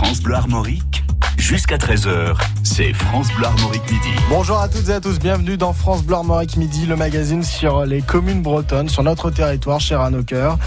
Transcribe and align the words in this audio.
France 0.00 0.22
Bleu 0.22 0.34
Armorique 0.34 0.99
Jusqu'à 1.40 1.78
13h, 1.78 2.36
c'est 2.62 2.92
France 2.92 3.28
Bleu 3.34 3.46
Armorique 3.46 3.90
Midi. 3.90 4.10
Bonjour 4.28 4.60
à 4.60 4.68
toutes 4.68 4.90
et 4.90 4.92
à 4.92 5.00
tous, 5.00 5.18
bienvenue 5.18 5.56
dans 5.56 5.72
France 5.72 6.02
Bleu 6.02 6.16
Armorique 6.16 6.58
Midi, 6.58 6.84
le 6.84 6.96
magazine 6.96 7.42
sur 7.42 7.86
les 7.86 8.02
communes 8.02 8.42
bretonnes, 8.42 8.90
sur 8.90 9.02
notre 9.02 9.30
territoire, 9.30 9.80
cher 9.80 10.02
à 10.02 10.10
nos 10.10 10.22
cœurs. 10.22 10.58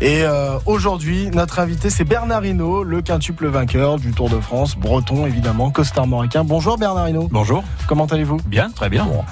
Et 0.00 0.22
euh, 0.22 0.58
aujourd'hui, 0.64 1.28
notre 1.34 1.58
invité, 1.58 1.90
c'est 1.90 2.04
Bernard 2.04 2.46
Hinault, 2.46 2.82
le 2.82 3.02
quintuple 3.02 3.46
vainqueur 3.48 3.98
du 3.98 4.12
Tour 4.12 4.30
de 4.30 4.40
France, 4.40 4.74
breton 4.74 5.26
évidemment, 5.26 5.70
costarmoricain. 5.70 6.44
Bonjour 6.44 6.78
Bernard 6.78 7.10
Hinault. 7.10 7.28
Bonjour. 7.30 7.62
Comment 7.86 8.06
allez-vous? 8.06 8.38
Bien, 8.46 8.70
très 8.70 8.88
bien. 8.88 9.04
Bon. 9.04 9.24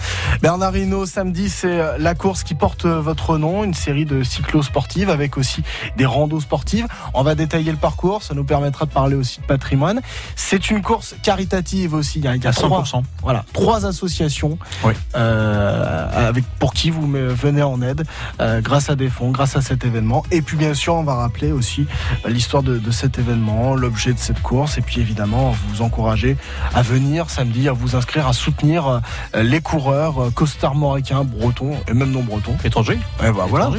Bernard 0.42 0.76
Hinault, 0.76 1.06
samedi, 1.06 1.48
c'est 1.48 1.80
euh, 1.80 1.96
la 1.98 2.14
course 2.14 2.44
qui 2.44 2.54
porte 2.54 2.84
euh, 2.84 3.00
votre 3.00 3.38
nom, 3.38 3.64
une 3.64 3.74
série 3.74 4.04
de 4.04 4.22
cyclo-sportives 4.22 5.08
avec 5.08 5.38
aussi 5.38 5.62
des 5.96 6.04
randos 6.04 6.40
sportives. 6.40 6.86
On 7.14 7.22
va 7.22 7.34
détailler 7.34 7.70
le 7.70 7.78
parcours, 7.78 8.22
ça 8.22 8.34
nous 8.34 8.44
permettra 8.44 8.84
de 8.84 8.90
parler 8.90 9.16
aussi 9.16 9.40
de 9.40 9.46
patrimoine. 9.46 10.02
C'est 10.36 10.70
une 10.70 10.82
course 10.82 10.89
caritative 11.22 11.94
aussi. 11.94 12.18
Il 12.18 12.24
y 12.24 12.28
a, 12.28 12.36
il 12.36 12.42
y 12.42 12.46
a 12.46 12.50
À 12.50 12.52
trois, 12.52 12.82
100%. 12.82 13.02
voilà, 13.22 13.44
trois 13.52 13.86
associations 13.86 14.58
Oui. 14.84 14.92
euh, 15.16 16.28
avec, 16.28 16.44
pour 16.58 16.74
qui 16.74 16.90
vous 16.90 17.06
venez 17.10 17.62
en 17.62 17.80
aide 17.82 18.04
euh, 18.40 18.60
grâce 18.60 18.90
à 18.90 18.96
des 18.96 19.08
fonds, 19.08 19.30
grâce 19.30 19.56
à 19.56 19.60
cet 19.62 19.84
événement. 19.84 20.24
Et 20.30 20.42
puis 20.42 20.56
bien 20.56 20.74
sûr, 20.74 20.94
on 20.94 21.02
va 21.04 21.14
rappeler 21.14 21.52
aussi 21.52 21.86
euh, 22.24 22.28
l'histoire 22.30 22.62
de, 22.62 22.78
de 22.78 22.90
cet 22.90 23.18
événement, 23.18 23.74
l'objet 23.74 24.12
de 24.12 24.18
cette 24.18 24.42
course, 24.42 24.78
et 24.78 24.80
puis 24.82 25.00
évidemment 25.00 25.54
vous 25.68 25.82
encourager 25.82 26.36
à 26.74 26.82
venir 26.82 27.30
samedi, 27.30 27.68
à 27.68 27.72
vous 27.72 27.96
inscrire, 27.96 28.26
à 28.26 28.32
soutenir 28.32 29.00
les 29.34 29.60
coureurs 29.60 30.32
costarmoricains, 30.34 31.24
bretons 31.24 31.72
et 31.88 31.94
même 31.94 32.10
non 32.10 32.22
bretons. 32.22 32.56
Étranger 32.64 32.98
Et 33.24 33.30
bah, 33.30 33.46
voilà, 33.48 33.70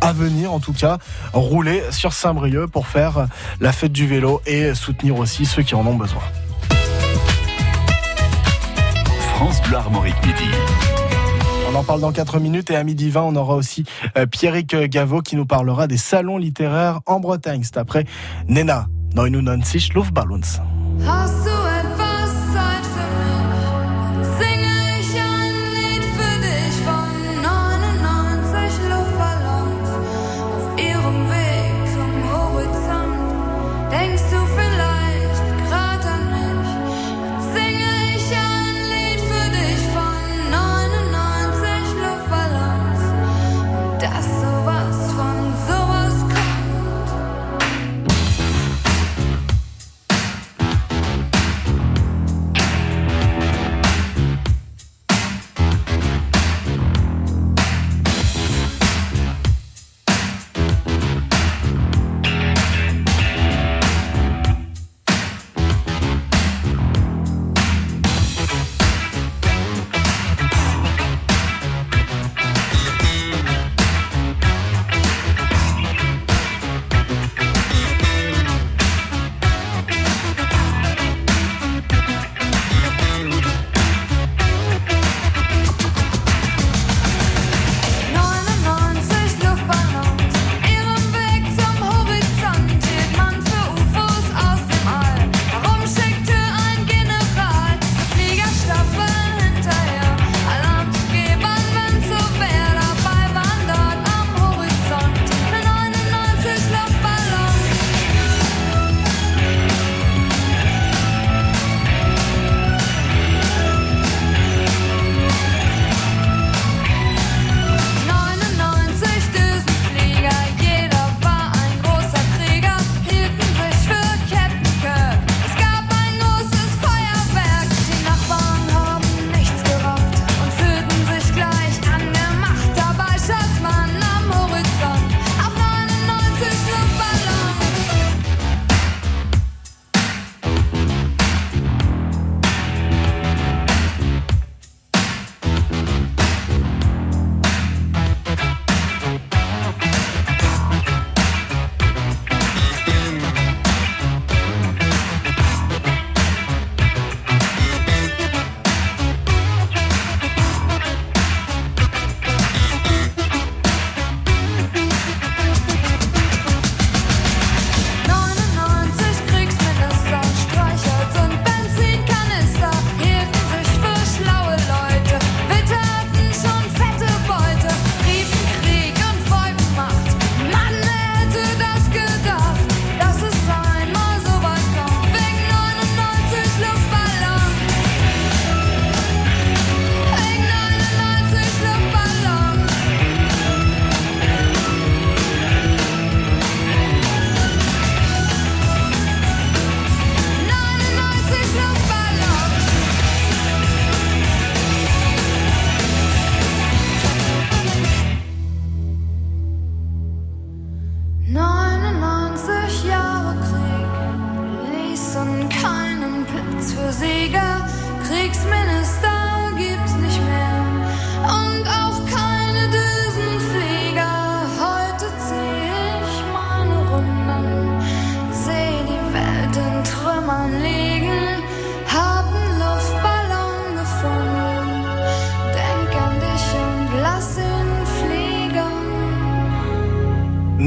à 0.00 0.12
venir 0.12 0.52
en 0.52 0.60
tout 0.60 0.72
cas 0.72 0.98
rouler 1.32 1.82
sur 1.90 2.12
Saint-Brieuc 2.12 2.68
pour 2.68 2.86
faire 2.86 3.26
la 3.60 3.72
fête 3.72 3.92
du 3.92 4.06
vélo 4.06 4.40
et 4.46 4.74
soutenir 4.74 5.16
aussi 5.18 5.46
ceux 5.46 5.62
qui 5.62 5.74
en 5.74 5.86
ont 5.86 5.94
besoin. 5.96 6.22
France 9.40 9.62
Bleu 9.62 9.78
Armorique 9.78 10.16
Midi. 10.26 10.50
On 11.72 11.74
en 11.74 11.82
parle 11.82 12.02
dans 12.02 12.12
4 12.12 12.40
minutes 12.40 12.70
et 12.70 12.76
à 12.76 12.84
midi 12.84 13.08
20, 13.08 13.22
on 13.22 13.36
aura 13.36 13.54
aussi 13.54 13.86
euh, 14.18 14.26
Pierrick 14.26 14.76
Gaveau 14.76 15.22
qui 15.22 15.34
nous 15.34 15.46
parlera 15.46 15.86
des 15.86 15.96
salons 15.96 16.36
littéraires 16.36 17.00
en 17.06 17.20
Bretagne. 17.20 17.62
C'est 17.64 17.78
après 17.78 18.04
Nena, 18.48 18.88
99 19.14 19.94
Luftballons. 19.94 20.40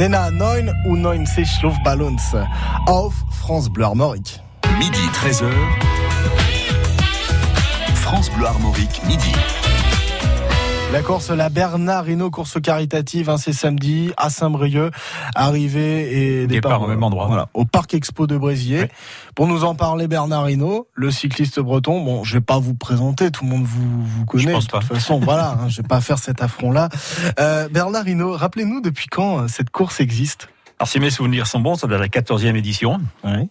Nena 0.04 0.30
9 0.30 0.70
ou 0.86 0.98
96 0.98 1.62
Luftballons 1.62 2.36
auf 2.88 3.14
France 3.40 3.70
Bleu 3.70 3.86
Armorique. 3.86 4.38
Midi 4.78 5.00
13h. 5.14 5.50
France 7.96 8.30
Bleu 8.32 8.46
Armorique, 8.46 9.02
midi. 9.08 9.32
La 10.94 11.02
course, 11.02 11.32
la 11.32 11.50
Bernard 11.50 12.08
Hinault, 12.08 12.30
course 12.30 12.62
caritative, 12.62 13.28
hein, 13.28 13.38
c'est 13.38 13.52
samedi 13.52 14.12
à 14.16 14.30
Saint-Brieuc, 14.30 14.92
arrivée 15.34 16.42
et 16.42 16.46
Départ 16.46 16.84
au 16.84 16.88
même 16.88 17.02
endroit. 17.02 17.26
Voilà, 17.26 17.50
au 17.56 17.66
Parc 17.66 17.96
Expo 17.96 18.28
de 18.28 18.38
Bréziers. 18.38 18.82
Oui. 18.84 18.88
Pour 19.34 19.48
nous 19.48 19.64
en 19.64 19.74
parler, 19.74 20.08
Bernard 20.08 20.52
Hinault, 20.52 20.88
le 20.94 21.10
cycliste 21.10 21.60
breton. 21.60 22.00
Bon, 22.04 22.24
je 22.24 22.36
vais 22.36 22.42
pas 22.42 22.60
vous 22.60 22.76
présenter, 22.76 23.32
tout 23.32 23.44
le 23.44 23.50
monde 23.50 23.64
vous, 23.64 24.06
vous 24.06 24.26
connaît. 24.26 24.52
pense 24.52 24.68
de 24.68 24.72
pas. 24.72 24.82
toute 24.82 24.94
façon, 24.94 25.20
voilà, 25.20 25.58
hein, 25.60 25.68
je 25.68 25.82
vais 25.82 25.88
pas 25.88 26.00
faire 26.00 26.20
cet 26.20 26.44
affront-là. 26.44 26.90
Euh, 27.40 27.68
Bernard 27.70 28.08
Hinault, 28.08 28.34
rappelez-nous 28.38 28.80
depuis 28.80 29.08
quand 29.08 29.40
euh, 29.40 29.48
cette 29.48 29.72
course 29.72 30.00
existe? 30.00 30.48
Alors 30.78 30.88
si 30.88 31.00
mes 31.00 31.10
souvenirs 31.10 31.48
sont 31.48 31.60
bons, 31.60 31.74
ça 31.74 31.88
doit 31.88 31.98
être 31.98 32.16
la 32.16 32.22
14e 32.22 32.56
édition. 32.56 33.02
Oui. 33.24 33.50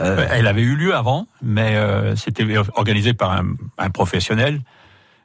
Euh, 0.00 0.26
Elle 0.32 0.48
avait 0.48 0.62
eu 0.62 0.74
lieu 0.74 0.96
avant, 0.96 1.28
mais 1.42 1.76
euh, 1.76 2.16
c'était 2.16 2.44
organisé 2.74 3.14
par 3.14 3.30
un, 3.30 3.46
un 3.78 3.90
professionnel, 3.90 4.62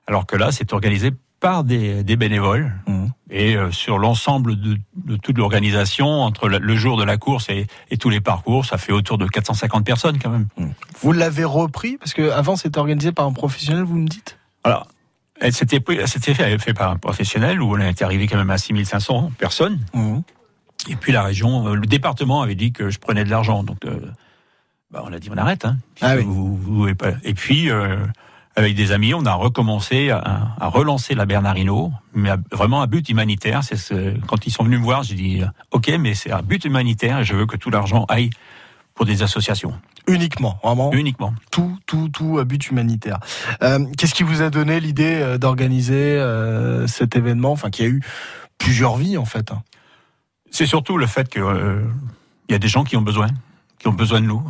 alors 0.06 0.28
que 0.28 0.36
là, 0.36 0.52
c'est 0.52 0.72
organisé 0.72 1.10
par 1.42 1.66
des, 1.66 2.04
des 2.06 2.16
bénévoles. 2.16 2.72
Mhm. 2.88 3.10
Et 3.30 3.58
euh, 3.58 3.72
sur 3.72 3.98
l'ensemble 3.98 4.60
de, 4.60 4.78
de 4.96 5.16
toute 5.18 5.38
l'organisation, 5.38 6.08
entre 6.22 6.48
le, 6.48 6.60
le 6.60 6.76
jour 6.76 6.98
de 6.98 7.04
la 7.04 7.18
course 7.18 7.50
et, 7.50 7.68
et 7.90 7.98
tous 7.98 8.10
les 8.10 8.22
parcours, 8.22 8.66
ça 8.66 8.78
fait 8.78 8.94
autour 8.94 9.18
de 9.18 9.26
450 9.26 9.86
personnes 9.86 10.20
quand 10.20 10.30
même. 10.30 10.48
Vous 11.02 11.12
l'avez 11.12 11.44
repris? 11.44 11.98
Parce 11.98 12.14
que 12.14 12.30
avant 12.30 12.56
c'était 12.56 12.78
organisé 12.78 13.12
par 13.12 13.26
un 13.26 13.34
professionnel, 13.34 13.84
vous 13.84 13.98
me 13.98 14.08
dites? 14.08 14.38
Alors, 14.64 14.88
c'était 15.50 15.80
fait, 15.82 16.58
fait 16.60 16.74
par 16.74 16.92
un 16.92 16.98
professionnel 16.98 17.62
où 17.62 17.76
on 17.76 17.80
était 17.80 18.06
arrivé 18.06 18.28
quand 18.28 18.38
même 18.38 18.50
à 18.52 18.58
6500 18.58 19.32
personnes. 19.38 19.80
Mhm. 19.94 20.22
Et 20.90 20.96
puis 20.96 21.12
la 21.12 21.24
région, 21.24 21.68
euh, 21.68 21.76
le 21.76 21.86
département 21.88 22.42
avait 22.42 22.56
dit 22.56 22.72
que 22.72 22.90
je 22.90 23.00
prenais 23.00 23.24
de 23.24 23.30
l'argent, 23.30 23.64
donc 23.64 23.86
euh, 23.86 24.00
bah, 24.92 25.04
on 25.06 25.14
a 25.14 25.20
dit 25.20 25.30
on 25.32 25.38
arrête. 25.38 25.66
Hein, 25.66 25.78
Ah 26.02 26.16
oui. 26.18 26.24
Vous-. 26.26 26.88
Et 26.88 27.34
puis 27.34 27.70
euh, 27.70 27.98
avec 28.56 28.76
des 28.76 28.92
amis, 28.92 29.14
on 29.14 29.26
a 29.26 29.34
recommencé 29.34 30.10
à, 30.10 30.54
à 30.60 30.68
relancer 30.68 31.16
la 31.16 31.26
Bernardino, 31.26 31.92
mais 32.14 32.30
à- 32.30 32.38
vraiment 32.52 32.82
à 32.82 32.88
but 32.88 33.08
humanitaire. 33.10 33.64
C'est 33.64 33.78
ce, 33.78 34.18
quand 34.28 34.46
ils 34.46 34.52
sont 34.52 34.64
venus 34.64 34.80
me 34.80 34.84
voir, 34.84 35.04
j'ai 35.04 35.16
dit 35.16 35.42
euh, 35.42 35.46
ok, 35.72 35.90
mais 36.00 36.14
c'est 36.16 36.32
à 36.32 36.42
but 36.42 36.64
humanitaire 36.66 37.20
et 37.20 37.24
je 37.26 37.36
veux 37.36 37.46
que 37.46 37.56
tout 37.58 37.70
l'argent 37.70 38.06
aille 38.10 38.30
pour 38.94 39.06
des 39.06 39.24
associations 39.24 39.74
Uniquement, 40.08 40.60
vraiment. 40.64 40.92
uniquement. 40.94 41.34
tout, 41.52 41.78
tout, 41.86 42.10
tout 42.10 42.40
à 42.40 42.44
but 42.44 42.70
humanitaire. 42.72 43.20
Euh, 43.62 43.86
Qu'est-ce 43.98 44.14
qui 44.16 44.24
vous 44.24 44.42
a 44.42 44.50
donné 44.50 44.80
l'idée 44.80 45.20
euh, 45.22 45.38
d'organiser 45.38 45.94
euh, 46.18 46.88
cet 46.88 47.16
événement, 47.16 47.52
enfin 47.52 47.70
qui 47.70 47.84
a 47.84 47.88
eu 47.88 48.02
plusieurs 48.58 48.98
vies 48.98 49.18
en 49.18 49.26
fait 49.26 49.52
hein 49.52 49.62
C'est 50.50 50.66
surtout 50.66 50.98
le 50.98 51.06
fait 51.08 51.30
que 51.30 51.40
euh, 51.40 51.82
il 52.50 52.52
y 52.52 52.56
a 52.56 52.60
des 52.60 52.68
gens 52.68 52.84
qui 52.84 52.98
ont 52.98 53.02
besoin, 53.04 53.28
qui 53.80 53.88
ont 53.88 53.94
besoin 53.94 54.20
de 54.22 54.26
nous. 54.26 54.44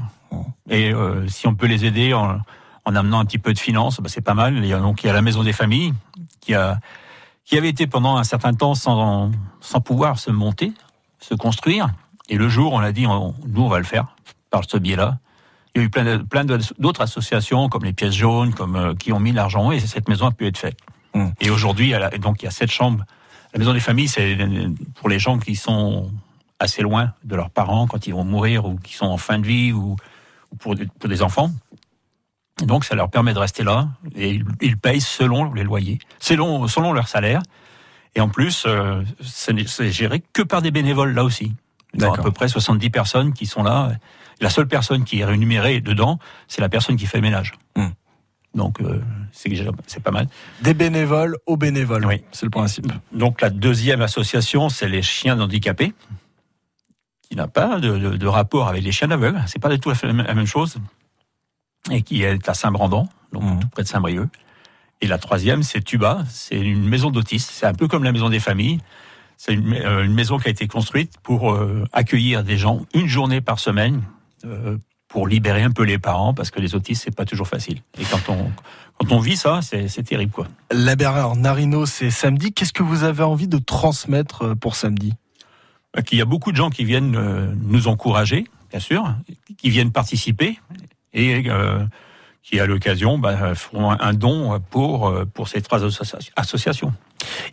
Et 0.69 0.93
si 1.27 1.45
on 1.47 1.53
peut 1.55 1.65
les 1.67 1.83
aider 1.85 2.13
en, 2.13 2.39
en 2.85 2.95
amenant 2.95 3.19
un 3.19 3.25
petit 3.25 3.37
peu 3.39 3.53
de 3.53 3.59
finances, 3.59 3.99
bah, 3.99 4.09
c'est 4.09 4.21
pas 4.21 4.33
mal. 4.33 4.57
Il 4.57 4.65
y 4.65 4.73
a 4.73 4.79
donc 4.79 5.03
il 5.03 5.07
y 5.07 5.09
a 5.09 5.13
la 5.13 5.21
maison 5.21 5.43
des 5.43 5.53
familles 5.53 5.93
qui 6.39 6.53
a 6.55 6.79
qui 7.45 7.57
avait 7.57 7.69
été 7.69 7.87
pendant 7.87 8.17
un 8.17 8.23
certain 8.23 8.53
temps 8.53 8.75
sans 8.75 9.31
sans 9.59 9.81
pouvoir 9.81 10.19
se 10.19 10.31
monter, 10.31 10.71
se 11.19 11.33
construire. 11.35 11.89
Et 12.29 12.37
le 12.37 12.47
jour, 12.49 12.73
on 12.73 12.79
a 12.79 12.91
dit, 12.91 13.05
on- 13.07 13.35
nous 13.47 13.61
on 13.63 13.67
va 13.69 13.77
le 13.79 13.83
faire 13.85 14.15
par 14.49 14.61
ce 14.67 14.77
biais-là. 14.77 15.17
Il 15.75 15.79
y 15.79 15.81
a 15.83 15.85
eu 15.85 15.89
plein 15.89 16.03
de- 16.03 16.17
plein 16.23 16.43
d'autres 16.45 17.01
associations 17.01 17.69
comme 17.69 17.83
les 17.85 17.93
pièces 17.93 18.13
jaunes, 18.15 18.53
comme 18.53 18.75
euh, 18.75 18.93
qui 18.95 19.11
ont 19.13 19.19
mis 19.19 19.31
l'argent 19.31 19.71
et 19.71 19.79
cette 19.79 20.07
maison 20.09 20.27
a 20.27 20.31
pu 20.31 20.45
être 20.47 20.57
faite. 20.57 20.77
Mm. 21.13 21.27
Et 21.41 21.49
aujourd'hui, 21.49 21.93
donc 22.19 22.41
il 22.41 22.45
y 22.45 22.47
a 22.47 22.51
sept 22.51 22.71
chambres. 22.71 23.03
La 23.53 23.59
maison 23.59 23.73
des 23.73 23.79
familles, 23.81 24.07
c'est 24.07 24.37
pour 24.95 25.09
les 25.09 25.19
gens 25.19 25.37
qui 25.37 25.55
sont 25.55 26.09
assez 26.59 26.81
loin 26.83 27.11
de 27.25 27.35
leurs 27.35 27.49
parents 27.49 27.85
quand 27.87 28.07
ils 28.07 28.13
vont 28.13 28.23
mourir 28.23 28.65
ou 28.65 28.75
qui 28.77 28.93
sont 28.93 29.07
en 29.07 29.17
fin 29.17 29.39
de 29.39 29.45
vie 29.47 29.73
ou, 29.73 29.95
ou 30.51 30.55
pour, 30.57 30.75
des, 30.75 30.85
pour 30.85 31.09
des 31.09 31.21
enfants. 31.21 31.51
Donc, 32.65 32.85
ça 32.85 32.95
leur 32.95 33.09
permet 33.09 33.33
de 33.33 33.39
rester 33.39 33.63
là 33.63 33.89
et 34.15 34.41
ils, 34.61 34.77
payent 34.77 35.01
selon 35.01 35.53
les 35.53 35.63
loyers, 35.63 35.99
selon, 36.19 36.67
selon 36.67 36.93
leur 36.93 37.07
salaire. 37.07 37.41
Et 38.15 38.21
en 38.21 38.29
plus, 38.29 38.65
euh, 38.65 39.03
c'est 39.23 39.91
géré 39.91 40.21
que 40.33 40.41
par 40.41 40.61
des 40.61 40.71
bénévoles 40.71 41.13
là 41.13 41.23
aussi. 41.23 41.53
Il 41.93 42.01
y 42.01 42.05
a 42.05 42.13
à 42.13 42.17
peu 42.17 42.31
près 42.31 42.47
70 42.47 42.89
personnes 42.89 43.33
qui 43.33 43.45
sont 43.45 43.63
là. 43.63 43.91
La 44.39 44.49
seule 44.49 44.67
personne 44.67 45.03
qui 45.03 45.19
est 45.19 45.25
rémunérée 45.25 45.81
dedans, 45.81 46.19
c'est 46.47 46.61
la 46.61 46.69
personne 46.69 46.95
qui 46.95 47.05
fait 47.05 47.17
le 47.17 47.23
ménage. 47.23 47.53
Hmm. 47.75 47.89
Donc, 48.53 48.81
euh, 48.81 49.01
c'est 49.31 50.03
pas 50.03 50.11
mal. 50.11 50.27
Des 50.61 50.73
bénévoles 50.73 51.37
aux 51.45 51.57
bénévoles. 51.57 52.05
Oui. 52.05 52.23
C'est 52.31 52.45
le 52.45 52.49
principe. 52.49 52.91
Donc 53.11 53.41
la 53.41 53.49
deuxième 53.49 54.01
association, 54.01 54.69
c'est 54.69 54.89
les 54.89 55.01
chiens 55.01 55.39
handicapés, 55.39 55.93
qui 57.29 57.35
n'a 57.35 57.47
pas 57.47 57.79
de, 57.79 57.97
de- 57.97 58.17
de 58.17 58.27
rapport 58.27 58.67
avec 58.67 58.83
les 58.83 58.91
chiens 58.91 59.11
aveugles. 59.11 59.41
C'est 59.47 59.59
pas 59.61 59.69
du 59.69 59.79
tout 59.79 59.91
la 60.03 60.13
même 60.33 60.45
chose, 60.45 60.77
et 61.89 62.01
qui 62.01 62.23
est 62.23 62.47
à 62.47 62.53
Saint-Brandon, 62.53 63.07
donc 63.33 63.43
Mhm. 63.43 63.59
tout 63.61 63.67
près 63.69 63.83
de 63.83 63.87
Saint-Brieuc. 63.87 64.29
Et 65.01 65.07
la 65.07 65.17
troisième, 65.17 65.63
c'est 65.63 65.81
Tuba. 65.81 66.23
C'est 66.29 66.59
une 66.59 66.87
maison 66.87 67.09
d'autistes. 67.09 67.49
C'est 67.51 67.65
un 67.65 67.73
peu 67.73 67.87
comme 67.87 68.03
la 68.03 68.11
maison 68.11 68.29
des 68.29 68.39
familles. 68.39 68.79
C'est 69.37 69.53
une, 69.53 69.73
euh, 69.73 70.03
une 70.05 70.13
maison 70.13 70.37
qui 70.37 70.47
a 70.47 70.51
été 70.51 70.67
construite 70.67 71.13
pour 71.23 71.51
euh, 71.53 71.83
accueillir 71.91 72.43
des 72.43 72.57
gens 72.57 72.85
une 72.93 73.07
journée 73.07 73.41
par 73.41 73.59
semaine. 73.59 74.03
euh, 74.45 74.77
pour 75.07 75.27
libérer 75.27 75.61
un 75.61 75.71
peu 75.71 75.83
les 75.83 75.99
parents, 75.99 76.33
parce 76.33 76.51
que 76.51 76.61
les 76.61 76.73
autistes, 76.73 77.03
c'est 77.03 77.13
pas 77.13 77.25
toujours 77.25 77.47
facile. 77.49 77.81
Et 77.99 78.03
quand 78.05 78.29
on, 78.29 78.49
quand 78.97 79.11
on 79.11 79.19
vit 79.19 79.35
ça, 79.35 79.59
c'est 79.61 79.89
c'est 79.89 80.03
terrible, 80.03 80.31
quoi. 80.31 80.47
La 80.71 80.95
Bernard 80.95 81.35
Narino, 81.35 81.85
c'est 81.85 82.09
samedi. 82.09 82.53
Qu'est-ce 82.53 82.71
que 82.71 82.81
vous 82.81 83.03
avez 83.03 83.21
envie 83.23 83.49
de 83.49 83.57
transmettre 83.57 84.55
pour 84.55 84.75
samedi? 84.77 85.13
Qu'il 86.05 86.17
y 86.17 86.21
a 86.21 86.25
beaucoup 86.25 86.53
de 86.53 86.55
gens 86.57 86.69
qui 86.69 86.85
viennent 86.85 87.11
nous 87.61 87.87
encourager, 87.89 88.45
bien 88.69 88.79
sûr, 88.79 89.13
qui 89.57 89.69
viennent 89.69 89.91
participer 89.91 90.57
et 91.13 91.43
euh, 91.49 91.83
qui, 92.43 92.59
à 92.59 92.65
l'occasion, 92.65 93.17
bah, 93.19 93.53
feront 93.55 93.91
un- 93.91 94.13
don 94.13 94.59
pour, 94.69 95.07
euh, 95.09 95.25
pour 95.25 95.47
ces 95.47 95.61
trois 95.61 95.79
associa- 95.85 96.31
associations. 96.35 96.93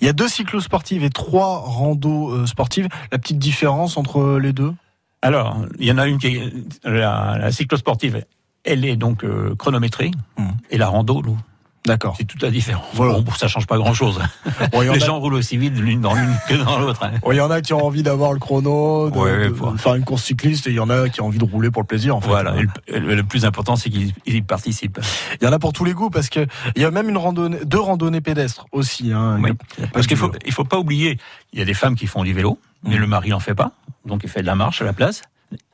Il 0.00 0.06
y 0.06 0.08
a 0.08 0.12
deux 0.12 0.28
cyclosportives 0.28 1.04
et 1.04 1.10
trois 1.10 1.58
randos 1.58 2.30
euh, 2.30 2.46
sportives. 2.46 2.88
La 3.12 3.18
petite 3.18 3.38
différence 3.38 3.96
entre 3.96 4.38
les 4.38 4.52
deux? 4.52 4.72
Alors, 5.20 5.58
il 5.78 5.86
y 5.86 5.92
en 5.92 5.98
a 5.98 6.06
une 6.06 6.18
qui 6.18 6.28
est 6.36 6.52
la, 6.84 7.36
la 7.38 7.52
cyclosportive, 7.52 8.24
elle 8.64 8.84
est 8.84 8.96
donc 8.96 9.24
chronométrée, 9.58 10.10
Mhm. 10.38 10.56
et 10.70 10.78
la 10.78 10.88
rando, 10.88 11.22
nous, 11.22 11.38
D'accord. 11.88 12.14
c'est 12.16 12.24
toute 12.24 12.42
la 12.42 12.50
différence. 12.50 12.86
Voilà. 12.94 13.18
Bon, 13.20 13.32
ça 13.32 13.48
change 13.48 13.66
pas 13.66 13.76
grand-chose. 13.76 14.18
Bon, 14.72 14.80
Les 14.82 14.88
a- 14.90 14.98
gens 15.06 15.18
roulent 15.18 15.34
aussi 15.34 15.56
vite 15.56 15.76
l'une 15.76 16.00
dans 16.00 16.14
l'une 16.14 16.34
que 16.48 16.54
dans 16.54 16.78
l'autre. 16.78 17.02
hein. 17.04 17.12
bon, 17.22 17.32
il 17.32 17.36
y 17.36 17.40
en 17.40 17.50
a 17.50 17.60
qui 17.60 17.72
ont 17.72 17.84
envie 17.84 18.02
d'avoir 18.02 18.32
le 18.32 18.38
chrono, 18.38 19.10
de, 19.10 19.16
Ouais, 19.18 19.44
de 19.48 19.52
pour- 19.52 19.74
faire 19.76 19.94
une 19.94 20.04
course 20.04 20.22
cycliste, 20.24 20.66
et 20.66 20.70
il 20.70 20.76
y 20.76 20.80
en 20.80 20.90
a 20.90 21.08
qui 21.08 21.20
ont 21.20 21.26
envie 21.26 21.38
de 21.38 21.44
rouler 21.44 21.70
pour 21.70 21.82
le 21.82 21.86
plaisir. 21.86 22.14
En 22.16 22.20
fait. 22.20 22.28
Voilà, 22.28 22.54
et 22.86 22.98
le, 23.00 23.22
plus 23.24 23.44
important, 23.44 23.76
c'est 23.76 23.90
qu'ils 23.90 24.12
ils 24.26 24.36
y 24.36 24.42
participent. 24.42 25.00
Il 25.40 25.44
y 25.44 25.48
en 25.48 25.52
a 25.52 25.58
pour 25.58 25.72
tous 25.72 25.84
les 25.84 25.92
goûts 25.94 26.10
parce 26.10 26.28
que 26.28 26.46
il 26.76 26.82
y 26.82 26.84
a 26.84 26.90
même 26.90 27.08
une 27.08 27.16
randonnée, 27.18 27.58
deux 27.64 27.80
randonnées 27.80 28.20
pédestres 28.20 28.66
aussi. 28.72 29.12
Hein. 29.12 29.38
Oui. 29.42 29.50
A- 29.82 29.86
Parce 29.88 30.06
qu'il 30.06 30.16
faut, 30.16 30.30
il 30.46 30.52
faut 30.52 30.64
pas 30.64 30.78
oublier, 30.78 31.18
il 31.52 31.58
y 31.58 31.62
a 31.62 31.64
des 31.64 31.74
femmes 31.74 31.96
qui 31.96 32.06
font 32.06 32.22
du 32.24 32.32
vélo, 32.32 32.58
mais 32.84 32.94
Mhm. 32.96 33.00
le 33.00 33.06
mari 33.06 33.30
n'en 33.30 33.40
fait 33.40 33.54
pas, 33.54 33.72
donc 34.04 34.20
il 34.24 34.28
fait 34.28 34.42
de 34.42 34.46
la 34.46 34.54
marche 34.54 34.82
à 34.82 34.84
la 34.84 34.92
place, 34.92 35.22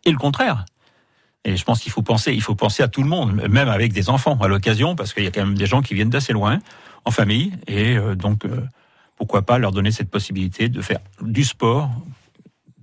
et 0.05 0.11
le 0.13 0.19
contraire. 0.19 0.65
Et 1.45 1.57
je 1.57 1.65
pense 1.65 1.81
qu'il 1.81 1.93
faut 1.93 2.03
penser, 2.03 2.33
il 2.33 2.41
faut 2.43 2.55
penser 2.55 2.83
à 2.83 2.89
tout 2.89 3.03
le 3.03 3.09
monde, 3.09 3.35
même 3.51 3.69
avec 3.69 3.93
des 3.93 4.09
enfants 4.09 4.39
à 4.41 4.49
l'occasion, 4.49 4.97
parce 4.97 5.13
qu'il 5.13 5.25
y 5.25 5.27
a 5.27 5.31
quand 5.31 5.45
même 5.45 5.57
des 5.59 5.67
gens 5.67 5.83
qui 5.83 5.95
viennent 5.95 6.11
d'assez 6.11 6.33
loin, 6.33 6.59
en 7.05 7.11
famille, 7.11 7.53
et 7.67 7.97
euh, 7.97 8.15
donc 8.15 8.47
euh, 8.47 8.63
pourquoi 9.17 9.43
pas 9.43 9.59
leur 9.59 9.71
donner 9.73 9.91
cette 9.93 10.11
possibilité 10.11 10.69
de 10.71 10.81
faire 10.81 11.01
du 11.21 11.45
sport 11.45 11.91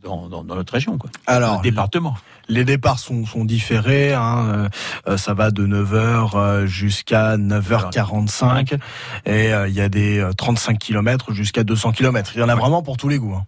dans, 0.04 0.28
dans, 0.30 0.44
dans 0.44 0.56
notre 0.56 0.74
région, 0.74 0.98
quoi, 0.98 1.10
Alors, 1.28 1.52
notre 1.54 1.62
département. 1.64 2.16
les 2.50 2.64
départs 2.66 2.98
sont, 3.00 3.26
sont 3.26 3.46
différés. 3.46 4.14
Hein. 4.14 4.70
euh, 5.08 5.18
ça 5.18 5.34
va 5.36 5.52
de 5.52 5.66
9h 5.66 6.66
jusqu'à 6.66 7.38
9h45. 7.38 8.80
Et 9.26 9.54
euh, 9.54 9.68
il 9.68 9.76
y 9.76 9.82
a 9.82 9.90
des 9.90 10.20
euh, 10.20 10.34
35 10.34 10.80
km 10.80 11.34
jusqu'à 11.34 11.64
200 11.64 11.92
km. 11.92 12.32
Il 12.36 12.40
y 12.40 12.44
en 12.44 12.50
a 12.50 12.56
Ouais. 12.56 12.60
vraiment 12.60 12.82
pour 12.82 12.98
tous 12.98 13.10
les 13.10 13.18
goûts. 13.20 13.36
hein. 13.36 13.46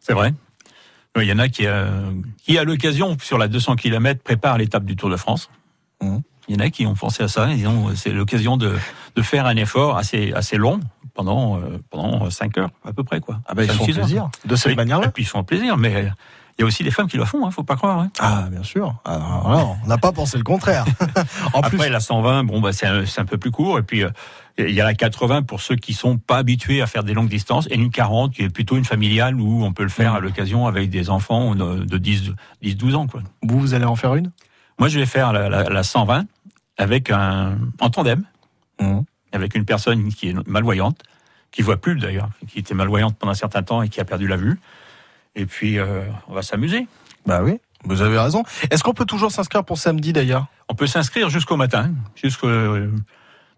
C'est 0.00 0.14
vrai. 0.14 0.34
Il 1.16 1.24
y 1.28 1.32
en 1.32 1.38
a 1.38 1.48
qui, 1.48 1.66
euh, 1.66 2.10
qui 2.42 2.58
à 2.58 2.64
l'occasion, 2.64 3.16
sur 3.22 3.38
la 3.38 3.46
200 3.48 3.76
km, 3.76 4.20
préparent 4.22 4.58
l'étape 4.58 4.84
du 4.84 4.96
Tour 4.96 5.10
de 5.10 5.16
France. 5.16 5.48
Mhm. 6.02 6.22
Il 6.48 6.54
y 6.56 6.58
en 6.58 6.64
a 6.66 6.68
qui 6.70 6.84
ont 6.86 6.94
pensé 6.94 7.22
à 7.22 7.28
ça. 7.28 7.48
Ils 7.50 7.56
disent, 7.56 7.68
c'est 7.94 8.10
l'occasion 8.10 8.56
de, 8.56 8.74
de 9.16 9.22
faire 9.22 9.46
un 9.46 9.56
effort 9.56 9.96
assez, 9.96 10.32
assez 10.34 10.56
long 10.58 10.80
pendant, 11.14 11.56
euh, 11.58 11.78
pendant 11.90 12.28
5 12.28 12.58
heures, 12.58 12.70
à 12.84 12.92
peu 12.92 13.02
près. 13.04 13.20
Quoi. 13.20 13.38
Ah 13.46 13.54
bah, 13.54 13.64
ils 13.64 13.70
font 13.70 13.84
plaisir. 13.86 14.28
De 14.44 14.54
cette 14.56 14.70
Oui. 14.72 14.76
manière-là 14.76 15.06
Et 15.06 15.10
puis 15.10 15.22
ils 15.22 15.26
font 15.26 15.42
plaisir, 15.44 15.78
mais 15.78 16.10
il 16.58 16.60
y 16.60 16.64
a 16.64 16.66
aussi 16.66 16.82
des 16.84 16.90
femmes 16.90 17.08
qui 17.08 17.16
le 17.16 17.24
font, 17.24 17.46
hein, 17.46 17.50
faut 17.50 17.62
pas 17.62 17.76
croire. 17.76 17.98
hein. 18.00 18.10
Ah, 18.20 18.46
bien 18.50 18.62
sûr. 18.62 18.94
Voilà, 19.06 19.66
on 19.84 19.86
n'a 19.86 19.96
pas 19.98 20.12
pensé 20.12 20.36
le 20.36 20.44
contraire. 20.44 20.84
en 21.54 21.60
Après, 21.60 21.78
plus, 21.78 21.88
la 21.88 22.00
120, 22.00 22.44
bon, 22.44 22.60
bah, 22.60 22.72
c'est 22.72 22.86
un, 22.86 23.06
c'est 23.06 23.20
un 23.22 23.24
peu 23.24 23.38
plus 23.38 23.50
court. 23.50 23.78
Et 23.78 23.82
puis, 23.82 24.02
euh, 24.04 24.10
il 24.58 24.70
y 24.70 24.80
a 24.80 24.84
la 24.84 24.94
80 24.94 25.42
pour 25.42 25.60
ceux 25.60 25.76
qui 25.76 25.94
sont 25.94 26.16
pas 26.18 26.36
habitués 26.38 26.80
à 26.82 26.86
faire 26.86 27.02
des 27.04 27.12
longues 27.14 27.28
distances. 27.28 27.66
Et 27.70 27.74
une 27.74 27.90
40 27.90 28.34
qui 28.34 28.42
est 28.42 28.48
plutôt 28.50 28.76
une 28.76 28.84
familiale 28.84 29.40
où 29.40 29.64
on 29.64 29.72
peut 29.72 29.82
le 29.82 29.88
faire 29.88 30.14
à 30.14 30.20
l'occasion 30.20 30.66
avec 30.66 30.90
des 30.90 31.10
enfants 31.10 31.54
de, 31.54 31.84
de 31.84 31.98
10, 31.98 32.32
10, 32.62 32.76
12 32.76 32.94
ans. 32.94 33.06
Quoi. 33.06 33.22
vous, 33.42 33.58
vous 33.58 33.74
allez 33.74 33.84
en 33.84 33.96
faire 33.96 34.14
une? 34.14 34.30
Moi, 34.78 34.88
je 34.88 34.98
vais 34.98 35.06
faire 35.06 35.32
la, 35.32 35.48
la, 35.48 35.64
la 35.64 35.82
120 35.82 36.26
avec 36.78 37.10
un, 37.10 37.58
en 37.80 37.90
tandem, 37.90 38.24
Mhm. 38.80 39.04
avec 39.32 39.54
une 39.54 39.64
personne 39.64 40.08
qui 40.08 40.30
est 40.30 40.48
malvoyante, 40.48 41.00
qui 41.52 41.62
voit 41.62 41.76
plus 41.76 41.94
d'ailleurs, 41.96 42.28
qui 42.48 42.58
était 42.58 42.74
malvoyante 42.74 43.16
pendant 43.16 43.30
un 43.30 43.36
certain 43.36 43.62
temps 43.62 43.82
et 43.82 43.88
qui 43.88 44.00
a 44.00 44.04
perdu 44.04 44.26
la 44.26 44.36
vue. 44.36 44.58
Et 45.36 45.46
puis, 45.46 45.78
euh, 45.78 46.02
on 46.26 46.34
va 46.34 46.42
s'amuser. 46.42 46.88
Bah 47.26 47.40
oui. 47.42 47.60
Vous 47.84 48.02
avez 48.02 48.18
raison. 48.18 48.42
Est-ce 48.70 48.82
qu'on 48.82 48.94
peut 48.94 49.04
toujours 49.04 49.30
s'inscrire 49.30 49.62
pour 49.64 49.78
samedi 49.78 50.12
d'ailleurs? 50.12 50.46
On 50.68 50.74
peut 50.74 50.86
s'inscrire 50.88 51.28
jusqu'au 51.28 51.56
matin, 51.56 51.92
jusqu'au 52.16 52.48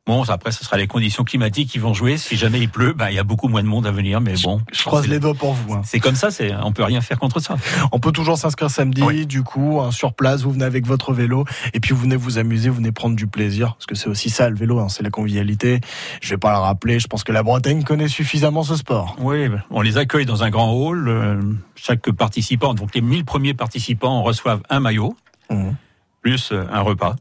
Bon, 0.06 0.22
après, 0.28 0.52
ce 0.52 0.62
sera 0.64 0.76
les 0.76 0.86
conditions 0.86 1.24
climatiques 1.24 1.68
qui 1.68 1.78
vont 1.78 1.92
jouer. 1.92 2.16
Si 2.16 2.36
jamais 2.36 2.60
il 2.60 2.68
pleut, 2.68 2.92
ben, 2.92 3.08
il 3.10 3.16
y 3.16 3.18
a 3.18 3.24
beaucoup 3.24 3.48
moins 3.48 3.62
de 3.64 3.66
monde 3.66 3.88
à 3.88 3.90
venir, 3.90 4.20
mais 4.20 4.34
bon. 4.44 4.60
Je 4.72 4.84
croise 4.84 5.08
les 5.08 5.18
doigts 5.18 5.34
pour 5.34 5.52
vous. 5.52 5.74
hein. 5.74 5.82
C'est 5.84 5.98
comme 5.98 6.14
ça, 6.14 6.30
c'est, 6.30 6.54
on 6.62 6.70
peut 6.70 6.84
rien 6.84 7.00
faire 7.00 7.18
contre 7.18 7.40
ça. 7.40 7.56
On 7.90 7.98
peut 7.98 8.12
toujours 8.12 8.38
s'inscrire 8.38 8.70
samedi, 8.70 9.02
Oui. 9.02 9.26
du 9.26 9.42
coup, 9.42 9.80
hein, 9.80 9.90
sur 9.90 10.14
place, 10.14 10.42
vous 10.42 10.52
venez 10.52 10.64
avec 10.64 10.86
votre 10.86 11.12
vélo, 11.12 11.44
et 11.74 11.80
puis 11.80 11.92
vous 11.92 12.02
venez 12.02 12.14
vous 12.14 12.38
amuser, 12.38 12.68
vous 12.68 12.76
venez 12.76 12.92
prendre 12.92 13.16
du 13.16 13.26
plaisir, 13.26 13.74
parce 13.74 13.86
que 13.86 13.96
c'est 13.96 14.08
aussi 14.08 14.30
ça 14.30 14.48
le 14.48 14.54
vélo, 14.54 14.78
hein, 14.78 14.88
c'est 14.88 15.02
la 15.02 15.10
convivialité. 15.10 15.80
Je 16.22 16.30
vais 16.30 16.38
pas 16.38 16.52
le 16.52 16.58
rappeler, 16.58 17.00
je 17.00 17.08
pense 17.08 17.24
que 17.24 17.32
la 17.32 17.42
Bretagne 17.42 17.82
connaît 17.82 18.06
suffisamment 18.08 18.62
ce 18.62 18.76
sport. 18.76 19.16
Oui, 19.18 19.48
on 19.70 19.80
les 19.80 19.98
accueille 19.98 20.24
dans 20.26 20.44
un 20.44 20.50
grand 20.50 20.72
hall. 20.72 21.08
euh, 21.08 21.40
chaque 21.74 22.10
participant, 22.12 22.74
donc 22.74 22.94
les 22.94 23.00
1000 23.00 23.24
premiers 23.24 23.54
participants 23.54 24.22
reçoivent 24.22 24.62
un 24.70 24.78
maillot, 24.78 25.16
Mhm. 25.50 25.74
plus 26.22 26.52
un 26.52 26.80
repas. 26.80 27.16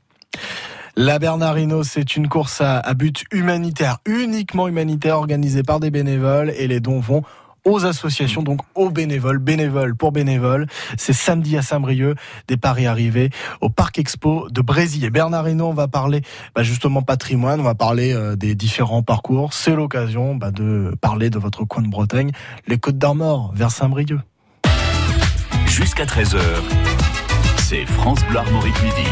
La 0.97 1.19
Bernardino, 1.19 1.83
c'est 1.83 2.15
une 2.15 2.29
course 2.29 2.61
à, 2.61 2.81
but 2.93 3.25
humanitaire, 3.31 3.97
uniquement 4.05 4.69
humanitaire, 4.69 5.17
organisée 5.17 5.61
par 5.61 5.81
des 5.81 5.91
bénévoles, 5.91 6.53
et 6.57 6.67
les 6.67 6.79
dons 6.79 7.01
vont 7.01 7.21
aux 7.65 7.85
associations, 7.85 8.43
donc 8.43 8.61
aux 8.75 8.89
bénévoles, 8.91 9.39
bénévoles 9.39 9.95
pour 9.95 10.13
bénévoles. 10.13 10.67
C'est 10.97 11.11
samedi 11.11 11.57
à 11.57 11.61
Saint-Brieuc, 11.61 12.15
des 12.47 12.55
paris 12.55 12.85
arrivés 12.85 13.29
au 13.59 13.69
Parc 13.69 13.99
Expo 13.99 14.47
de 14.49 14.61
Brésil. 14.61 15.03
Et 15.03 15.09
Bernardino, 15.09 15.67
on 15.67 15.73
va 15.73 15.89
parler 15.89 16.21
bah, 16.55 16.63
justement 16.63 17.01
patrimoine, 17.01 17.59
on 17.59 17.63
va 17.63 17.75
parler 17.75 18.13
euh, 18.13 18.37
des 18.37 18.55
différents 18.55 19.03
parcours. 19.03 19.51
C'est 19.51 19.75
l'occasion 19.75 20.35
bah, 20.35 20.51
de 20.51 20.95
parler 21.01 21.29
de 21.29 21.39
votre 21.39 21.65
coin 21.65 21.83
de 21.83 21.89
Bretagne, 21.89 22.31
les 22.67 22.77
Côtes 22.77 22.97
d'Armor, 22.97 23.51
vers 23.53 23.71
Saint-Brieuc. 23.71 24.21
Jusqu'à 25.65 26.05
13h, 26.05 26.39
c'est 27.57 27.85
France 27.85 28.23
Bleu 28.29 28.37
Armorique 28.37 28.81
Midi. 28.81 29.09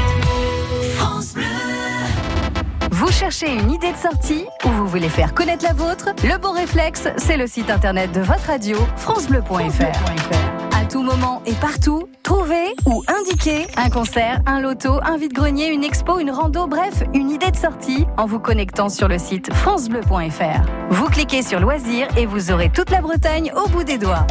Vous 3.03 3.11
cherchez 3.11 3.51
une 3.51 3.69
idée 3.69 3.91
de 3.91 3.97
sortie 3.97 4.45
ou 4.63 4.69
vous 4.69 4.87
voulez 4.87 5.09
faire 5.09 5.33
connaître 5.33 5.65
la 5.65 5.73
vôtre 5.73 6.11
Le 6.23 6.37
bon 6.37 6.53
réflexe, 6.53 7.09
c'est 7.17 7.35
le 7.35 7.47
site 7.47 7.69
internet 7.69 8.13
de 8.13 8.21
votre 8.21 8.45
radio, 8.47 8.77
francebleu.fr. 8.95 10.73
À 10.73 10.85
tout 10.85 11.03
moment 11.03 11.41
et 11.45 11.51
partout, 11.51 12.07
trouvez 12.23 12.73
ou 12.85 13.03
indiquez 13.09 13.67
un 13.75 13.89
concert, 13.89 14.39
un 14.45 14.61
loto, 14.61 15.01
un 15.03 15.17
vide-grenier, 15.17 15.67
une 15.67 15.83
expo, 15.83 16.17
une 16.17 16.31
rando, 16.31 16.65
bref, 16.65 17.03
une 17.13 17.29
idée 17.29 17.51
de 17.51 17.57
sortie 17.57 18.05
en 18.15 18.25
vous 18.25 18.39
connectant 18.39 18.87
sur 18.87 19.09
le 19.09 19.17
site 19.17 19.53
francebleu.fr. 19.53 20.61
Vous 20.89 21.07
cliquez 21.07 21.41
sur 21.41 21.59
loisirs 21.59 22.07
et 22.15 22.25
vous 22.25 22.51
aurez 22.51 22.69
toute 22.69 22.89
la 22.89 23.01
Bretagne 23.01 23.51
au 23.53 23.67
bout 23.67 23.83
des 23.83 23.97
doigts. 23.97 24.25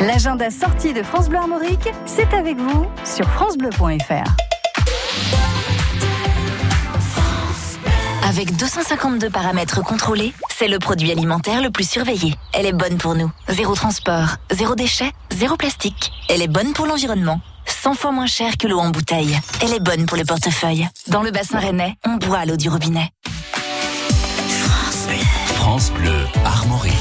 L'agenda 0.00 0.50
sortie 0.50 0.92
de 0.92 1.02
France 1.02 1.30
Bleu 1.30 1.38
Armorique, 1.38 1.88
c'est 2.04 2.34
avec 2.34 2.58
vous 2.58 2.84
sur 3.06 3.24
francebleu.fr. 3.30 4.45
Avec 8.36 8.54
252 8.54 9.30
paramètres 9.30 9.82
contrôlés, 9.82 10.34
c'est 10.54 10.68
le 10.68 10.78
produit 10.78 11.10
alimentaire 11.10 11.62
le 11.62 11.70
plus 11.70 11.88
surveillé. 11.88 12.34
Elle 12.52 12.66
est 12.66 12.74
bonne 12.74 12.98
pour 12.98 13.14
nous. 13.14 13.32
Zéro 13.48 13.74
transport, 13.74 14.36
zéro 14.50 14.74
déchet, 14.74 15.10
zéro 15.32 15.56
plastique. 15.56 16.12
Elle 16.28 16.42
est 16.42 16.46
bonne 16.46 16.74
pour 16.74 16.84
l'environnement. 16.84 17.40
100 17.64 17.94
fois 17.94 18.12
moins 18.12 18.26
cher 18.26 18.58
que 18.58 18.66
l'eau 18.66 18.78
en 18.78 18.90
bouteille. 18.90 19.40
Elle 19.62 19.72
est 19.72 19.80
bonne 19.80 20.04
pour 20.04 20.18
le 20.18 20.24
portefeuille. 20.24 20.86
Dans 21.06 21.22
le 21.22 21.30
bassin 21.30 21.58
rennais, 21.58 21.96
on 22.06 22.16
boit 22.16 22.44
l'eau 22.44 22.58
du 22.58 22.68
robinet. 22.68 23.08
France 25.54 25.90
Bleu 25.92 26.26
Armorique. 26.44 26.92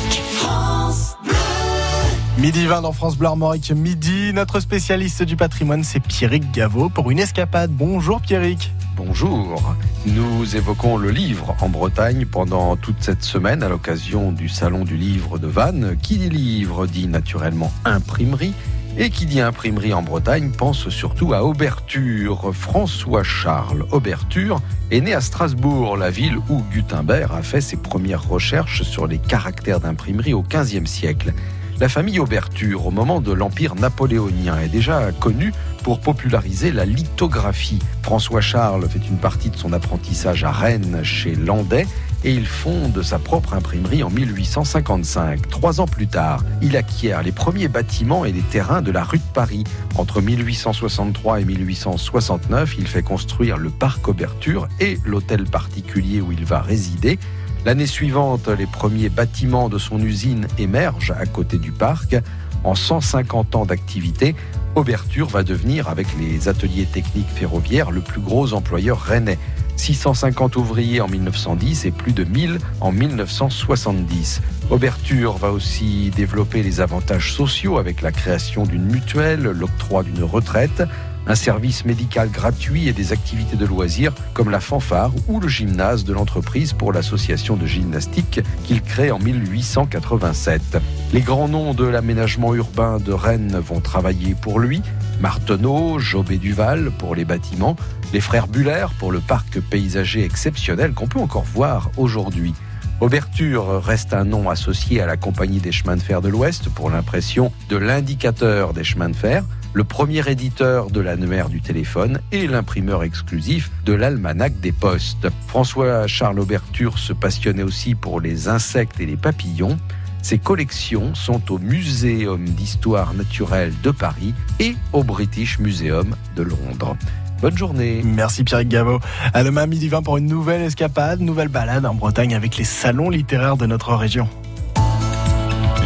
Midi 2.38 2.66
20 2.66 2.82
dans 2.82 2.92
France 2.92 3.18
Bleu 3.18 3.30
Armorique, 3.30 3.72
midi. 3.72 4.34
Notre 4.34 4.60
spécialiste 4.60 5.24
du 5.24 5.38
patrimoine, 5.38 5.86
c'est 5.86 6.02
Pierrick 6.02 6.52
Gaveau 6.52 6.90
pour 6.90 7.10
une 7.10 7.20
escapade. 7.20 7.72
Bonjour 7.72 8.20
Pierrick. 8.20 8.74
Bonjour. 8.98 9.74
Nous 10.06 10.58
évoquons 10.58 10.98
le 10.98 11.12
livre 11.12 11.56
en 11.62 11.70
Bretagne 11.70 12.26
pendant 12.26 12.76
toute 12.76 13.02
cette 13.02 13.24
semaine 13.24 13.64
à 13.64 13.70
l'occasion 13.70 14.34
du 14.34 14.50
Salon 14.50 14.84
du 14.84 14.98
Livre 14.98 15.38
de 15.40 15.48
Vannes. 15.48 15.96
Qui 16.02 16.18
dit 16.18 16.30
livre 16.30 16.88
dit 16.88 17.08
naturellement 17.08 17.72
imprimerie. 17.86 18.54
Et 18.98 19.10
qui 19.10 19.26
dit 19.26 19.40
imprimerie 19.40 19.94
en 19.94 20.02
Bretagne 20.02 20.52
pense 20.52 20.90
surtout 20.90 21.34
à 21.34 21.46
Auberture. 21.46 22.54
François 22.54 23.24
Charles 23.24 23.86
Auberture 23.92 24.60
est 24.92 25.00
né 25.00 25.14
à 25.14 25.22
Strasbourg, 25.22 25.96
la 25.96 26.10
ville 26.10 26.38
où 26.50 26.62
Gutenberg 26.70 27.32
a 27.34 27.42
fait 27.42 27.62
ses 27.62 27.78
premières 27.78 28.28
recherches 28.28 28.84
sur 28.84 29.08
les 29.08 29.20
caractères 29.20 29.80
d'imprimerie 29.80 30.34
au 30.34 30.44
XVe 30.44 30.86
siècle. 30.86 31.34
La 31.78 31.90
famille 31.90 32.20
Auberture, 32.20 32.88
au 32.88 32.92
moment 32.92 33.20
de 33.20 33.34
l'Empire 33.34 33.76
napoléonien, 33.76 34.58
est 34.60 34.70
déjà 34.70 35.12
connue 35.12 35.52
pour 35.84 36.00
populariser 36.00 36.72
la 36.72 36.86
lithographie. 36.86 37.80
François 38.02 38.40
Charles 38.40 38.88
fait 38.88 39.06
une 39.10 39.18
partie 39.18 39.50
de 39.50 39.58
son 39.58 39.74
apprentissage 39.74 40.46
à 40.46 40.52
Rennes 40.52 41.02
chez 41.04 41.36
Landais 41.36 41.86
et 42.24 42.32
il 42.32 42.48
fonde 42.48 43.04
sa 43.04 43.20
propre 43.20 43.54
imprimerie 43.54 44.04
en 44.04 44.10
1855. 44.10 45.50
Trois 45.50 45.82
ans 45.82 45.86
plus 45.86 46.08
tard, 46.08 46.46
il 46.62 46.78
acquiert 46.78 47.22
les 47.22 47.34
premiers 47.34 47.68
bâtiments 47.68 48.24
et 48.24 48.32
les 48.32 48.42
terrains 48.42 48.82
de 48.82 48.92
la 48.92 49.04
rue 49.04 49.18
de 49.18 49.34
Paris. 49.34 49.66
Entre 49.96 50.22
1863 50.22 51.42
et 51.42 51.46
1869, 51.46 52.76
il 52.80 52.88
fait 52.88 53.04
construire 53.04 53.58
le 53.58 53.70
parc 53.70 54.08
Auberture 54.08 54.70
et 54.80 54.98
l'hôtel 55.06 55.44
particulier 55.44 56.22
où 56.22 56.32
il 56.32 56.46
va 56.46 56.62
résider. 56.62 57.20
L'année 57.66 57.88
suivante, 57.88 58.48
les 58.48 58.68
premiers 58.68 59.10
bâtiments 59.10 59.70
de 59.70 59.80
son 59.80 60.00
usine 60.00 60.46
émergent 60.60 61.16
à 61.18 61.26
côté 61.26 61.58
du 61.58 61.72
parc. 61.72 62.16
En 62.64 62.76
150 62.76 63.56
ans 63.56 63.66
d'activité, 63.66 64.36
Auberture 64.76 65.28
va 65.28 65.42
devenir, 65.42 65.90
avec 65.90 66.06
les 66.20 66.48
ateliers 66.48 66.86
techniques 66.86 67.30
ferroviaires, 67.34 67.90
le 67.90 68.02
plus 68.02 68.22
gros 68.22 68.54
employeur 68.54 69.02
rennais. 69.02 69.40
650 69.78 70.58
ouvriers 70.58 71.02
en 71.02 71.08
1910 71.08 71.86
et 71.86 71.92
plus 71.92 72.14
de 72.14 72.24
1000 72.24 72.60
en 72.82 72.92
1970. 72.92 74.42
Auberture 74.70 75.38
va 75.38 75.52
aussi 75.52 76.12
développer 76.16 76.62
les 76.62 76.82
avantages 76.82 77.34
sociaux 77.34 77.80
avec 77.80 78.04
la 78.04 78.12
création 78.12 78.66
d'une 78.66 78.86
mutuelle, 78.86 79.42
l'octroi 79.42 80.04
d'une 80.04 80.24
retraite, 80.24 80.84
un 81.28 81.36
service 81.36 81.86
médical 81.86 82.30
gratuit 82.30 82.88
et 82.88 82.94
des 82.94 83.12
activités 83.12 83.56
de 83.56 83.66
loisirs 83.66 84.14
comme 84.34 84.50
la 84.50 84.60
fanfare 84.60 85.12
ou 85.28 85.40
le 85.40 85.48
gymnase 85.48 86.04
de 86.04 86.14
l'entreprise 86.14 86.74
pour 86.74 86.94
l'association 86.94 87.56
de 87.56 87.66
gymnastique 87.66 88.42
qu'il 88.64 88.82
crée 88.82 89.12
en 89.12 89.20
1887. 89.20 90.78
Les 91.14 91.22
grands 91.22 91.48
noms 91.48 91.74
de 91.74 91.86
l'aménagement 91.86 92.54
urbain 92.54 92.98
de 93.00 93.12
Rennes 93.12 93.58
vont 93.58 93.80
travailler 93.80 94.36
pour 94.36 94.60
lui. 94.60 94.82
Marteneau, 95.22 96.00
Jobé 96.00 96.38
Duval 96.38 96.92
pour 96.98 97.16
les 97.16 97.26
bâtiments, 97.26 97.76
les 98.14 98.22
frères 98.22 98.48
Buller 98.48 98.88
pour 99.00 99.12
le 99.12 99.20
parc 99.20 99.60
paysager 99.60 100.24
exceptionnel 100.24 100.94
qu'on 100.94 101.08
peut 101.08 101.20
encore 101.20 101.46
voir 101.46 101.90
aujourd'hui. 101.98 102.54
Auberture 103.02 103.84
reste 103.84 104.14
un 104.14 104.24
nom 104.24 104.50
associé 104.50 105.02
à 105.02 105.06
la 105.06 105.18
Compagnie 105.18 105.60
des 105.60 105.74
chemins 105.74 105.98
de 105.98 106.02
fer 106.02 106.22
de 106.22 106.30
l'Ouest 106.30 106.70
pour 106.70 106.90
l'impression 106.90 107.52
de 107.68 107.76
l'indicateur 107.76 108.74
des 108.74 108.86
chemins 108.86 109.10
de 109.10 109.16
fer, 109.16 109.44
le 109.76 109.84
premier 109.84 110.28
éditeur 110.30 110.90
de 110.90 111.02
l'annuaire 111.02 111.50
du 111.50 111.60
téléphone 111.60 112.22
et 112.32 112.48
l'imprimeur 112.48 113.04
exclusif 113.04 113.70
de 113.84 113.92
l'almanach 113.92 114.54
des 114.62 114.72
postes. 114.72 115.28
François 115.48 116.08
Charles 116.08 116.40
Auberture 116.40 116.98
se 116.98 117.12
passionnait 117.12 117.62
aussi 117.62 117.94
pour 117.94 118.22
les 118.22 118.48
insectes 118.48 119.02
et 119.02 119.06
les 119.06 119.18
papillons. 119.18 119.78
Ses 120.22 120.40
collections 120.40 121.14
sont 121.14 121.52
au 121.52 121.60
Muséum 121.60 122.46
d'histoire 122.46 123.14
naturelle 123.14 123.74
de 123.84 123.92
Paris 123.92 124.34
et 124.62 124.76
au 124.94 125.04
British 125.04 125.60
Museum 125.60 126.16
de 126.38 126.44
Londres. 126.44 126.96
Bonne 127.42 127.58
journée. 127.58 128.02
Merci 128.06 128.46
Pierrick 128.46 128.70
Gaveau. 128.70 129.02
À 129.34 129.44
demain 129.44 129.68
midi 129.68 129.90
20 129.90 130.04
pour 130.04 130.16
une 130.16 130.28
nouvelle 130.28 130.62
escapade, 130.62 131.20
nouvelle 131.20 131.50
balade 131.50 131.86
en 131.86 131.94
Bretagne 131.94 132.34
avec 132.34 132.56
les 132.56 132.64
salons 132.64 133.10
littéraires 133.10 133.58
de 133.58 133.66
notre 133.66 133.94
région. 133.94 134.30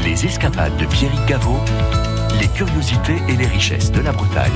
Les 0.04 0.26
escapades 0.28 0.78
de 0.78 0.86
Pierrick 0.86 1.26
Gaveau, 1.26 1.60
les 2.40 2.48
curiosités 2.48 3.18
et 3.28 3.36
les 3.36 3.48
richesses 3.48 3.92
de 3.92 4.02
la 4.02 4.12
Bretagne, 4.12 4.52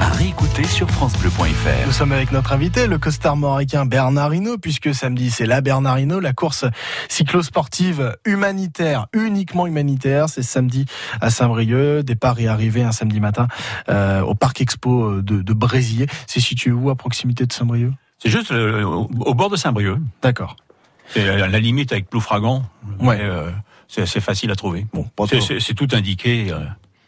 à 0.00 0.08
réécouter 0.08 0.64
sur 0.64 0.90
FranceBleu.fr. 0.90 1.86
Nous 1.86 1.92
sommes 1.92 2.12
avec 2.12 2.32
notre 2.32 2.52
invité, 2.52 2.86
le 2.86 2.98
costard 2.98 3.36
mauricain 3.36 3.86
Bernard 3.86 4.34
Hinault, 4.34 4.58
puisque 4.58 4.94
samedi 4.94 5.30
c'est 5.30 5.46
la 5.46 5.60
Bernard 5.60 5.98
Hinault, 5.98 6.20
la 6.20 6.32
course 6.32 6.64
cyclosportive 7.08 8.16
humanitaire, 8.24 9.06
uniquement 9.12 9.66
humanitaire. 9.66 10.28
C'est 10.28 10.42
samedi 10.42 10.86
à 11.20 11.30
Saint-Brieuc, 11.30 12.02
départ 12.02 12.40
et 12.40 12.48
arrivée 12.48 12.82
un 12.82 12.92
samedi 12.92 13.20
matin 13.20 13.46
euh, 13.88 14.22
au 14.22 14.34
Parc 14.34 14.60
Expo 14.60 15.20
de, 15.20 15.42
de 15.42 15.52
Brésillier. 15.52 16.06
C'est 16.26 16.40
situé 16.40 16.70
où 16.72 16.90
à 16.90 16.96
proximité 16.96 17.46
de 17.46 17.52
Saint-Brieuc? 17.52 17.92
C'est 18.18 18.30
juste 18.30 18.52
euh, 18.52 18.82
au, 18.84 19.34
bord 19.34 19.50
de 19.50 19.56
Saint-Brieuc. 19.56 19.98
D'accord. 20.22 20.56
C'est 21.08 21.28
à 21.28 21.48
la 21.48 21.60
limite 21.60 21.92
avec 21.92 22.08
Ploufragan. 22.08 22.62
Ouais. 23.00 23.18
euh, 23.20 23.50
c'est 23.88 24.02
assez 24.02 24.20
facile 24.20 24.50
à 24.50 24.56
trouver. 24.56 24.86
Bon, 24.94 25.06
c'est 25.28 25.74
tout 25.74 25.88
indiqué. 25.92 26.52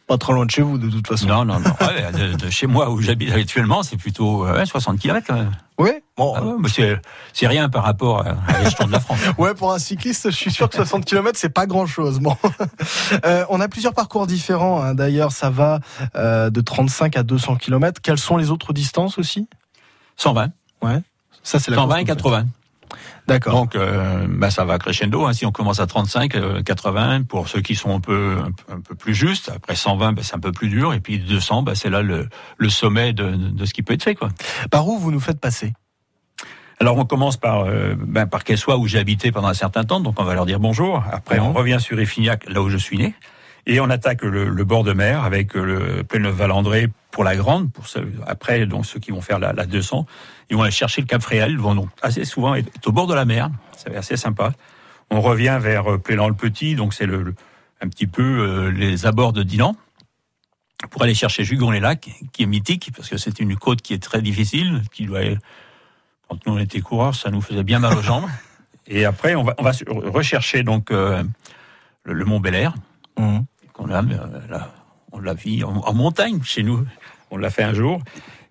Euh. 0.04 0.14
pas 0.14 0.18
trop 0.18 0.32
loin 0.32 0.46
de 0.46 0.50
chez 0.50 0.62
vous 0.62 0.78
de 0.78 0.88
toute 0.90 1.06
façon. 1.06 1.26
Non, 1.26 1.44
non, 1.44 1.60
non. 1.60 1.70
Ouais, 1.80 2.12
de, 2.12 2.34
de 2.36 2.50
chez 2.50 2.66
moi 2.66 2.90
où 2.90 3.00
j'habite 3.00 3.32
actuellement, 3.32 3.82
c'est 3.82 3.96
plutôt 3.96 4.46
euh, 4.46 4.56
ouais, 4.58 4.66
60 4.66 4.98
km. 4.98 5.32
Oui, 5.78 5.90
Bon, 6.16 6.34
Ah 6.36 6.44
ouais, 6.44 6.54
mais 6.60 6.68
c'est, 6.68 7.46
rien 7.46 7.68
par 7.68 7.82
rapport 7.82 8.24
à, 8.24 8.36
l'échelon 8.62 8.86
de 8.86 8.92
la 8.92 9.00
France. 9.00 9.18
Ouais, 9.38 9.54
pour 9.54 9.72
un 9.72 9.78
cycliste, 9.80 10.30
je 10.30 10.36
suis 10.36 10.52
sûr 10.52 10.68
que 10.68 10.76
60 10.76 11.04
km, 11.04 11.36
c'est 11.36 11.48
pas 11.48 11.66
grand-chose. 11.66 12.20
Bon, 12.20 12.36
Euh, 13.24 13.44
on 13.48 13.60
a 13.60 13.68
plusieurs 13.68 13.94
parcours 13.94 14.26
différents. 14.26 14.80
hein. 14.82 14.94
D'ailleurs, 14.94 15.32
ça 15.32 15.50
va 15.50 15.80
euh, 16.14 16.50
de 16.50 16.60
35 16.60 17.16
à 17.16 17.22
200 17.22 17.56
km. 17.56 18.00
Quelles 18.02 18.18
sont 18.18 18.36
les 18.36 18.50
autres 18.50 18.72
distances 18.72 19.18
aussi? 19.18 19.48
120, 20.16 20.50
Ça, 21.42 21.58
c'est 21.58 21.70
la 21.70 21.76
120 21.76 21.86
course 21.86 22.00
et 22.00 22.04
que 22.04 22.10
vous 22.12 22.16
80. 22.16 22.46
D'accord. 23.26 23.54
Donc, 23.54 23.74
euh, 23.74 24.26
bah, 24.28 24.50
ça 24.50 24.64
va 24.66 24.78
crescendo. 24.78 25.24
Hein. 25.24 25.32
Si 25.32 25.46
on 25.46 25.50
commence 25.52 25.80
à 25.80 25.86
35, 25.86 26.34
euh, 26.34 26.62
80 26.62 27.22
pour 27.22 27.48
ceux 27.48 27.62
qui 27.62 27.74
sont 27.74 27.94
un 27.94 28.00
peu 28.00 28.36
un, 28.44 28.50
peu- 28.50 28.72
un 28.74 28.80
peu 28.80 28.94
plus 28.94 29.14
justes. 29.14 29.50
Après 29.54 29.74
120, 29.74 30.12
bah, 30.12 30.22
c'est 30.22 30.34
un 30.34 30.40
peu 30.40 30.52
plus 30.52 30.68
dur. 30.68 30.92
Et 30.92 31.00
puis 31.00 31.18
200, 31.18 31.62
bah, 31.62 31.74
c'est 31.74 31.88
là 31.88 32.02
le, 32.02 32.28
le 32.58 32.68
sommet 32.68 33.12
de, 33.14 33.30
de 33.30 33.64
ce 33.64 33.72
qui 33.72 33.82
peut 33.82 33.94
être 33.94 34.02
fait, 34.02 34.14
quoi. 34.14 34.28
Par 34.70 34.86
où 34.88 34.98
vous 34.98 35.10
nous 35.10 35.20
faites 35.20 35.40
passer? 35.40 35.72
Alors 36.80 36.98
on 36.98 37.04
commence 37.04 37.36
par 37.36 37.60
euh, 37.66 37.94
ben, 37.96 38.26
par 38.26 38.42
Quessois 38.42 38.76
où 38.78 38.88
j'ai 38.88 38.98
habité 38.98 39.30
pendant 39.30 39.46
un 39.46 39.54
certain 39.54 39.84
temps, 39.84 40.00
donc 40.00 40.18
on 40.20 40.24
va 40.24 40.34
leur 40.34 40.44
dire 40.44 40.58
bonjour. 40.58 41.04
Après 41.12 41.38
on 41.38 41.52
revient 41.52 41.78
sur 41.80 41.98
Effignac, 42.00 42.44
là 42.50 42.60
où 42.62 42.68
je 42.68 42.76
suis 42.76 42.98
né, 42.98 43.14
et 43.66 43.80
on 43.80 43.88
attaque 43.90 44.22
le, 44.22 44.48
le 44.48 44.64
bord 44.64 44.84
de 44.84 44.92
mer 44.92 45.24
avec 45.24 45.56
euh, 45.56 45.64
le 45.64 46.04
Pléneuf-Valandré 46.04 46.88
pour 47.10 47.24
la 47.24 47.36
grande. 47.36 47.72
Pour 47.72 47.86
ceux, 47.86 48.12
après 48.26 48.66
donc 48.66 48.86
ceux 48.86 49.00
qui 49.00 49.10
vont 49.10 49.20
faire 49.20 49.38
la, 49.38 49.52
la 49.52 49.66
200, 49.66 50.06
ils 50.50 50.56
vont 50.56 50.62
aller 50.62 50.70
chercher 50.72 51.00
le 51.00 51.06
Cap 51.06 51.22
Fréhel, 51.22 51.52
ils 51.52 51.58
vont 51.58 51.74
donc 51.74 51.88
assez 52.02 52.24
souvent 52.24 52.54
être 52.54 52.70
au 52.86 52.92
bord 52.92 53.06
de 53.06 53.14
la 53.14 53.24
mer, 53.24 53.50
c'est 53.76 53.94
assez 53.96 54.16
sympa. 54.16 54.52
On 55.10 55.20
revient 55.20 55.58
vers 55.60 55.92
euh, 55.92 55.98
Plélan-le-Petit, 55.98 56.74
donc 56.74 56.94
c'est 56.94 57.06
le, 57.06 57.22
le- 57.22 57.34
un 57.80 57.88
petit 57.88 58.06
peu 58.06 58.22
euh, 58.22 58.70
les 58.70 59.04
abords 59.06 59.32
de 59.32 59.42
Dinan 59.42 59.76
pour 60.90 61.02
aller 61.02 61.14
chercher 61.14 61.44
Jugon-les-Lacs, 61.44 62.10
qui 62.32 62.42
est 62.42 62.46
mythique, 62.46 62.90
parce 62.96 63.08
que 63.08 63.16
c'est 63.16 63.38
une 63.40 63.56
côte 63.56 63.80
qui 63.80 63.94
est 63.94 64.02
très 64.02 64.20
difficile, 64.20 64.82
qui 64.92 65.06
doit 65.06 65.20
quand 66.28 66.44
nous 66.46 66.54
on 66.54 66.58
était 66.58 66.80
coureurs, 66.80 67.14
ça 67.14 67.30
nous 67.30 67.40
faisait 67.40 67.62
bien 67.62 67.78
mal 67.78 67.96
aux 67.96 68.02
jambes. 68.02 68.28
Et 68.86 69.04
après, 69.06 69.34
on 69.34 69.44
va, 69.44 69.54
on 69.58 69.62
va 69.62 69.72
se- 69.72 69.84
rechercher 69.88 70.62
donc 70.62 70.90
euh, 70.90 71.22
le, 72.04 72.12
le 72.12 72.24
Mont 72.24 72.40
Bel 72.40 72.54
Air, 72.54 72.74
Mhm. 73.16 73.44
Qu'on 73.74 73.90
a, 73.90 74.02
euh, 74.02 74.16
là, 74.48 74.70
on 75.12 75.18
l'a 75.20 75.34
vu 75.34 75.62
en, 75.64 75.76
en 75.76 75.92
montagne 75.94 76.40
chez 76.42 76.62
nous. 76.62 76.84
On 77.30 77.36
l'a 77.36 77.50
fait 77.50 77.62
un 77.64 77.74
jour. 77.74 78.00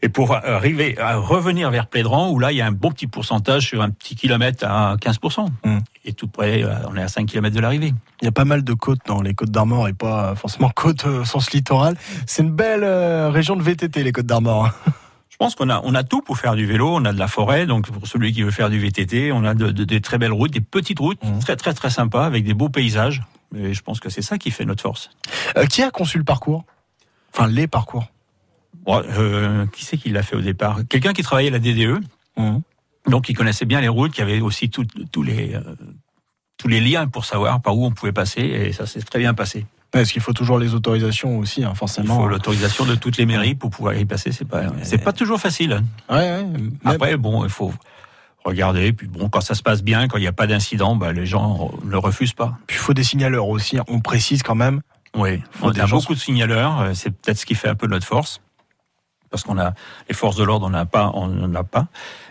Et 0.01 0.09
pour 0.09 0.35
arriver 0.35 0.99
à 0.99 1.15
revenir 1.15 1.71
vers 1.71 1.87
Plédran, 1.87 2.29
où 2.29 2.37
là, 2.37 2.51
il 2.51 2.57
y 2.57 2.61
a 2.61 2.65
un 2.67 2.73
bon 2.73 2.91
petit 2.91 3.07
pourcentage 3.07 3.67
sur 3.67 3.81
un 3.81 3.89
petit 3.89 4.15
kilomètre 4.15 4.65
à 4.67 4.97
15%. 4.97 5.47
Mhm. 5.63 5.79
Et 6.03 6.11
tout 6.11 6.27
près, 6.27 6.61
euh, 6.63 6.73
on 6.89 6.97
est 6.97 7.01
à 7.01 7.07
5 7.07 7.25
km 7.25 7.55
de 7.55 7.61
l'arrivée. 7.61 7.93
Il 8.21 8.25
y 8.25 8.27
a 8.27 8.33
pas 8.33 8.43
mal 8.43 8.65
de 8.65 8.73
côtes 8.73 8.99
dans 9.07 9.21
les 9.21 9.33
côtes 9.33 9.51
d'Armor 9.51 9.87
et 9.87 9.93
pas 9.93 10.35
forcément 10.35 10.69
côtes 10.75 11.05
euh, 11.05 11.21
au 11.21 11.25
sens 11.25 11.51
littoral. 11.53 11.95
C'est 12.27 12.43
une 12.43 12.51
belle 12.51 12.83
région 13.31 13.55
de 13.55 13.61
VTT, 13.63 14.03
les 14.03 14.11
côtes 14.11 14.25
d'Armor. 14.25 14.65
hein. 14.65 14.73
Je 15.29 15.37
pense 15.37 15.55
qu'on 15.55 15.69
a, 15.69 15.81
on 15.83 15.95
a 15.95 16.03
tout 16.03 16.21
pour 16.21 16.37
faire 16.37 16.55
du 16.55 16.65
vélo. 16.65 16.89
On 16.93 17.05
a 17.05 17.13
de 17.13 17.19
la 17.19 17.27
forêt, 17.27 17.65
donc 17.65 17.89
pour 17.89 18.05
celui 18.05 18.33
qui 18.33 18.43
veut 18.43 18.51
faire 18.51 18.69
du 18.69 18.79
VTT, 18.79 19.31
on 19.31 19.43
a 19.45 19.53
de, 19.55 19.97
très 19.99 20.17
belles 20.17 20.31
routes, 20.33 20.51
des 20.51 20.61
petites 20.61 20.99
routes, 20.99 21.23
Mhm. 21.23 21.39
très 21.39 21.55
très 21.55 21.73
très 21.73 21.89
sympas, 21.89 22.25
avec 22.25 22.43
des 22.43 22.53
beaux 22.53 22.69
paysages. 22.69 23.23
Et 23.55 23.73
je 23.73 23.81
pense 23.81 23.99
que 23.99 24.09
c'est 24.09 24.21
ça 24.21 24.37
qui 24.37 24.51
fait 24.51 24.65
notre 24.65 24.81
force. 24.81 25.09
Euh, 25.57 25.65
qui 25.65 25.81
a 25.83 25.91
conçu 25.91 26.17
le 26.17 26.23
parcours? 26.23 26.65
Enfin, 27.33 27.47
les 27.47 27.67
parcours. 27.67 28.05
Bon, 28.85 29.01
euh, 29.17 29.65
qui 29.67 29.85
c'est 29.85 29.97
qui 29.97 30.09
l'a 30.09 30.23
fait 30.23 30.35
au 30.35 30.41
départ? 30.41 30.79
Quelqu'un 30.89 31.13
qui 31.13 31.23
travaillait 31.23 31.49
à 31.49 31.53
la 31.53 31.59
DDE, 31.59 31.99
Mhm. 32.37 32.61
donc 33.07 33.25
qui 33.25 33.33
connaissait 33.33 33.65
bien 33.65 33.79
les 33.81 33.87
routes, 33.87 34.11
qui 34.11 34.21
avait 34.21 34.41
aussi 34.41 34.69
tous 34.69 34.85
les 35.23 35.53
euh, 35.55 35.61
tous 36.57 36.67
les 36.67 36.79
liens 36.81 37.07
pour 37.07 37.25
savoir 37.25 37.61
par 37.61 37.77
où 37.77 37.85
on 37.85 37.91
pouvait 37.91 38.11
passer, 38.13 38.41
et 38.41 38.71
ça 38.73 38.85
s'est 38.85 39.01
très 39.01 39.19
bien 39.19 39.33
passé. 39.33 39.65
Parce 39.91 40.11
qu'il 40.11 40.21
faut 40.23 40.33
toujours 40.33 40.57
les 40.57 40.73
autorisations 40.73 41.37
aussi, 41.37 41.63
hein, 41.63 41.69
Il 41.73 41.77
forcément. 41.77 42.15
faut 42.21 42.27
l'autorisation 42.27 42.85
de 42.85 42.95
toutes 42.95 43.17
les 43.17 43.25
mairies 43.27 43.53
pour 43.53 43.69
pouvoir 43.69 43.95
y 43.95 44.05
passer. 44.05 44.31
C'est 44.31 44.45
pas 44.47 44.63
c'est 44.81 44.97
pas 44.97 45.13
toujours 45.13 45.39
facile. 45.39 45.73
hein. 45.73 45.83
Ouais, 46.09 46.15
ouais. 46.31 46.43
Même- 46.43 46.71
Après, 46.83 47.15
bon, 47.17 47.43
il 47.43 47.49
faut 47.51 47.71
regarder. 48.45 48.93
Puis 48.93 49.07
bon, 49.07 49.29
quand 49.29 49.41
ça 49.41 49.55
se 49.55 49.63
passe 49.63 49.83
bien, 49.83 50.07
quand 50.07 50.17
il 50.17 50.21
n'y 50.21 50.27
a 50.27 50.33
pas 50.33 50.47
d'incident, 50.47 50.95
bah, 50.95 51.11
les 51.13 51.25
gens 51.25 51.71
ne 51.83 51.95
refusent 51.95 52.33
pas. 52.33 52.57
Puis 52.67 52.77
il 52.77 52.79
faut 52.79 52.93
des 52.93 53.03
signaleurs 53.03 53.47
aussi. 53.47 53.77
On 53.87 53.99
précise 53.99 54.43
quand 54.43 54.55
même. 54.55 54.81
Oui, 55.15 55.41
Faut 55.51 55.67
on 55.67 55.71
des 55.71 55.81
a 55.81 55.85
gens- 55.85 55.97
beaucoup 55.97 56.15
de 56.15 56.19
signaleurs. 56.19 56.81
euh, 56.81 56.91
C'est 56.93 57.11
peut-être 57.11 57.37
ce 57.37 57.45
qui 57.45 57.55
fait 57.55 57.67
un 57.69 57.75
peu 57.75 57.87
notre 57.87 58.05
force, 58.07 58.41
parce 59.29 59.43
qu'on 59.43 59.57
a 59.59 59.73
les 60.09 60.15
forces 60.15 60.35
de 60.35 60.43
l'ordre, 60.43 60.65
on 60.65 60.71
n'a 60.71 60.85
pas, 60.85 61.11
on 61.13 61.27
n'en 61.27 61.53
a 61.53 61.63
pas. 61.63 61.87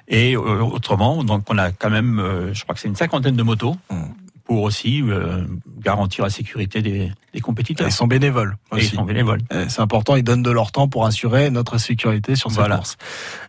Et 0.09 0.35
euh, 0.37 0.61
autrement, 0.63 1.23
donc 1.25 1.45
on 1.49 1.59
a 1.59 1.71
quand 1.71 1.91
même, 1.91 2.19
euh, 2.19 2.53
je 2.53 2.63
crois 2.65 2.75
que 2.75 2.81
c'est 2.81 2.89
une 2.89 2.97
cinquantaine 2.97 3.37
de 3.37 3.43
motos 3.43 3.77
Mm. 3.91 4.03
pour 4.45 4.63
aussi 4.63 5.01
euh, 5.03 5.45
garantir 5.79 6.25
la 6.25 6.31
sécurité 6.31 6.83
des, 6.83 7.13
des 7.33 7.41
compétiteurs. 7.41 7.89
Ils 7.89 7.93
sont 7.93 8.07
bénévoles 8.07 8.57
Et 8.73 8.77
ils 8.77 8.79
aussi. 8.79 8.95
sont 8.97 9.05
bénévoles. 9.05 9.41
Euh, 9.53 9.65
C'est 9.69 9.81
important, 9.81 10.17
ils 10.17 10.23
donnent 10.23 10.43
de 10.43 10.51
leur 10.51 10.71
temps 10.73 10.89
pour 10.89 11.07
assurer 11.07 11.51
notre 11.51 11.79
sécurité 11.79 12.37
sur 12.37 12.51
cette 12.51 12.59
Voilà. 12.59 12.77
course. 12.77 12.97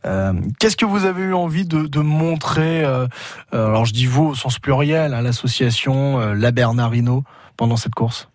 Euh, 0.06 0.34
Qu'est-ce 0.60 0.78
que 0.78 0.86
vous 0.86 1.06
avez 1.06 1.24
eu 1.24 1.34
envie 1.34 1.65
de, 1.65 1.84
de 1.88 2.00
montrer 2.00 2.84
euh, 2.86 3.08
Alors 3.52 3.86
je 3.86 3.93
dis 3.93 4.06
vous 4.06 4.28
au 4.28 4.36
sens 4.36 4.58
pluriel, 4.60 5.13
à 5.13 5.22
l'association 5.22 6.19
euh, 6.19 6.34
La 6.34 6.52
Bernardino 6.52 7.24
pendant 7.58 7.76
cette 7.78 7.93
course? 7.96 8.30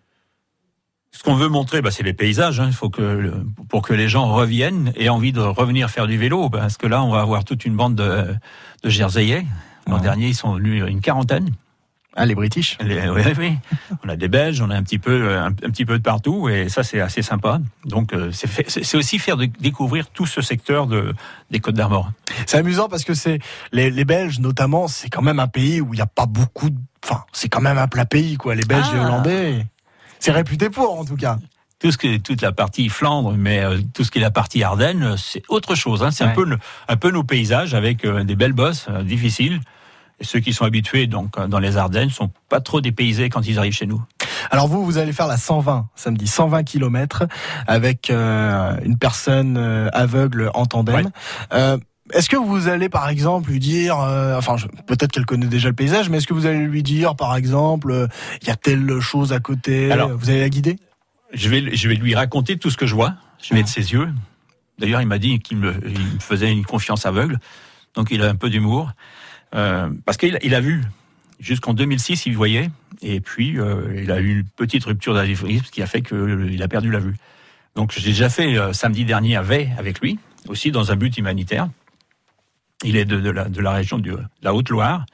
Ce 1.11 1.23
qu'on 1.23 1.35
veut 1.35 1.49
montrer, 1.49 1.81
bah, 1.81 1.89
c'est 1.91 2.03
les 2.03 2.13
paysages. 2.13 2.59
hein. 2.59 2.67
Il 2.67 2.73
faut 2.73 2.89
que 2.91 3.33
pour 3.67 3.81
que 3.81 3.93
les 3.93 4.07
gens 4.07 4.27
reviennent 4.31 4.93
et 4.95 5.05
aient 5.05 5.09
envie 5.09 5.31
de 5.33 5.39
revenir 5.41 5.89
faire 5.89 6.05
du 6.07 6.17
vélo, 6.17 6.49
parce 6.49 6.77
que 6.77 6.85
là, 6.87 7.03
on 7.03 7.09
va 7.09 7.21
avoir 7.21 7.43
toute 7.43 7.65
une 7.65 7.75
bande 7.75 7.95
de, 7.95 8.27
de 8.83 8.89
Jerseyais. 8.89 9.45
L'an 9.87 9.95
Ouais. 9.95 10.01
dernier, 10.01 10.27
ils 10.27 10.35
sont 10.35 10.53
venus 10.53 10.83
une 10.87 11.01
quarantaine. 11.01 11.49
Ah 12.21 12.25
les 12.25 12.35
British. 12.35 12.77
Les- 12.81 13.07
oui, 13.09 13.21
oui. 13.37 13.53
On 14.03 14.09
a 14.09 14.15
des 14.17 14.27
Belges, 14.27 14.59
on 14.61 14.69
a 14.69 14.75
un 14.75 14.83
petit 14.83 14.99
peu, 14.99 15.37
un, 15.37 15.45
un 15.47 15.51
petit 15.51 15.85
peu 15.85 15.97
de 15.97 16.03
partout, 16.03 16.49
et 16.49 16.67
ça 16.67 16.83
c'est 16.83 16.99
assez 16.99 17.21
sympa. 17.21 17.59
Donc 17.85 18.13
euh, 18.13 18.29
c'est 18.33 18.97
aussi 18.97 19.19
faire 19.19 19.37
de- 19.37 19.45
découvrir 19.59 20.07
tout 20.09 20.25
ce 20.25 20.41
secteur 20.41 20.85
de, 20.87 21.13
des 21.49 21.59
Côtes 21.61 21.75
d'Armor. 21.75 22.11
C'est 22.45 22.57
amusant 22.57 22.89
parce 22.89 23.05
que 23.05 23.13
c'est 23.13 23.39
les, 23.71 23.89
les 23.89 24.03
Belges 24.05 24.39
notamment, 24.39 24.87
c'est 24.89 25.09
quand 25.09 25.21
même 25.21 25.39
un 25.39 25.47
pays 25.47 25.79
où 25.79 25.93
il 25.93 25.97
n'y 25.97 26.01
a 26.01 26.05
pas 26.07 26.25
beaucoup 26.25 26.69
de... 26.69 26.77
Enfin, 27.03 27.23
c'est 27.31 27.47
quand 27.47 27.61
même 27.61 27.77
un 27.77 27.87
plat 27.87 28.05
pays 28.05 28.35
quoi, 28.35 28.53
les 28.55 28.65
Belges 28.65 28.87
et 28.91 28.95
les 28.95 28.99
Ah. 28.99 29.05
Hollandais. 29.05 29.65
C'est 30.19 30.31
réputé 30.31 30.69
pour 30.69 30.99
en 30.99 31.05
tout 31.05 31.15
cas. 31.15 31.37
Tout 31.79 31.93
ce 31.93 31.97
qui 31.97 32.07
est 32.15 32.19
toute 32.19 32.41
la 32.41 32.51
partie 32.51 32.89
Flandre, 32.89 33.33
mais 33.37 33.63
euh, 33.63 33.77
tout 33.93 34.03
ce 34.03 34.11
qui 34.11 34.17
est 34.17 34.21
la 34.21 34.31
partie 34.31 34.61
Ardennes, 34.63 35.03
euh, 35.03 35.15
c'est 35.15 35.43
autre 35.47 35.75
chose. 35.75 36.03
Hein. 36.03 36.11
C'est 36.11 36.25
Ouais. 36.25 36.31
un 36.31 36.33
peu 36.33 36.57
un 36.89 36.97
peu 36.97 37.09
nos 37.11 37.23
paysages 37.23 37.73
avec 37.73 38.03
euh, 38.03 38.25
des 38.25 38.35
belles 38.35 38.51
bosses 38.51 38.87
euh, 38.89 39.01
difficiles. 39.03 39.61
Et 40.21 40.23
ceux 40.25 40.39
qui 40.39 40.53
sont 40.53 40.65
habitués 40.65 41.07
donc 41.07 41.37
euh, 41.37 41.47
dans 41.47 41.59
les 41.59 41.77
Ardennes 41.77 42.09
sont 42.09 42.29
pas 42.49 42.59
trop 42.61 42.81
dépaysés 42.81 43.29
quand 43.29 43.45
ils 43.47 43.57
arrivent 43.57 43.73
chez 43.73 43.85
nous. 43.85 44.01
Alors 44.51 44.67
vous, 44.67 44.83
vous 44.83 44.97
allez 44.97 45.13
faire 45.13 45.27
la 45.27 45.37
120 45.37 45.87
samedi, 45.95 46.27
120 46.27 46.63
km 46.63 47.23
avec 47.67 48.09
euh, 48.09 48.75
une 48.83 48.97
personne 48.97 49.57
euh, 49.57 49.89
aveugle 49.93 50.51
en 50.53 50.65
tandem. 50.65 50.95
Ouais. 50.95 51.03
Euh, 51.53 51.77
est-ce 52.11 52.27
que 52.27 52.37
vous 52.37 52.67
allez 52.67 52.89
par 52.89 53.07
exemple 53.09 53.51
lui 53.51 53.59
dire, 53.59 53.99
euh, 53.99 54.35
enfin 54.37 54.55
peut-être 54.87 55.11
qu'elle 55.11 55.25
connaît 55.27 55.45
déjà 55.45 55.69
le 55.69 55.75
paysage, 55.75 56.09
mais 56.09 56.17
est-ce 56.17 56.27
que 56.27 56.33
vous 56.33 56.47
allez 56.47 56.59
lui 56.59 56.81
dire 56.83 57.15
par 57.15 57.35
exemple, 57.35 57.91
euh, 57.91 58.07
il 58.41 58.47
y 58.47 58.51
a 58.51 58.55
telle 58.55 58.99
chose 58.99 59.31
à 59.31 59.39
côté, 59.39 59.91
Alors- 59.91 60.09
vous 60.17 60.29
allez 60.29 60.41
la 60.41 60.49
guider? 60.49 60.77
Je 61.33 61.47
vais, 61.49 61.75
je 61.75 61.87
vais 61.87 61.93
lui 61.95 62.15
raconter 62.15 62.57
tout 62.57 62.71
ce 62.71 62.77
que 62.77 62.87
je 62.87 62.95
vois. 62.95 63.13
Je 63.41 63.53
vais 63.53 63.59
Ah. 63.59 63.61
être 63.61 63.67
ses 63.67 63.91
yeux. 63.93 64.09
D'ailleurs, 64.79 65.01
il 65.01 65.07
m'a 65.07 65.19
dit 65.19 65.37
qu'il 65.39 65.57
me, 65.57 65.75
il 65.85 65.91
me 66.15 66.19
faisait 66.19 66.51
une 66.51 66.65
confiance 66.65 67.05
aveugle. 67.05 67.37
Donc, 67.93 68.07
il 68.09 68.23
a 68.23 68.29
un 68.29 68.35
peu 68.35 68.49
d'humour. 68.49 68.91
Euh, 69.55 69.89
parce 70.05 70.17
qu'il 70.17 70.37
il 70.43 70.55
a 70.55 70.61
vu. 70.61 70.83
Jusqu'en 71.39 71.73
2006, 71.73 72.25
il 72.25 72.35
voyait. 72.35 72.69
Et 73.01 73.21
puis, 73.21 73.57
euh, 73.59 73.93
il 74.01 74.11
a 74.11 74.19
eu 74.19 74.39
une 74.39 74.43
petite 74.45 74.83
rupture 74.83 75.15
ce 75.15 75.71
qui 75.71 75.81
a 75.81 75.87
fait 75.87 76.01
qu'il 76.01 76.61
a 76.61 76.67
perdu 76.67 76.91
la 76.91 76.99
vue. 76.99 77.15
Donc, 77.75 77.93
j'ai 77.93 78.01
déjà 78.09 78.27
fait 78.29 78.57
euh, 78.57 78.73
samedi 78.73 79.05
dernier 79.05 79.37
à 79.37 79.41
Vey 79.41 79.69
avec 79.77 80.01
lui, 80.01 80.19
aussi 80.49 80.71
dans 80.71 80.91
un 80.91 80.95
but 80.97 81.17
humanitaire. 81.17 81.69
Il 82.83 82.97
est 82.97 83.05
de, 83.05 83.21
de 83.21 83.29
la, 83.29 83.45
de 83.45 83.61
la 83.61 83.71
région 83.71 83.97
de 83.99 84.19
la 84.41 84.53
Haute-Loire. 84.53 85.05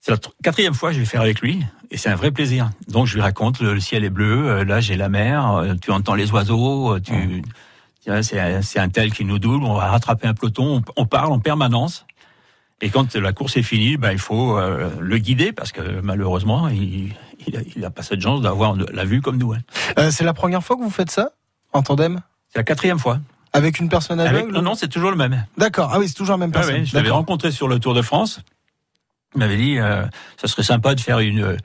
C'est 0.00 0.10
la 0.10 0.16
tr- 0.18 0.32
quatrième 0.42 0.74
fois 0.74 0.90
que 0.90 0.96
je 0.96 1.00
vais 1.00 1.06
faire 1.06 1.22
avec 1.22 1.40
lui, 1.40 1.64
et 1.90 1.96
c'est 1.96 2.08
un 2.10 2.14
vrai 2.14 2.30
plaisir. 2.30 2.70
Donc 2.88 3.06
je 3.06 3.14
lui 3.14 3.20
raconte, 3.22 3.60
le, 3.60 3.74
le 3.74 3.80
ciel 3.80 4.04
est 4.04 4.10
bleu, 4.10 4.48
euh, 4.48 4.64
là 4.64 4.80
j'ai 4.80 4.96
la 4.96 5.08
mer, 5.08 5.50
euh, 5.56 5.74
tu 5.80 5.90
entends 5.90 6.14
les 6.14 6.30
oiseaux, 6.30 6.98
tu, 7.00 7.42
c'est 8.22 8.38
un- 8.38 8.62
c'est 8.62 8.78
un 8.78 8.88
tel 8.88 9.12
qui 9.12 9.24
nous 9.24 9.38
double, 9.38 9.64
on 9.64 9.74
va 9.74 9.88
rattraper 9.88 10.26
un 10.28 10.34
peloton, 10.34 10.82
on, 10.96 11.02
on 11.02 11.06
parle 11.06 11.32
en 11.32 11.40
permanence. 11.40 12.06
Et 12.80 12.90
quand 12.90 13.14
la 13.16 13.32
course 13.32 13.56
est 13.56 13.62
finie, 13.62 13.96
ben, 13.96 14.12
il 14.12 14.18
faut 14.18 14.56
euh, 14.56 14.88
le 15.00 15.18
guider, 15.18 15.52
parce 15.52 15.72
que 15.72 16.00
malheureusement, 16.00 16.68
il 16.68 17.14
n'a 17.52 17.60
il 17.76 17.84
a 17.84 17.90
pas 17.90 18.02
cette 18.02 18.20
chance 18.20 18.40
d'avoir 18.40 18.76
la 18.76 19.04
vue 19.04 19.20
comme 19.20 19.36
nous. 19.36 19.52
hein. 19.52 19.58
Euh, 19.98 20.10
C'est 20.12 20.24
la 20.24 20.34
première 20.34 20.62
fois 20.62 20.76
que 20.76 20.82
vous 20.82 20.90
faites 20.90 21.10
ça 21.10 21.30
en 21.72 21.82
tandem? 21.82 22.20
C'est 22.50 22.58
la 22.60 22.64
quatrième 22.64 22.98
fois. 22.98 23.18
avec 23.52 23.80
une 23.80 23.88
personne 23.88 24.20
Avec- 24.20 24.32
aveugle? 24.32 24.52
Non, 24.54 24.62
non, 24.62 24.74
c'est 24.74 24.88
toujours 24.88 25.10
le 25.10 25.16
même. 25.16 25.44
D'accord. 25.56 25.90
Ah 25.92 25.98
oui, 25.98 26.06
c'est 26.08 26.14
toujours 26.14 26.34
la 26.34 26.38
même 26.38 26.50
Ah 26.54 26.58
personne. 26.58 26.76
ouais, 26.76 26.84
je 26.84 26.94
l'avais 26.94 27.10
rencontré 27.10 27.50
sur 27.50 27.66
le 27.66 27.78
Tour 27.80 27.94
de 27.94 28.02
France. 28.02 28.40
Il 29.34 29.38
m'avait 29.38 29.56
dit, 29.56 29.78
euh, 29.78 30.04
ça 30.36 30.46
serait 30.48 30.62
sympa 30.62 30.94
de 30.94 31.00
faire 31.00 31.18
une, 31.18 31.40
euh, 31.42 31.56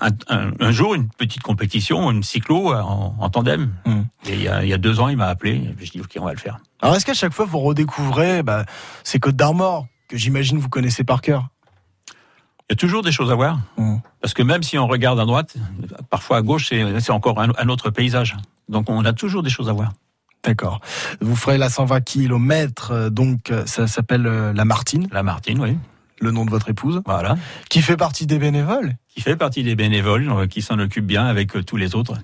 un, 0.00 0.08
un- 0.28 0.52
un 0.60 0.70
jour 0.72 0.94
une 0.94 1.08
petite 1.08 1.42
compétition, 1.42 2.10
une 2.10 2.22
cyclo 2.22 2.72
euh, 2.72 2.80
en, 2.80 3.16
en 3.18 3.30
tandem. 3.30 3.72
Hmm. 3.86 4.02
Et 4.26 4.34
il 4.34 4.42
y, 4.42 4.48
a, 4.48 4.62
il 4.62 4.68
y 4.68 4.72
a 4.74 4.78
deux 4.78 5.00
ans, 5.00 5.08
il 5.08 5.16
m'a 5.16 5.26
appelé. 5.28 5.74
Et 5.80 5.84
je 5.84 5.90
dis, 5.90 6.00
ok, 6.00 6.12
on 6.20 6.24
va 6.26 6.32
le 6.32 6.38
faire. 6.38 6.58
Alors 6.82 6.94
est-ce 6.96 7.04
qu'à 7.06 7.14
chaque 7.14 7.32
fois 7.32 7.46
vous 7.46 7.58
redécouvrez 7.60 8.42
bah, 8.42 8.64
ces 9.02 9.18
côtes 9.18 9.36
d'Armor? 9.36 9.86
Que 10.10 10.16
j'imagine 10.16 10.58
vous 10.58 10.68
connaissez 10.68 11.04
par 11.04 11.20
cœur 11.20 11.48
Il 12.68 12.72
y 12.72 12.74
a 12.74 12.76
toujours 12.76 13.02
des 13.02 13.12
choses 13.12 13.30
à 13.30 13.36
voir. 13.36 13.60
Hmm. 13.76 13.98
Parce 14.20 14.34
que 14.34 14.42
même 14.42 14.62
si 14.64 14.76
on 14.76 14.86
regarde 14.88 15.20
à 15.20 15.24
droite, 15.24 15.54
parfois 16.10 16.38
à 16.38 16.42
gauche, 16.42 16.68
c'est 16.68 17.10
encore 17.12 17.40
un, 17.40 17.52
un 17.56 17.68
autre 17.68 17.90
paysage. 17.90 18.36
Donc 18.68 18.90
on 18.90 19.04
a 19.04 19.12
toujours 19.12 19.42
des 19.42 19.50
choses 19.50 19.68
à 19.68 19.72
voir. 19.72 19.92
D'accord. 20.42 20.80
Vous 21.20 21.36
ferez 21.36 21.58
la 21.58 21.68
120 21.68 22.00
km, 22.00 22.90
euh, 22.90 23.10
donc 23.10 23.50
euh, 23.50 23.64
ça 23.66 23.86
s'appelle 23.86 24.26
euh, 24.26 24.52
la 24.52 24.64
Martine, 24.64 25.06
La 25.12 25.22
Martine, 25.22 25.60
oui. 25.60 25.76
le 26.20 26.30
nom 26.30 26.44
de 26.44 26.50
votre 26.50 26.70
épouse, 26.70 27.02
Voilà. 27.06 27.36
qui 27.68 27.82
fait 27.82 27.96
partie 27.96 28.26
des 28.26 28.38
bénévoles. 28.38 28.96
Qui 29.14 29.20
fait 29.20 29.36
partie 29.36 29.62
des 29.62 29.76
bénévoles, 29.76 30.48
qui 30.48 30.62
s'en 30.62 30.78
occupent 30.78 31.06
bien 31.06 31.26
avec 31.26 31.52
tous 31.66 31.76
les 31.76 31.94
autres. 31.94 32.14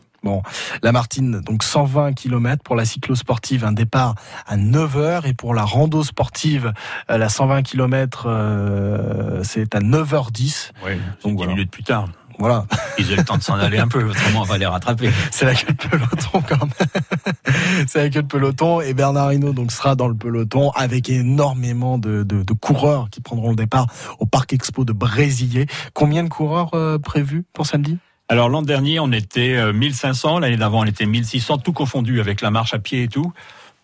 La 0.83 0.93
Martine, 0.93 1.41
donc 1.41 1.63
120 1.63 2.13
km 2.15 2.63
pour 2.63 2.77
la 2.77 2.85
cyclosportive, 2.85 3.65
un 3.65 3.73
départ 3.73 4.15
à 4.47 4.57
9h 4.57 5.27
et 5.27 5.33
pour 5.35 5.55
la 5.55 5.63
rando 5.65 6.03
sportive, 6.03 6.73
euh, 7.11 7.19
la 7.19 7.29
120 7.29 7.63
km, 7.63 8.25
euh, 8.29 9.41
c'est 9.43 9.75
à 9.75 9.81
9h10. 9.81 10.71
Oui. 10.85 10.93
Donc 11.23 11.23
Donc 11.23 11.33
10 11.33 11.37
voilà. 11.37 11.53
minutes 11.53 11.71
plus 11.71 11.83
tard. 11.85 12.09
Voilà, 12.39 12.67
Ils 12.99 13.11
ont 13.15 13.17
le 13.17 13.25
temps 13.25 13.39
de 13.39 13.43
s'en 13.43 13.55
aller 13.55 13.79
un 13.79 13.89
peu, 13.89 14.05
autrement 14.05 14.43
on 14.43 14.45
va 14.45 14.59
les 14.59 14.67
rattraper. 14.67 15.11
c'est 15.31 15.47
la 15.47 15.55
queue 15.55 15.73
de 15.73 15.89
peloton 15.89 16.43
quand 16.47 16.67
même. 16.67 17.03
c'est 17.89 18.03
la 18.03 18.11
queue 18.11 18.21
de 18.21 18.27
peloton 18.27 18.83
et 18.83 18.93
Bernard 18.93 19.33
Hinault 19.33 19.55
donc 19.55 19.73
sera 19.73 19.95
dans 19.95 20.07
le 20.07 20.15
peloton 20.15 20.69
avec 20.73 21.09
énormément 21.09 21.97
de, 21.97 22.25
de- 22.25 22.43
de 22.43 22.53
coureurs 22.53 23.09
qui 23.11 23.23
prendront 23.23 23.51
le 23.51 23.57
départ 23.57 23.87
au 24.19 24.27
Parc 24.27 24.53
Expo 24.53 24.85
de 24.85 24.93
Brésillier. 24.93 25.65
Combien 25.95 26.25
de 26.25 26.29
coureurs 26.29 26.75
euh, 26.75 26.99
prévus 26.99 27.43
pour 27.55 27.65
samedi? 27.65 27.97
Alors 28.29 28.49
l'an 28.49 28.63
dernier, 28.63 28.99
on 28.99 29.13
était 29.13 29.55
euh, 29.55 29.73
1500, 29.73 30.41
l'année 30.41 30.57
d'avant, 30.57 30.81
on 30.81 30.85
était 30.85 31.07
1600, 31.07 31.59
tout 31.59 31.73
confondu 31.73 32.19
avec 32.19 32.41
la 32.41 32.51
marche 32.51 32.75
à 32.75 32.81
pied 32.81 33.05
et 33.05 33.09
tout. 33.09 33.33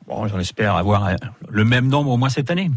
Bon, 0.08 0.26
j'en 0.26 0.38
espère 0.40 0.74
avoir 0.76 1.06
euh, 1.06 1.14
le 1.48 1.64
même 1.64 1.86
nombre 1.88 2.10
au 2.10 2.16
moins 2.16 2.28
cette 2.28 2.50
année. 2.50 2.70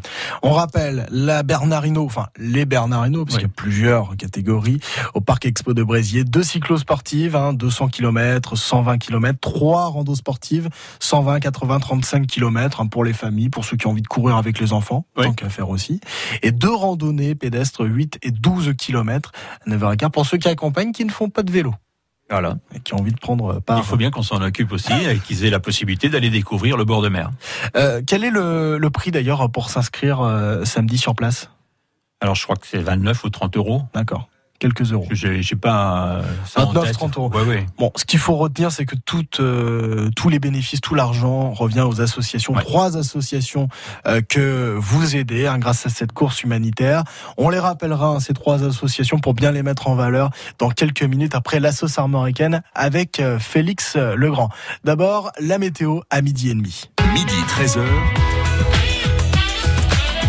On 0.44 0.52
rappelle 0.52 1.08
la 1.10 1.42
Bernardino, 1.44 2.06
enfin 2.06 2.28
les 2.38 2.66
Bernardino, 2.66 3.26
parce 3.26 3.36
Oui. 3.38 3.42
qu'il 3.42 3.48
y 3.50 3.52
a 3.52 3.54
plusieurs 3.56 4.16
catégories 4.16 4.80
au 5.16 5.22
Parc 5.22 5.46
Expo 5.46 5.74
de 5.74 5.84
Bréziers, 5.84 6.24
deux 6.24 6.44
cyclosportives, 6.44 7.36
hein, 7.36 7.54
200 7.54 7.88
km, 7.88 8.56
120 8.56 8.98
km, 9.00 9.40
trois 9.40 9.88
randos 9.88 10.16
sportives, 10.16 10.70
120, 11.00 11.40
80, 11.40 11.80
35 11.80 12.28
km 12.28 12.82
hein, 12.82 12.88
pour 12.88 13.04
les 13.04 13.14
familles, 13.14 13.50
pour 13.50 13.66
ceux 13.66 13.76
qui 13.78 13.88
ont 13.88 13.92
envie 13.92 14.02
de 14.04 14.08
courir 14.08 14.38
avec 14.38 14.60
les 14.60 14.72
enfants, 14.72 15.06
Oui. 15.18 15.26
tant 15.26 15.34
qu'à 15.34 15.50
faire 15.50 15.70
aussi, 15.70 16.00
et 16.44 16.52
deux 16.52 16.74
randonnées 16.74 17.34
pédestres 17.36 17.86
8 17.86 18.20
et 18.22 18.32
12 18.32 18.74
km 18.78 19.32
à 19.66 19.70
9h15 19.70 20.12
pour 20.12 20.26
ceux 20.26 20.38
qui 20.38 20.48
accompagnent 20.48 20.92
qui 20.92 21.06
ne 21.06 21.12
font 21.12 21.30
pas 21.30 21.42
de 21.44 21.52
vélo 21.52 21.74
Voilà. 22.30 22.58
et 22.74 22.80
qui 22.80 22.94
ont 22.94 22.98
envie 22.98 23.12
de 23.12 23.20
prendre 23.20 23.60
part. 23.60 23.78
Il 23.78 23.84
faut 23.84 23.98
bien 23.98 24.10
qu'on 24.10 24.24
s'en 24.24 24.42
occupe 24.42 24.72
aussi 24.72 24.92
et 24.94 25.20
qu'ils 25.20 25.46
aient 25.46 25.50
la 25.52 25.60
possibilité 25.60 26.10
d'aller 26.10 26.30
découvrir 26.32 26.76
le 26.76 26.84
bord 26.84 27.02
de 27.02 27.10
mer. 27.10 27.30
Euh, 27.76 28.02
quel 28.06 28.24
est 28.24 28.32
le, 28.32 28.78
le 28.78 28.90
prix 28.90 29.12
d'ailleurs 29.12 29.50
pour 29.52 29.70
s'inscrire 29.70 30.22
euh, 30.22 30.66
samedi 30.66 30.98
sur 30.98 31.14
place? 31.16 31.52
Alors 32.22 32.34
je 32.36 32.44
crois 32.44 32.56
que 32.56 32.66
c'est 32.66 32.80
29 32.80 33.24
ou 33.26 33.30
30 33.30 33.58
euros. 33.58 33.84
D'accord, 33.94 34.28
quelques 34.60 34.92
euros. 34.92 35.08
J'ai 35.12 35.42
j'ai 35.42 35.56
pas 35.56 36.20
euh, 36.20 36.24
ça 36.46 36.62
en 36.62 36.68
29, 36.68 36.84
tête. 36.86 36.94
30 36.94 37.18
euros. 37.18 37.32
Ouais, 37.34 37.44
ouais. 37.44 37.66
Bon, 37.78 37.92
ce 37.96 38.06
qu'il 38.06 38.20
faut 38.20 38.36
retenir, 38.36 38.72
c'est 38.72 38.86
que 38.86 38.96
tout, 38.96 39.26
euh, 39.40 40.10
tous 40.16 40.30
les 40.30 40.40
bénéfices, 40.40 40.82
tout 40.82 40.96
l'argent 40.96 41.52
revient 41.52 41.82
aux 41.82 42.02
associations. 42.02 42.54
Ouais. 42.54 42.62
Trois 42.62 42.98
associations 42.98 43.70
euh, 44.08 44.22
que 44.22 44.76
vous 44.80 45.16
aidez 45.16 45.48
hein, 45.48 45.58
grâce 45.58 45.86
à 45.86 45.90
cette 45.90 46.12
course 46.12 46.44
humanitaire. 46.44 47.04
On 47.38 47.50
les 47.50 47.60
rappellera, 47.60 48.08
hein, 48.08 48.20
ces 48.20 48.34
trois 48.34 48.64
associations, 48.64 49.20
pour 49.20 49.34
bien 49.34 49.52
les 49.52 49.64
mettre 49.64 49.88
en 49.88 49.96
valeur 49.96 50.30
dans 50.58 50.70
quelques 50.70 51.04
minutes 51.04 51.36
après 51.36 51.60
la 51.60 51.72
sauce 51.72 51.98
armoricaine 51.98 52.62
avec 52.74 53.20
euh, 53.20 53.40
Félix 53.40 53.96
euh, 53.96 54.16
Legrand. 54.16 54.50
D'abord, 54.84 55.32
la 55.40 55.58
météo 55.58 56.02
à 56.10 56.22
midi 56.22 56.50
et 56.50 56.56
demi. 56.56 56.90
Midi 57.14 57.36
13h. 57.48 57.82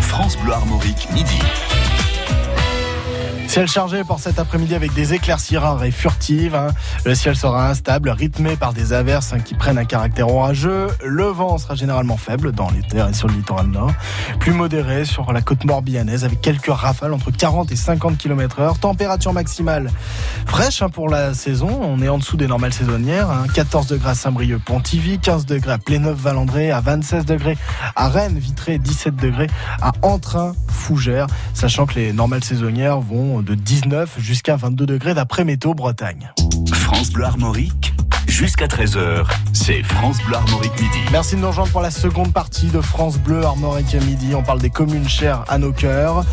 France 0.01 0.37
Bleu 0.37 0.53
Armorique, 0.53 1.07
midi. 1.13 1.39
Ciel 3.47 3.67
chargé 3.67 4.03
pour 4.03 4.19
cet 4.19 4.37
après-midi 4.39 4.75
avec 4.75 4.93
des 4.93 5.13
éclaircies 5.15 5.57
rares 5.57 5.83
et 5.83 5.89
furtives. 5.89 6.53
hein. 6.53 6.67
Le 7.05 7.15
ciel 7.15 7.35
sera 7.35 7.69
instable, 7.69 8.09
rythmé 8.09 8.55
par 8.55 8.71
des 8.73 8.93
averses 8.93 9.33
hein, 9.33 9.39
qui 9.39 9.55
prennent 9.55 9.77
un 9.79 9.85
caractère 9.85 10.27
orageux. 10.29 10.87
Le 11.03 11.23
vent 11.23 11.57
sera 11.57 11.73
généralement 11.73 12.17
faible 12.17 12.51
dans 12.51 12.69
les 12.69 12.81
terres 12.83 13.07
et 13.07 13.13
sur 13.13 13.27
le 13.29 13.33
littoral 13.33 13.67
nord. 13.67 13.91
Plus 14.39 14.51
modéré 14.51 15.05
sur 15.05 15.31
la 15.33 15.41
côte 15.41 15.63
morbihanaise 15.63 16.23
avec 16.25 16.41
quelques 16.41 16.67
rafales 16.67 17.13
entre 17.13 17.31
40 17.31 17.71
et 17.71 17.75
50 17.77 18.17
km 18.17 18.59
heure. 18.59 18.77
Température 18.79 19.33
maximale 19.33 19.89
fraîche 20.45 20.81
hein, 20.83 20.89
pour 20.89 21.09
la 21.09 21.33
saison. 21.33 21.69
On 21.81 21.99
est 22.01 22.09
en 22.09 22.19
dessous 22.19 22.37
des 22.37 22.47
normales 22.47 22.73
saisonnières. 22.73 23.31
hein. 23.31 23.45
14 23.55 23.87
degrés 23.87 24.09
à 24.11 24.15
Saint-Brieuc-Pontivy, 24.15 25.19
15 25.19 25.45
degrés 25.47 25.71
à 25.71 25.77
Pléneuf-Valandré, 25.79 26.69
à 26.71 26.81
26 26.81 27.25
degrés 27.25 27.57
à 27.95 28.09
Rennes, 28.09 28.37
Vitré, 28.37 28.77
17 28.77 29.15
degrés 29.15 29.47
à 29.81 29.93
Entrain, 30.03 30.53
Fougères, 30.67 31.27
sachant 31.55 31.85
que 31.87 31.95
les 31.95 32.13
normales 32.13 32.43
saisonnières 32.43 32.99
vont 32.99 33.36
de 33.41 33.55
19 33.55 34.15
jusqu'à 34.19 34.55
22 34.55 34.85
degrés 34.85 35.13
d'après 35.13 35.43
Météo 35.43 35.73
Bretagne. 35.73 36.31
France 36.71 37.11
Bleu 37.11 37.25
Armorique, 37.25 37.93
jusqu'à 38.27 38.67
13h, 38.67 39.25
c'est 39.53 39.81
France 39.83 40.17
Bleu 40.25 40.35
Armorique 40.35 40.73
midi. 40.73 40.97
Merci 41.11 41.35
de 41.35 41.41
nous 41.41 41.47
rejoindre 41.47 41.71
pour 41.71 41.81
la 41.81 41.91
seconde 41.91 42.33
partie 42.33 42.67
de 42.67 42.81
France 42.81 43.17
Bleu 43.17 43.43
Armorique 43.43 43.93
midi. 44.05 44.35
On 44.35 44.43
parle 44.43 44.59
des 44.59 44.69
communes 44.69 45.07
chères 45.07 45.43
à 45.47 45.57
nos 45.57 45.71
cœurs. 45.71 46.23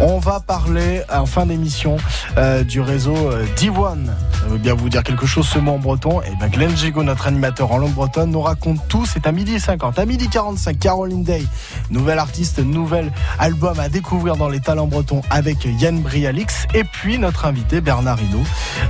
On 0.00 0.18
va 0.18 0.40
parler 0.40 1.02
en 1.12 1.26
fin 1.26 1.46
d'émission 1.46 1.96
euh, 2.36 2.64
du 2.64 2.80
réseau 2.80 3.14
euh, 3.16 3.46
D1. 3.56 4.06
Ça 4.06 4.46
veut 4.48 4.58
bien 4.58 4.74
vous 4.74 4.88
dire 4.88 5.02
quelque 5.02 5.26
chose 5.26 5.46
ce 5.46 5.58
mot 5.58 5.72
en 5.72 5.78
breton? 5.78 6.20
Et 6.22 6.32
ben 6.40 6.48
Glenn 6.48 6.76
Gigo, 6.76 7.02
notre 7.02 7.26
animateur 7.26 7.70
en 7.72 7.78
langue 7.78 7.94
bretonne, 7.94 8.30
nous 8.30 8.42
raconte 8.42 8.80
tout. 8.88 9.06
C'est 9.06 9.26
à 9.26 9.32
midi 9.32 9.60
50. 9.60 9.98
À 9.98 10.04
midi 10.04 10.28
45, 10.28 10.78
Caroline 10.78 11.22
Day, 11.22 11.44
nouvelle 11.90 12.18
artiste, 12.18 12.58
nouvel 12.58 13.12
album 13.38 13.78
à 13.78 13.88
découvrir 13.88 14.36
dans 14.36 14.48
les 14.48 14.60
talents 14.60 14.86
bretons 14.86 15.22
avec 15.30 15.64
Yann 15.64 16.00
Brialix. 16.00 16.66
Et 16.74 16.84
puis 16.84 17.18
notre 17.18 17.46
invité 17.46 17.80
Bernard 17.80 18.20
Hinault, 18.20 18.44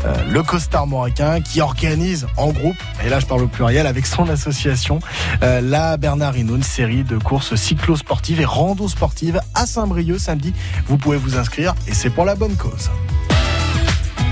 euh, 0.07 0.14
le 0.31 0.42
costard 0.42 0.87
marocain 0.87 1.40
qui 1.40 1.61
organise 1.61 2.27
en 2.37 2.54
groupe, 2.55 2.77
et 3.05 3.09
là 3.09 3.21
je 3.21 3.27
parle 3.27 3.43
au 3.43 3.49
pluriel, 3.49 3.87
avec 3.87 4.07
son 4.07 4.29
association, 4.29 4.99
euh, 5.43 5.61
la 5.61 5.97
Bernard 5.97 6.35
une 6.37 6.62
série 6.62 7.05
de 7.05 7.19
courses 7.19 7.55
cyclo-sportives 7.55 8.40
et 8.40 8.45
rando-sportives 8.45 9.40
à 9.55 9.67
Saint-Brieuc 9.67 10.19
samedi. 10.19 10.53
Vous 10.87 10.97
pouvez 10.97 11.17
vous 11.17 11.37
inscrire 11.37 11.75
et 11.87 11.95
c'est 11.95 12.11
pour 12.11 12.25
la 12.25 12.35
bonne 12.35 12.57
cause. 12.57 12.90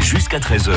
Jusqu'à 0.01 0.39
13h, 0.39 0.73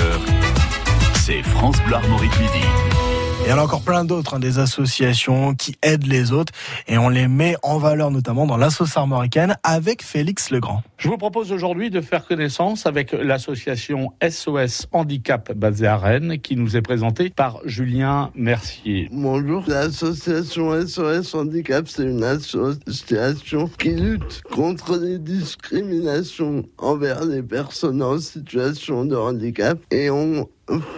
c'est 1.26 1.42
France 1.44 1.78
Bleu 1.88 1.96
Armorique 1.96 2.40
midi. 2.40 3.05
Et 3.46 3.50
il 3.50 3.52
y 3.52 3.54
en 3.54 3.60
a 3.60 3.64
encore 3.64 3.84
plein 3.84 4.06
d'autres, 4.06 4.34
hein, 4.34 4.40
des 4.40 4.58
associations 4.58 5.54
qui 5.54 5.76
aident 5.84 6.08
les 6.08 6.32
autres 6.32 6.52
et 6.88 6.98
on 6.98 7.10
les 7.10 7.28
met 7.28 7.56
en 7.62 7.78
valeur 7.78 8.10
notamment 8.10 8.48
dans 8.48 8.58
l'association 8.58 9.02
armoricaine 9.02 9.56
avec 9.62 10.02
Félix 10.02 10.50
Legrand. 10.50 10.82
Je 10.98 11.10
vous 11.10 11.18
propose 11.18 11.52
aujourd'hui 11.52 11.92
de 11.92 12.02
faire 12.02 12.26
connaissance 12.26 12.88
avec 12.88 13.12
l'association 13.12 14.12
SOS 14.28 14.88
Handicap 14.92 15.54
basée 15.54 15.86
à 15.86 15.96
Rennes 15.96 16.40
qui 16.40 16.56
nous 16.56 16.76
est 16.76 16.82
présentée 16.82 17.30
par 17.30 17.60
Julien 17.66 18.32
Mercier. 18.34 19.10
Bonjour, 19.12 19.64
l'association 19.68 20.72
SOS 20.84 21.36
Handicap, 21.36 21.88
c'est 21.88 22.02
une 22.02 22.24
association 22.24 23.70
qui 23.78 23.90
lutte 23.90 24.42
contre 24.52 24.98
les 24.98 25.20
discriminations 25.20 26.64
envers 26.80 27.24
les 27.24 27.44
personnes 27.44 28.02
en 28.02 28.18
situation 28.18 29.06
de 29.06 29.16
handicap 29.16 29.78
et 29.92 30.10
on 30.10 30.50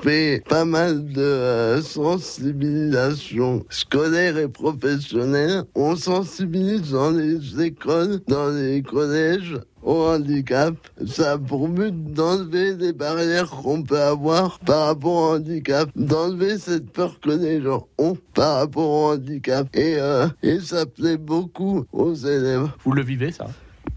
fait 0.02 0.44
pas 0.48 0.66
mal 0.66 1.06
de 1.12 1.22
euh, 1.22 1.82
sensibilisation 1.82 3.66
scolaire 3.70 4.38
et 4.38 4.48
professionnelle. 4.48 5.64
On 5.76 5.96
sensibilise 5.96 6.92
dans 6.92 7.12
les 7.12 7.62
écoles, 7.62 8.20
dans 8.28 8.50
les 8.50 8.82
collèges 8.82 9.60
au 9.84 10.04
handicap. 10.06 10.76
Ça 11.06 11.34
a 11.34 11.38
pour 11.38 11.68
but 11.68 12.14
d'enlever 12.14 12.76
les 12.76 12.94
barrières 12.94 13.50
qu'on 13.50 13.84
peut 13.84 14.00
avoir 14.00 14.60
par 14.60 14.88
rapport 14.88 15.14
au 15.14 15.36
handicap, 15.36 15.90
d'enlever 15.96 16.58
cette 16.58 16.90
peur 16.92 17.20
que 17.20 17.32
les 17.32 17.62
gens 17.62 17.88
ont 17.98 18.18
par 18.34 18.60
rapport 18.60 18.90
au 18.90 19.12
handicap. 19.14 19.68
Et, 19.76 19.96
euh, 19.98 20.28
et 20.44 20.60
ça 20.60 20.86
plaît 20.86 21.18
beaucoup 21.18 21.86
aux 21.92 22.14
élèves. 22.14 22.70
Vous 22.84 22.94
le 22.94 23.04
vivez 23.04 23.32
ça? 23.32 23.48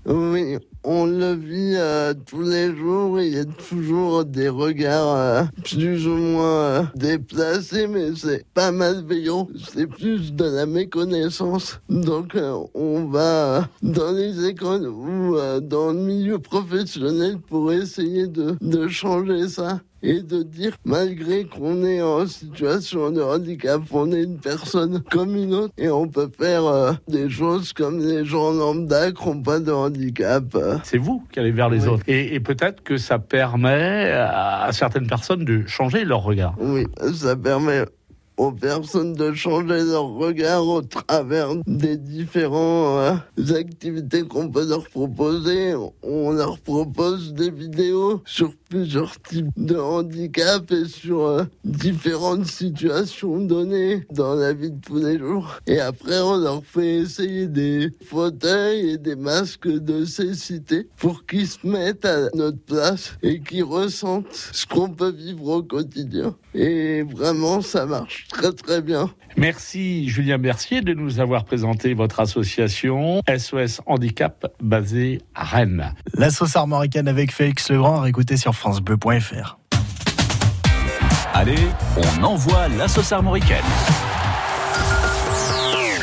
Oui, 0.06 0.56
on 0.84 1.06
le 1.06 1.34
vit 1.34 1.74
euh, 1.76 2.14
tous 2.26 2.42
les 2.42 2.74
jours. 2.74 3.20
Il 3.20 3.34
y 3.34 3.38
a 3.38 3.44
toujours 3.44 4.24
des 4.24 4.48
regards 4.48 5.16
euh, 5.16 5.42
plus 5.64 6.06
ou 6.06 6.16
moins 6.16 6.56
euh, 6.60 6.82
déplacés, 6.94 7.86
mais 7.86 8.14
c'est 8.16 8.44
pas 8.54 8.72
malveillant. 8.72 9.48
C'est 9.72 9.86
plus 9.86 10.32
de 10.32 10.44
la 10.44 10.66
méconnaissance. 10.66 11.80
Donc, 11.88 12.34
euh, 12.34 12.56
on 12.74 13.04
va 13.06 13.20
euh, 13.20 13.62
dans 13.82 14.12
les 14.12 14.46
écoles 14.46 14.88
ou 14.88 15.36
dans 15.60 15.92
le 15.92 16.00
milieu 16.00 16.38
professionnel 16.38 17.38
pour 17.38 17.72
essayer 17.72 18.26
de 18.26 18.88
changer 18.88 19.48
ça. 19.48 19.80
Et 20.02 20.22
de 20.22 20.42
dire, 20.42 20.72
malgré 20.84 21.44
qu'on 21.44 21.84
est 21.84 22.00
en 22.00 22.26
situation 22.26 23.10
de 23.10 23.20
handicap, 23.20 23.82
on 23.90 24.10
est 24.12 24.22
une 24.22 24.38
personne 24.38 25.02
comme 25.10 25.36
une 25.36 25.52
autre 25.52 25.74
et 25.76 25.90
on 25.90 26.08
peut 26.08 26.30
faire 26.38 26.64
euh, 26.64 26.92
des 27.08 27.28
choses 27.28 27.72
comme 27.74 27.98
les 27.98 28.24
gens 28.24 28.52
lambda 28.52 29.12
qui 29.12 29.28
n'ont 29.28 29.42
pas 29.42 29.60
de 29.60 29.70
handicap. 29.72 30.56
C'est 30.84 30.96
vous 30.98 31.22
qui 31.32 31.38
allez 31.40 31.50
vers 31.52 31.68
les 31.68 31.82
Oui. 31.82 31.88
autres. 31.88 32.04
Et, 32.06 32.34
et 32.34 32.40
peut-être 32.40 32.82
que 32.82 32.96
ça 32.96 33.18
permet 33.18 34.10
à 34.12 34.70
certaines 34.72 35.06
personnes 35.06 35.44
de 35.44 35.66
changer 35.66 36.04
leur 36.04 36.22
regard. 36.22 36.54
Oui, 36.60 36.86
ça 37.14 37.36
permet 37.36 37.84
aux 38.40 38.52
personnes 38.52 39.12
de 39.12 39.34
changer 39.34 39.84
leur 39.84 40.08
regard 40.14 40.66
au 40.66 40.80
travers 40.80 41.50
des 41.66 41.98
différentes 41.98 43.20
activités 43.54 44.22
qu'on 44.22 44.48
peut 44.48 44.66
leur 44.66 44.88
proposer. 44.88 45.74
On 46.02 46.30
leur 46.30 46.58
propose 46.58 47.34
des 47.34 47.50
vidéos 47.50 48.22
sur 48.24 48.54
plusieurs 48.70 49.20
types 49.20 49.50
de 49.58 49.76
handicap 49.76 50.70
et 50.72 50.86
sur 50.86 51.26
euh, 51.26 51.44
différentes 51.64 52.46
situations 52.46 53.40
données 53.40 54.06
dans 54.10 54.34
la 54.34 54.54
vie 54.54 54.70
de 54.70 54.80
tous 54.80 55.04
les 55.04 55.18
jours. 55.18 55.58
Et 55.66 55.80
après, 55.80 56.20
on 56.20 56.36
leur 56.36 56.64
fait 56.64 57.00
essayer 57.00 57.46
des 57.46 57.90
fauteuils 58.06 58.90
et 58.90 58.96
des 58.96 59.16
masques 59.16 59.68
de 59.68 60.06
cécité 60.06 60.88
pour 60.96 61.26
qu'ils 61.26 61.48
se 61.48 61.66
mettent 61.66 62.06
à 62.06 62.30
notre 62.34 62.58
place 62.58 63.12
et 63.22 63.40
qu'ils 63.40 63.64
ressentent 63.64 64.32
ce 64.32 64.64
qu'on 64.66 64.88
peut 64.88 65.10
vivre 65.10 65.48
au 65.48 65.62
quotidien. 65.62 66.36
Et 66.54 67.02
vraiment, 67.02 67.60
ça 67.60 67.86
marche 67.86 68.26
très 68.28 68.52
très 68.52 68.82
bien. 68.82 69.10
Merci 69.36 70.08
Julien 70.08 70.38
Mercier 70.38 70.80
de 70.80 70.94
nous 70.94 71.20
avoir 71.20 71.44
présenté 71.44 71.94
votre 71.94 72.20
association 72.20 73.22
SOS 73.28 73.80
Handicap 73.86 74.46
basée 74.60 75.20
à 75.34 75.44
Rennes. 75.44 75.94
La 76.14 76.30
sauce 76.30 76.56
armoricaine 76.56 77.06
avec 77.06 77.32
Félix 77.32 77.70
Legrand 77.70 77.98
à 77.98 78.02
réécouter 78.02 78.36
sur 78.36 78.54
francebleu.fr. 78.54 79.58
Allez, 81.32 81.54
on 81.96 82.24
envoie 82.24 82.68
la 82.76 82.88
sauce 82.88 83.12
armoricaine. 83.12 83.64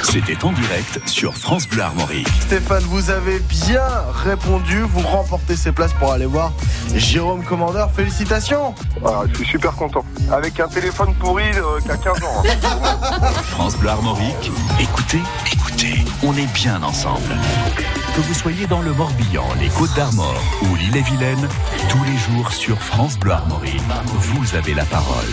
C'était 0.09 0.43
en 0.45 0.51
direct 0.53 0.99
sur 1.05 1.35
France 1.35 1.67
Bleu 1.67 1.81
Armorique. 1.83 2.27
Stéphane, 2.41 2.83
vous 2.85 3.09
avez 3.09 3.39
bien 3.39 3.83
répondu. 4.23 4.81
Vous 4.81 5.01
remportez 5.01 5.55
ces 5.55 5.71
places 5.71 5.93
pour 5.93 6.11
aller 6.13 6.25
voir 6.25 6.51
Jérôme 6.95 7.43
Commandeur. 7.43 7.91
Félicitations 7.91 8.73
Ah, 9.05 9.23
je 9.29 9.35
suis 9.35 9.45
super 9.45 9.73
content. 9.73 10.05
Avec 10.31 10.59
un 10.59 10.67
téléphone 10.67 11.13
pourri 11.15 11.43
euh, 11.55 11.79
qui 11.81 11.91
a 11.91 11.97
15 11.97 12.23
ans. 12.23 12.43
hein. 12.45 13.31
France 13.49 13.75
Bleu 13.77 13.89
Armorique, 13.89 14.51
écoutez, 14.79 15.21
écoutez, 15.51 16.03
on 16.23 16.33
est 16.35 16.51
bien 16.53 16.81
ensemble. 16.83 17.35
Que 18.15 18.21
vous 18.21 18.33
soyez 18.33 18.65
dans 18.65 18.81
le 18.81 18.93
Morbihan, 18.93 19.45
les 19.59 19.67
Côtes 19.69 19.93
d'Armor 19.95 20.41
ou 20.63 20.75
l'île-et-Vilaine, 20.75 21.47
tous 21.89 22.03
les 22.05 22.17
jours 22.17 22.51
sur 22.51 22.81
France 22.81 23.19
Bleu 23.19 23.33
Armorique, 23.33 23.81
vous 24.05 24.55
avez 24.55 24.73
la 24.73 24.85
parole. 24.85 25.27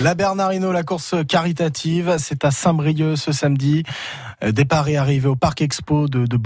La 0.00 0.14
Bernardino, 0.14 0.72
la 0.72 0.82
course 0.82 1.14
caritative, 1.28 2.16
c'est 2.18 2.44
à 2.44 2.50
Saint-Brieuc 2.50 3.16
ce 3.16 3.30
samedi. 3.30 3.84
Euh, 4.42 4.50
Départ 4.50 4.88
et 4.88 4.96
arrivée 4.96 5.28
au 5.28 5.36
Parc 5.36 5.62
Expo 5.62 6.08
de, 6.08 6.26
de. 6.26 6.38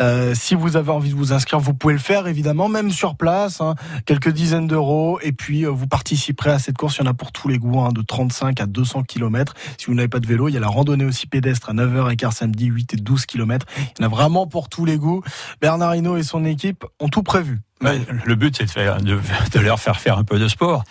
Euh, 0.00 0.34
si 0.34 0.54
vous 0.54 0.76
avez 0.78 0.90
envie 0.90 1.10
de 1.10 1.14
vous 1.14 1.34
inscrire, 1.34 1.60
vous 1.60 1.74
pouvez 1.74 1.92
le 1.92 2.00
faire 2.00 2.26
évidemment, 2.26 2.70
même 2.70 2.90
sur 2.90 3.16
place. 3.16 3.60
hein. 3.60 3.74
quelques 4.06 4.30
dizaines 4.30 4.66
d'euros. 4.66 5.18
Et 5.22 5.32
puis, 5.32 5.66
euh, 5.66 5.68
vous 5.70 5.86
participerez 5.86 6.50
à 6.52 6.58
cette 6.58 6.78
course. 6.78 6.96
Il 6.96 7.04
y 7.04 7.08
en 7.08 7.10
a 7.10 7.14
pour 7.14 7.32
tous 7.32 7.48
les 7.48 7.58
goûts, 7.58 7.80
hein, 7.80 7.90
de 7.92 8.00
35 8.00 8.60
à 8.62 8.66
200 8.66 9.02
km. 9.02 9.52
Si 9.76 9.86
vous 9.86 9.94
n'avez 9.94 10.08
pas 10.08 10.20
de 10.20 10.26
vélo, 10.26 10.48
il 10.48 10.54
y 10.54 10.56
a 10.56 10.60
la 10.60 10.68
randonnée 10.68 11.04
aussi 11.04 11.26
pédestre 11.26 11.68
à 11.68 11.74
9h15 11.74 12.30
samedi, 12.32 12.66
8 12.66 12.94
et 12.94 12.96
12 12.96 13.26
km. 13.26 13.66
Il 13.76 13.82
y 14.00 14.04
en 14.04 14.06
a 14.06 14.10
vraiment 14.10 14.46
pour 14.46 14.70
tous 14.70 14.86
les 14.86 14.96
goûts. 14.96 15.22
Bernard 15.60 15.94
Hinault 15.96 16.16
et 16.16 16.22
son 16.22 16.46
équipe 16.46 16.86
ont 16.98 17.08
tout 17.08 17.22
prévu. 17.22 17.60
Ouais, 17.82 18.00
le 18.24 18.34
but, 18.36 18.56
c'est 18.56 18.64
de, 18.64 18.70
faire, 18.70 18.96
de, 19.02 19.18
de 19.52 19.58
leur 19.60 19.80
faire 19.80 20.00
faire 20.00 20.16
un 20.16 20.24
peu 20.24 20.38
de 20.38 20.48
sport. 20.48 20.84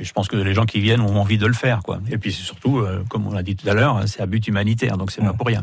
Et 0.00 0.04
je 0.04 0.12
pense 0.14 0.28
que 0.28 0.36
les 0.36 0.54
gens 0.54 0.64
qui 0.64 0.80
viennent 0.80 1.02
ont 1.02 1.20
envie 1.20 1.36
de 1.36 1.46
le 1.46 1.52
faire, 1.52 1.80
quoi. 1.82 2.00
Et 2.10 2.16
puis 2.16 2.32
c'est 2.32 2.42
surtout, 2.42 2.78
euh, 2.78 3.04
comme 3.10 3.26
on 3.26 3.32
l'a 3.34 3.42
dit 3.42 3.54
tout 3.54 3.68
à 3.68 3.74
l'heure, 3.74 4.00
c'est 4.06 4.22
à 4.22 4.26
but 4.26 4.48
humanitaire, 4.48 4.96
donc 4.96 5.10
c'est 5.10 5.20
pas 5.22 5.34
pour 5.34 5.46
rien. 5.46 5.62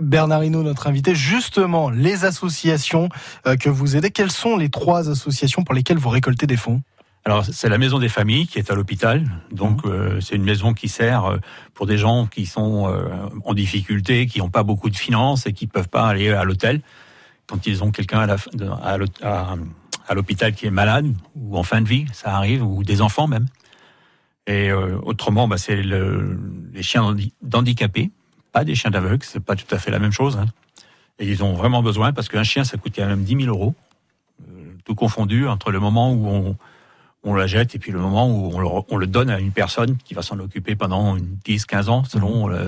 Bernard 0.00 0.42
Hinault, 0.42 0.62
notre 0.62 0.86
invité, 0.86 1.14
justement, 1.14 1.90
les 1.90 2.24
associations 2.24 3.10
euh, 3.46 3.56
que 3.56 3.68
vous 3.68 3.94
aidez, 3.96 4.10
quelles 4.10 4.30
sont 4.30 4.56
les 4.56 4.70
trois 4.70 5.10
associations 5.10 5.64
pour 5.64 5.74
lesquelles 5.74 5.98
vous 5.98 6.08
récoltez 6.08 6.46
des 6.46 6.56
fonds? 6.56 6.80
Alors 7.26 7.44
c'est 7.44 7.68
la 7.68 7.76
maison 7.76 7.98
des 7.98 8.08
familles 8.08 8.46
qui 8.46 8.58
est 8.58 8.70
à 8.70 8.74
l'hôpital, 8.74 9.22
donc 9.52 9.84
euh, 9.84 10.18
c'est 10.22 10.36
une 10.36 10.44
maison 10.44 10.72
qui 10.72 10.88
sert 10.88 11.38
pour 11.74 11.84
des 11.86 11.98
gens 11.98 12.24
qui 12.26 12.46
sont 12.46 12.88
euh, 12.88 13.08
en 13.44 13.52
difficulté, 13.52 14.26
qui 14.26 14.38
n'ont 14.38 14.48
pas 14.48 14.62
beaucoup 14.62 14.88
de 14.88 14.96
finances 14.96 15.46
et 15.46 15.52
qui 15.52 15.66
peuvent 15.66 15.90
pas 15.90 16.06
aller 16.08 16.30
à 16.30 16.44
l'hôtel. 16.44 16.80
Quand 17.46 17.66
ils 17.66 17.84
ont 17.84 17.90
quelqu'un 17.90 18.20
à 18.20 18.26
la 18.26 18.36
à 18.82 18.96
à- 19.22 19.56
à 20.08 20.14
l'hôpital 20.14 20.54
qui 20.54 20.66
est 20.66 20.70
malade 20.70 21.06
ou 21.36 21.56
en 21.56 21.62
fin 21.62 21.80
de 21.80 21.88
vie, 21.88 22.06
ça 22.12 22.34
arrive, 22.36 22.62
ou 22.64 22.82
des 22.84 23.00
enfants 23.02 23.26
même. 23.26 23.46
Et 24.46 24.70
euh, 24.70 24.98
autrement, 25.02 25.46
bah, 25.48 25.58
c'est 25.58 25.82
le- 25.82 26.38
les 26.72 26.82
chiens 26.82 27.02
handi- 27.02 27.32
d'handicapés, 27.42 28.10
pas 28.52 28.64
des 28.64 28.74
chiens 28.74 28.90
d'aveugles, 28.90 29.24
c'est 29.24 29.40
pas 29.44 29.56
tout 29.56 29.72
à 29.74 29.78
fait 29.78 29.90
la 29.90 29.98
même 29.98 30.12
chose. 30.12 30.36
hein. 30.38 30.46
Et 31.18 31.28
ils 31.28 31.42
ont 31.44 31.52
vraiment 31.54 31.82
besoin 31.82 32.12
parce 32.12 32.28
qu'un 32.28 32.44
chien, 32.44 32.64
ça 32.64 32.76
coûte 32.78 32.94
quand 32.96 33.06
même 33.06 33.24
10 33.24 33.36
000 33.44 33.48
euros, 33.54 33.74
euh, 34.48 34.52
tout 34.84 34.94
confondu 34.94 35.46
entre 35.48 35.70
le 35.70 35.80
moment 35.80 36.12
où 36.12 36.26
on, 36.28 36.56
on 37.24 37.34
la 37.34 37.46
jette 37.46 37.74
et 37.74 37.78
puis 37.78 37.92
le 37.92 37.98
moment 37.98 38.28
où 38.30 38.50
on 38.54 38.58
le, 38.60 38.68
on 38.88 38.96
le 38.96 39.06
donne 39.06 39.28
à 39.28 39.38
une 39.40 39.50
personne 39.52 39.96
qui 40.04 40.14
va 40.14 40.22
s'en 40.22 40.38
occuper 40.38 40.76
pendant 40.76 41.16
une 41.16 41.36
10, 41.44 41.66
15 41.66 41.88
ans, 41.88 42.04
selon 42.04 42.46
la, 42.48 42.66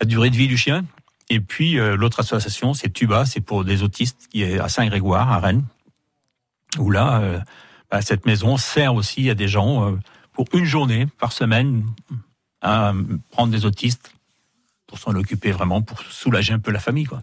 la 0.00 0.06
durée 0.06 0.28
de 0.30 0.36
vie 0.36 0.48
du 0.48 0.56
chien. 0.58 0.84
Et 1.30 1.40
puis 1.40 1.78
euh, 1.78 1.96
l'autre 1.96 2.20
association, 2.20 2.74
c'est 2.74 2.90
Tuba, 2.92 3.24
c'est 3.24 3.40
pour 3.40 3.64
des 3.64 3.82
autistes 3.84 4.28
qui 4.30 4.42
est 4.42 4.58
à 4.58 4.68
Saint-Grégoire, 4.68 5.30
à 5.32 5.38
Rennes, 5.38 5.62
où 6.78 6.90
là, 6.90 7.20
euh, 7.20 7.40
bah, 7.90 8.02
cette 8.02 8.26
maison 8.26 8.56
sert 8.56 8.94
aussi 8.94 9.28
à 9.30 9.34
des 9.34 9.48
gens 9.48 9.86
euh, 9.88 9.98
pour 10.32 10.46
une 10.54 10.64
journée 10.64 11.06
par 11.18 11.32
semaine 11.32 11.84
à 12.62 12.92
prendre 13.30 13.50
des 13.52 13.64
autistes 13.66 14.12
pour 14.86 14.98
s'en 14.98 15.14
occuper 15.14 15.50
vraiment, 15.52 15.82
pour 15.82 16.00
soulager 16.02 16.52
un 16.52 16.58
peu 16.58 16.70
la 16.70 16.78
famille. 16.78 17.04
Quoi. 17.06 17.22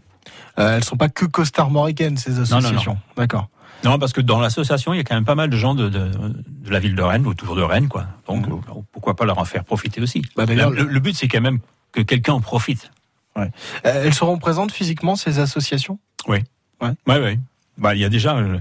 Euh, 0.57 0.77
Elles 0.77 0.83
sont 0.83 0.97
pas 0.97 1.09
que 1.09 1.25
costarmoricaines, 1.25 2.17
ces 2.17 2.31
non, 2.31 2.41
associations. 2.41 2.93
non. 2.93 2.99
D'accord. 3.15 3.47
Non, 3.85 3.97
parce 3.97 4.11
que 4.11 4.19
dans 4.19 4.41
l'association, 4.41 4.93
il 4.93 4.97
y 4.97 4.99
a 4.99 5.03
quand 5.05 5.15
même 5.15 5.23
pas 5.23 5.35
mal 5.35 5.49
de 5.49 5.55
gens 5.55 5.73
de, 5.73 5.87
de, 5.87 6.09
de 6.09 6.69
la 6.69 6.79
ville 6.79 6.95
de 6.95 7.01
Rennes, 7.01 7.25
autour 7.25 7.55
de 7.55 7.61
Rennes, 7.61 7.87
quoi. 7.87 8.07
Donc, 8.27 8.45
euh, 8.47 8.73
pourquoi 8.91 9.15
pas 9.15 9.23
leur 9.25 9.37
en 9.37 9.45
faire 9.45 9.63
profiter 9.63 10.01
aussi 10.01 10.21
Bah, 10.35 10.45
le, 10.45 10.83
le 10.83 10.99
but, 10.99 11.15
c'est 11.15 11.29
quand 11.29 11.39
même 11.39 11.59
que 11.93 12.01
quelqu'un 12.01 12.33
en 12.33 12.41
profite. 12.41 12.91
Euh, 13.37 13.45
Elles 13.83 14.13
seront 14.13 14.37
présentes 14.37 14.73
physiquement, 14.73 15.15
ces 15.15 15.39
associations? 15.39 15.97
Oui. 16.27 16.39
Ouais, 16.81 16.93
ouais. 17.07 17.39
Bah, 17.77 17.95
il 17.95 18.01
y 18.01 18.05
a 18.05 18.09
déjà 18.09 18.35
euh, 18.35 18.59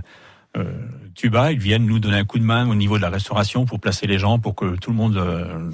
Tuba, 1.14 1.52
ils 1.52 1.58
viennent 1.58 1.86
nous 1.86 1.98
donner 1.98 2.18
un 2.18 2.24
coup 2.24 2.38
de 2.38 2.44
main 2.44 2.68
au 2.68 2.74
niveau 2.74 2.96
de 2.96 3.02
la 3.02 3.10
restauration 3.10 3.64
pour 3.64 3.80
placer 3.80 4.06
les 4.06 4.18
gens, 4.18 4.38
pour 4.38 4.54
que 4.54 4.76
tout 4.76 4.90
le 4.90 4.96
monde 4.96 5.16
euh, 5.16 5.70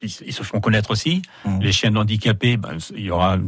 ils, 0.00 0.10
se 0.10 0.42
font 0.42 0.60
connaître 0.60 0.90
aussi. 0.90 1.22
Mhm. 1.44 1.60
Les 1.62 1.72
chiens 1.72 1.94
handicapés, 1.96 2.56
ben, 2.56 2.76
il 2.96 3.04
y 3.04 3.10
aura 3.10 3.38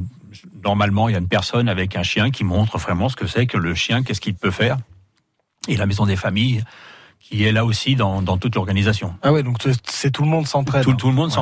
normalement 0.63 1.09
il 1.09 1.13
y 1.13 1.15
a 1.15 1.19
une 1.19 1.29
personne 1.29 1.69
avec 1.69 1.97
un 1.97 2.03
chien 2.03 2.31
qui 2.31 2.45
montre 2.45 2.79
vraiment 2.79 3.09
ce 3.09 3.17
que 3.17 3.27
c'est 3.27 3.47
que 3.47 3.57
le 3.57 3.75
chien, 3.75 4.03
qu'est-ce 4.03 4.21
qu'il 4.21 4.35
peut 4.35 4.51
faire. 4.51 4.79
Et 5.69 5.77
la 5.77 5.87
maison 5.87 6.07
des 6.07 6.17
familles 6.17 6.63
qui 7.21 7.45
est 7.45 7.53
là 7.53 7.65
aussi 7.65 7.97
dans, 7.97 8.21
dans 8.21 8.37
toute 8.37 8.55
l'organisation. 8.55 9.15
Ah 9.23 9.33
ouais, 9.33 9.43
donc 9.43 9.59
c'est- 9.87 10.11
tout 10.11 10.23
le 10.23 10.29
monde 10.29 10.47
s'entraide. 10.47 10.85
Tout, 10.85 10.93
tout 10.93 11.09
le 11.09 11.15
monde 11.15 11.31
Ouais. 11.31 11.35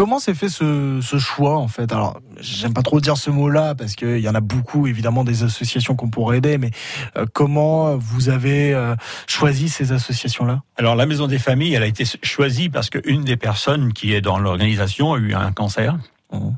Comment 0.00 0.18
s'est 0.18 0.32
fait 0.32 0.48
ce, 0.48 1.00
ce 1.02 1.18
choix 1.18 1.58
en 1.58 1.68
fait? 1.68 1.92
Alors, 1.92 2.22
j'aime 2.38 2.72
pas 2.72 2.80
trop 2.80 3.02
dire 3.02 3.18
ce 3.18 3.28
mot-là 3.28 3.74
parce 3.74 3.96
qu'il 3.96 4.20
y 4.20 4.30
en 4.30 4.34
a 4.34 4.40
beaucoup 4.40 4.86
évidemment 4.86 5.24
des 5.24 5.42
associations 5.42 5.94
qu'on 5.94 6.08
pourrait 6.08 6.38
aider, 6.38 6.56
mais 6.56 6.70
euh, 7.18 7.26
comment 7.34 7.98
vous 7.98 8.30
avez 8.30 8.72
euh, 8.72 8.96
choisi 9.26 9.68
ces 9.68 9.92
associations-là? 9.92 10.62
Alors 10.78 10.94
la 10.94 11.04
maison 11.04 11.26
des 11.26 11.38
familles, 11.38 11.74
elle 11.74 11.82
a 11.82 11.86
été 11.86 12.04
choisie 12.22 12.70
parce 12.70 12.88
qu'une 12.88 13.24
des 13.24 13.36
personnes 13.36 13.92
qui 13.92 14.14
est 14.14 14.22
dans 14.22 14.38
l'organisation 14.38 15.12
a 15.12 15.18
eu 15.18 15.34
un 15.34 15.52
cancer. 15.52 15.98
Mhm. 16.32 16.56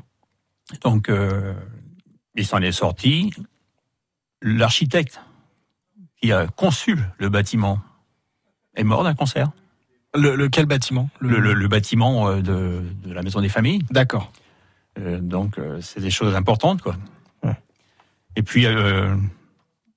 Donc 0.81 1.09
euh, 1.09 1.53
il 2.35 2.45
s'en 2.45 2.61
est 2.61 2.71
sorti. 2.71 3.33
L'architecte 4.41 5.19
qui 6.21 6.31
a 6.31 6.47
conçu 6.47 6.97
le 7.17 7.27
bâtiment 7.27 7.81
est 8.77 8.85
mort 8.85 9.03
d'un 9.03 9.15
cancer. 9.15 9.51
Le, 10.15 10.35
Lequel 10.35 10.65
bâtiment? 10.65 11.09
Le, 11.19 11.39
le- 11.39 11.53
le 11.53 11.67
bâtiment 11.67 12.27
euh, 12.27 12.41
de, 12.41 12.81
de 13.05 13.13
la 13.13 13.21
maison 13.21 13.41
des 13.41 13.49
familles. 13.49 13.83
D'accord. 13.91 14.31
Euh, 14.99 15.19
donc 15.19 15.57
euh, 15.57 15.79
c'est 15.81 15.99
des 16.01 16.11
choses 16.11 16.35
importantes 16.35 16.81
quoi. 16.81 16.95
Ouais. 17.43 17.57
Et 18.35 18.43
puis 18.43 18.65
euh, 18.67 19.15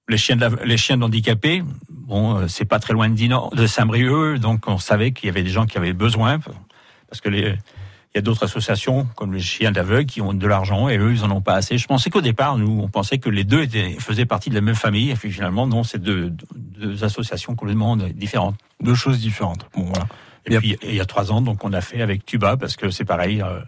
les 0.09 0.17
chiens 0.17 0.37
de 0.37 0.41
la- 0.41 0.65
les 0.65 0.77
chiens 0.79 0.97
d'handicapés, 0.97 1.63
bon 1.91 2.37
euh, 2.39 2.49
c'est 2.49 2.65
pas 2.65 2.79
très 2.79 2.95
loin 2.95 3.09
de 3.11 3.57
de 3.57 3.67
Saint-Brieuc, 3.67 4.39
donc 4.39 4.67
on 4.69 4.79
savait 4.79 5.13
qu'il 5.13 5.27
y 5.27 5.31
avait 5.31 5.43
des 5.43 5.51
gens 5.51 5.67
qui 5.67 5.77
avaient 5.77 5.93
besoin 5.93 6.39
parce 7.09 7.21
que 7.21 7.29
les 7.29 7.57
il 8.15 8.17
y 8.17 8.21
a 8.21 8.23
d'autres 8.23 8.45
associations 8.45 9.05
comme 9.15 9.35
les 9.35 9.41
chiens 9.41 9.73
d'aveugles 9.73 10.07
qui 10.07 10.23
ont 10.23 10.33
de 10.33 10.47
l'argent 10.47 10.89
et 10.89 10.97
eux 10.97 11.13
ils 11.13 11.23
en 11.23 11.31
ont 11.31 11.43
pas 11.43 11.57
assez. 11.57 11.77
Je 11.77 11.87
pensais 11.87 12.09
qu'au 12.09 12.23
départ 12.23 12.57
nous 12.57 12.81
on 12.83 12.89
pensait 12.89 13.19
que 13.19 13.29
les 13.29 13.45
deux 13.45 13.61
étaient 13.61 13.97
faisaient 13.99 14.25
partie 14.25 14.49
de 14.49 14.55
la 14.55 14.63
même 14.63 14.75
famille 14.75 15.11
et 15.11 15.15
puis 15.15 15.31
finalement 15.31 15.67
non 15.67 15.83
c'est 15.85 15.99
deux, 15.99 16.33
deux 16.79 17.05
associations 17.05 17.55
complètement 17.55 17.97
différentes. 17.97 18.57
Deux 18.83 18.95
choses 18.95 19.19
différentes. 19.21 19.67
Bon 19.75 19.85
voilà. 19.85 20.07
Et 20.47 20.57
puis 20.59 20.77
il 20.83 20.95
y 20.95 21.01
a 21.01 21.05
trois 21.07 21.33
ans, 21.33 21.41
donc 21.41 21.65
on 21.65 21.73
a 21.73 21.81
fait 21.81 22.03
avec 22.03 22.25
Tuba 22.25 22.57
parce 22.57 22.77
que 22.77 22.91
c'est 22.91 23.05
pareil. 23.05 23.43
euh, 23.43 23.61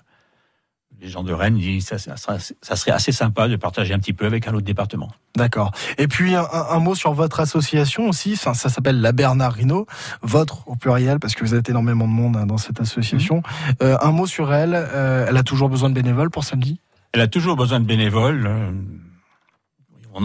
les 1.00 1.06
gens 1.08 1.22
de 1.22 1.32
Rennes 1.32 1.56
disent 1.56 1.86
ça, 1.86 1.96
ça, 1.98 2.16
sera- 2.16 2.38
ça 2.38 2.74
serait 2.74 2.90
assez 2.90 3.12
sympa 3.12 3.46
de 3.46 3.54
partager 3.54 3.94
un 3.94 4.00
petit 4.00 4.12
peu 4.12 4.26
avec 4.26 4.48
un 4.48 4.54
autre 4.54 4.64
département. 4.66 5.12
D'accord. 5.36 5.70
Et 5.96 6.08
puis 6.08 6.34
un, 6.34 6.78
mot 6.80 6.96
sur 6.96 7.12
votre 7.12 7.38
association 7.38 8.08
aussi. 8.08 8.34
Ça, 8.36 8.52
ça 8.54 8.68
s'appelle 8.68 9.00
la 9.00 9.12
Bernard 9.12 9.52
Rino. 9.52 9.86
Votre 10.22 10.66
au 10.66 10.74
pluriel 10.74 11.20
parce 11.20 11.36
que 11.36 11.44
vous 11.44 11.54
êtes 11.54 11.68
énormément 11.68 12.06
de 12.08 12.12
monde 12.12 12.36
hein, 12.36 12.46
dans 12.46 12.58
cette 12.58 12.80
association. 12.80 13.44
Euh, 13.80 13.96
un 14.00 14.10
mot 14.10 14.26
sur 14.26 14.52
elle. 14.52 14.74
Euh, 14.74 15.26
elle 15.28 15.36
a 15.36 15.44
toujours 15.44 15.68
besoin 15.68 15.88
de 15.88 15.94
bénévoles 15.94 16.30
pour 16.30 16.42
samedi? 16.42 16.80
Elle 17.12 17.20
a 17.20 17.28
toujours 17.28 17.54
besoin 17.54 17.78
de 17.78 17.86
bénévoles. 17.86 18.50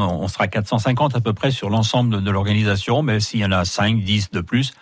Euh, 0.01 0.05
On, 0.05 0.27
sera 0.27 0.47
450 0.47 1.15
à 1.15 1.21
peu 1.21 1.33
près 1.33 1.51
sur 1.51 1.69
l'ensemble 1.69 2.15
de, 2.15 2.19
de 2.19 2.31
l'organisation, 2.31 3.01
mais 3.03 3.19
s'il 3.19 3.39
y 3.39 3.45
en 3.45 3.51
a 3.51 3.65
5, 3.65 4.03
10 4.03 4.31
de 4.31 4.41
plus, 4.41 4.73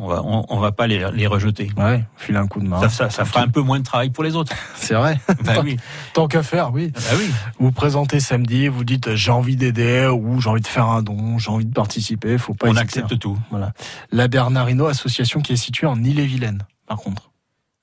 on 0.00 0.06
va, 0.06 0.22
on, 0.24 0.46
on 0.48 0.58
va 0.60 0.70
pas 0.70 0.86
les, 0.86 1.10
les 1.12 1.26
rejeter. 1.26 1.70
Ouais, 1.76 2.04
filer 2.16 2.38
un 2.38 2.46
coup 2.46 2.60
de 2.60 2.66
main. 2.68 2.80
Ça, 2.80 2.88
ça, 2.88 3.10
ça 3.10 3.24
fera 3.24 3.40
un 3.42 3.48
peu 3.48 3.60
moins 3.62 3.80
de 3.80 3.84
travail 3.84 4.10
pour 4.10 4.22
les 4.22 4.36
autres. 4.36 4.52
C'est 4.76 4.94
vrai. 4.94 5.18
Bah 5.44 5.54
oui. 5.64 5.76
Tant 6.14 6.28
qu'à 6.28 6.42
faire, 6.44 6.72
oui. 6.72 6.92
Bah 6.94 7.00
oui. 7.16 7.28
Vous 7.58 7.72
présentez 7.72 8.20
samedi, 8.20 8.68
vous 8.68 8.84
dites 8.84 9.14
j'ai 9.16 9.32
envie 9.32 9.56
d'aider 9.56 10.06
ou 10.06 10.40
j'ai 10.40 10.50
envie 10.50 10.60
de 10.60 10.66
faire 10.68 10.86
un 10.86 11.02
don, 11.02 11.38
j'ai 11.38 11.50
envie 11.50 11.64
de 11.64 11.72
participer. 11.74 12.38
Faut 12.38 12.54
pas 12.54 12.66
On 12.68 12.70
hésiter, 12.70 12.82
accepte 12.82 13.12
hein. 13.12 13.16
tout. 13.20 13.36
Voilà. 13.50 13.72
La 14.12 14.28
Bernardino, 14.28 14.86
association 14.86 15.40
qui 15.40 15.54
est 15.54 15.56
située 15.56 15.86
en 15.88 16.02
Ille-et-Vilaine, 16.02 16.62
par 16.86 16.98
contre. 16.98 17.30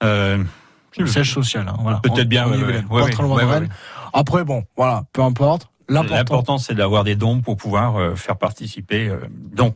Euh, 0.03 0.41
Le 0.97 1.07
siège 1.07 1.33
social, 1.33 1.67
hein, 1.67 1.75
voilà. 1.81 1.99
Peut-être 1.99 2.19
En- 2.21 2.29
bien, 2.29 2.45
en 2.45 2.51
ouais, 2.51 2.63
ouais, 2.89 3.43
ouais. 3.43 3.69
Après, 4.13 4.45
bon, 4.45 4.63
voilà, 4.77 5.03
peu 5.11 5.21
importe. 5.21 5.69
L'important, 5.89 6.57
c'est 6.57 6.75
d'avoir 6.75 7.03
des 7.03 7.15
dons 7.15 7.41
pour 7.41 7.57
pouvoir 7.57 7.97
euh, 7.97 8.15
faire 8.15 8.37
participer, 8.37 9.07
euh, 9.07 9.17
donc 9.31 9.75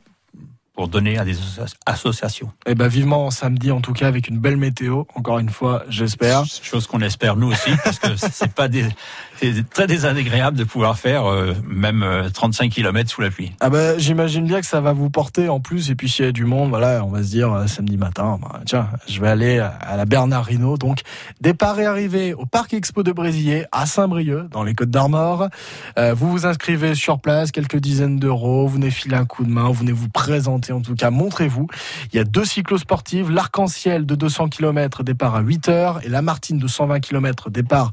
pour 0.73 0.87
donner 0.87 1.17
à 1.17 1.25
des 1.25 1.35
asso- 1.37 1.75
associations. 1.85 2.51
eh 2.65 2.73
ben, 2.73 2.87
vivement 2.87 3.29
samedi, 3.31 3.69
en 3.69 3.81
tout 3.81 3.91
cas, 3.93 4.07
avec 4.07 4.29
une 4.29 4.39
belle 4.39 4.55
météo. 4.55 5.03
Encore 5.13 5.39
une 5.39 5.49
fois, 5.49 5.83
j'espère. 5.89 6.45
Chose 6.45 6.87
qu'on 6.87 7.01
espère 7.01 7.35
nous 7.35 7.51
aussi, 7.51 7.71
parce 7.83 7.99
que 7.99 8.15
c'est 8.31 8.53
pas 8.53 8.69
des, 8.69 8.85
c'est 9.39 9.69
très 9.69 9.88
désagréable 9.88 10.58
de 10.58 10.63
pouvoir 10.63 10.97
faire 10.97 11.25
euh, 11.25 11.54
même 11.65 12.04
euh, 12.04 12.30
35 12.30 12.71
km 12.71 13.10
sous 13.10 13.21
la 13.21 13.30
pluie. 13.30 13.54
Ah 13.60 13.69
ben, 13.69 13.97
j'imagine 13.97 14.45
bien 14.45 14.60
que 14.60 14.65
ça 14.65 14.82
va 14.82 14.93
vous 14.93 15.10
porter 15.10 15.49
en 15.49 15.60
plus. 15.60 15.89
Et 15.89 15.95
puis, 15.95 16.10
s'il 16.10 16.25
y 16.25 16.28
a 16.28 16.32
du 16.32 16.45
monde, 16.45 16.69
voilà, 16.69 17.04
on 17.06 17.10
va 17.10 17.23
se 17.23 17.30
dire 17.30 17.54
euh, 17.54 17.67
samedi 17.67 17.97
matin, 17.97 18.38
bah, 18.41 18.60
tiens, 18.65 18.89
je 19.08 19.21
vais 19.21 19.30
aller 19.30 19.60
à 19.60 19.95
la 19.95 20.06
Bernard 20.06 20.52
Hinault. 20.52 20.78
Donc, 20.78 21.02
départ 21.41 21.80
et 21.80 21.86
arrivée 21.86 22.34
au 22.34 22.45
Parc 22.45 22.73
Expo 22.73 23.04
de 23.04 23.12
Brésilliers 23.12 23.65
à 23.71 23.86
Saint-Brieuc, 23.86 24.49
dans 24.49 24.63
les 24.63 24.73
Côtes 24.73 24.89
d'Armor. 24.89 25.47
Euh, 25.97 26.13
vous 26.13 26.30
vous 26.32 26.45
inscrivez 26.45 26.95
sur 26.95 27.19
place, 27.19 27.52
quelques 27.52 27.78
dizaines 27.78 28.19
d'euros. 28.19 28.67
Vous 28.67 28.75
venez 28.75 28.91
filer 28.91 29.15
un 29.15 29.25
coup 29.25 29.45
de 29.45 29.49
main. 29.49 29.67
Vous 29.67 29.73
venez 29.73 29.91
vous 29.91 30.10
présenter, 30.10 30.73
en 30.73 30.82
tout 30.82 30.95
cas, 30.95 31.12
montrez-vous. 31.12 31.67
Il 32.12 32.17
y 32.17 32.19
a 32.19 32.23
deux 32.23 32.45
cyclosportives. 32.45 33.32
L'Arc-en-Ciel 33.32 34.06
de 34.06 34.15
200 34.15 34.49
km, 34.49 35.04
départ 35.04 35.36
à 35.36 35.41
8 35.41 35.69
heures. 35.69 35.99
Et 36.04 36.10
la 36.10 36.21
Martine 36.21 36.58
de 36.58 36.67
120 36.67 36.99
km, 36.99 37.49
départ 37.49 37.91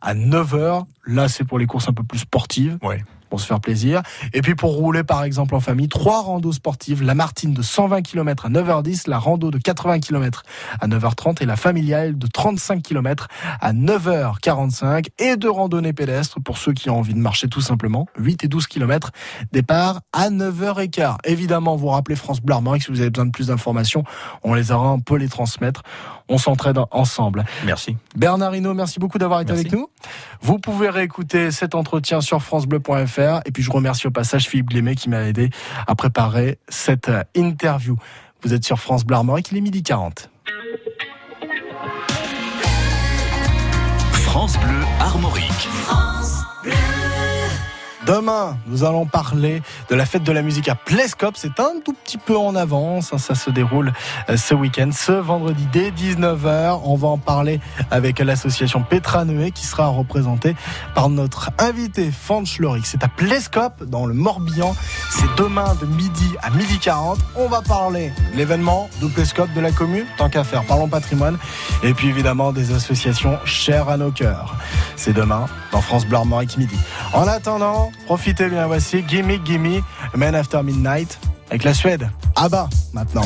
à 0.00 0.14
9 0.14 0.54
heures. 0.54 0.86
Là, 1.06 1.28
c'est 1.28 1.44
pour 1.44 1.58
les 1.58 1.66
courses 1.66 1.88
un 1.88 1.92
peu 1.92 2.02
plus 2.04 2.18
sportives 2.20 2.78
Ouais. 2.82 3.02
pour 3.30 3.40
se 3.40 3.46
faire 3.46 3.60
plaisir. 3.60 4.02
Et 4.32 4.40
puis 4.40 4.54
pour 4.54 4.72
rouler 4.72 5.04
par 5.04 5.22
exemple 5.24 5.54
en 5.54 5.60
famille, 5.60 5.88
trois 5.88 6.22
randos 6.22 6.52
sportives, 6.52 7.02
la 7.02 7.14
Martine 7.14 7.52
de 7.52 7.60
120 7.62 8.00
km 8.02 8.46
à 8.46 8.48
9h10, 8.48 9.08
la 9.08 9.18
rando 9.18 9.50
de 9.50 9.58
80 9.58 10.00
km 10.00 10.44
à 10.80 10.88
9h30 10.88 11.42
et 11.42 11.46
la 11.46 11.56
familiale 11.56 12.16
de 12.16 12.26
35 12.26 12.82
km 12.82 13.28
à 13.60 13.72
9h45 13.72 15.08
et 15.18 15.36
de 15.36 15.48
randonnée 15.48 15.92
pédestre 15.92 16.40
pour 16.40 16.58
ceux 16.58 16.72
qui 16.72 16.90
ont 16.90 16.98
envie 16.98 17.14
de 17.14 17.18
marcher 17.18 17.48
tout 17.48 17.60
simplement, 17.60 18.06
8 18.18 18.44
et 18.44 18.48
12 18.48 18.66
km, 18.66 19.10
départ 19.52 20.00
à 20.12 20.30
9h15. 20.30 21.16
Évidemment, 21.24 21.76
vous 21.76 21.88
rappelez 21.88 22.16
France 22.16 22.38
Armorique 22.48 22.82
si 22.84 22.90
vous 22.90 23.00
avez 23.00 23.10
besoin 23.10 23.26
de 23.26 23.30
plus 23.30 23.48
d'informations, 23.48 24.04
on 24.42 24.54
les 24.54 24.72
aura, 24.72 24.90
on 24.92 25.00
peut 25.00 25.16
les 25.16 25.28
transmettre. 25.28 25.82
On 26.28 26.38
s'entraide 26.38 26.78
ensemble. 26.90 27.44
Merci. 27.64 27.96
Bernard 28.16 28.54
Hinault, 28.54 28.74
merci 28.74 28.98
beaucoup 28.98 29.18
d'avoir 29.18 29.40
été 29.40 29.52
Merci. 29.52 29.68
avec 29.68 29.78
nous. 29.78 29.88
Vous 30.40 30.58
pouvez 30.58 30.90
réécouter 30.90 31.50
cet 31.50 31.74
entretien 31.74 32.20
sur 32.20 32.42
francebleu.fr. 32.42 33.40
Et 33.46 33.52
puis 33.52 33.62
je 33.62 33.70
remercie 33.70 34.06
au 34.06 34.10
passage 34.10 34.46
Philippe 34.48 34.70
Glémet 34.70 34.94
qui 34.94 35.08
m'a 35.08 35.22
aidé 35.22 35.50
à 35.86 35.94
préparer 35.94 36.58
cette 36.68 37.08
euh, 37.08 37.22
interview. 37.34 37.96
Vous 38.42 38.54
êtes 38.54 38.64
sur 38.64 38.78
France 38.78 39.04
Bleu 39.04 39.16
Armorique, 39.16 39.50
il 39.50 39.58
est 39.58 39.62
midi 39.62 39.82
40. 39.82 40.30
France 44.12 44.58
Bleu 44.58 44.84
Armorique. 45.00 45.68
Demain, 48.08 48.56
nous 48.66 48.84
allons 48.84 49.04
parler 49.04 49.60
de 49.90 49.94
la 49.94 50.06
fête 50.06 50.22
de 50.22 50.32
la 50.32 50.40
musique 50.40 50.66
à 50.70 50.74
Plescop. 50.74 51.34
C'est 51.36 51.60
un 51.60 51.72
tout 51.84 51.92
petit 51.92 52.16
peu 52.16 52.38
en 52.38 52.56
avance. 52.56 53.12
hein, 53.12 53.18
Ça 53.18 53.34
se 53.34 53.50
déroule 53.50 53.92
euh, 54.30 54.38
ce 54.38 54.54
week-end, 54.54 54.88
ce 54.94 55.12
vendredi 55.12 55.68
dès 55.74 55.90
19h. 55.90 56.80
On 56.84 56.96
va 56.96 57.08
en 57.08 57.18
parler 57.18 57.60
avec 57.90 58.18
l'association 58.20 58.82
Petra 58.82 59.26
Neué 59.26 59.50
qui 59.50 59.66
sera 59.66 59.88
représentée 59.88 60.56
par 60.94 61.10
notre 61.10 61.50
invité 61.58 62.10
Fanch 62.10 62.58
Loric. 62.60 62.86
C'est 62.86 63.04
à 63.04 63.08
Plescop, 63.08 63.84
dans 63.84 64.06
le 64.06 64.14
Morbihan. 64.14 64.74
C'est 65.10 65.28
demain 65.36 65.76
de 65.78 65.84
midi 65.84 66.34
à 66.42 66.48
midi 66.48 66.78
40. 66.78 67.18
On 67.36 67.48
va 67.48 67.60
parler 67.60 68.10
de 68.32 68.38
l'événement 68.38 68.88
de 69.02 69.06
Plescop 69.08 69.52
de 69.52 69.60
la 69.60 69.70
commune, 69.70 70.06
tant 70.16 70.30
qu'à 70.30 70.44
faire. 70.44 70.64
Parlons 70.64 70.88
patrimoine. 70.88 71.36
Et 71.82 71.92
puis 71.92 72.08
évidemment 72.08 72.52
des 72.52 72.72
associations 72.72 73.38
chères 73.44 73.90
à 73.90 73.98
nos 73.98 74.12
cœurs. 74.12 74.54
C'est 74.96 75.12
demain 75.12 75.44
dans 75.72 75.82
France 75.82 76.06
Bleu 76.06 76.16
Armorique 76.16 76.56
midi. 76.56 76.76
En 77.12 77.28
attendant, 77.28 77.92
profitez 78.06 78.48
bien. 78.48 78.66
Voici 78.66 79.02
Gimme 79.06 79.38
Gimme, 79.44 79.82
Man 80.14 80.34
After 80.34 80.62
Midnight 80.62 81.18
avec 81.50 81.64
la 81.64 81.74
Suède. 81.74 82.08
Ah 82.36 82.48
bah, 82.48 82.68
maintenant. 82.92 83.24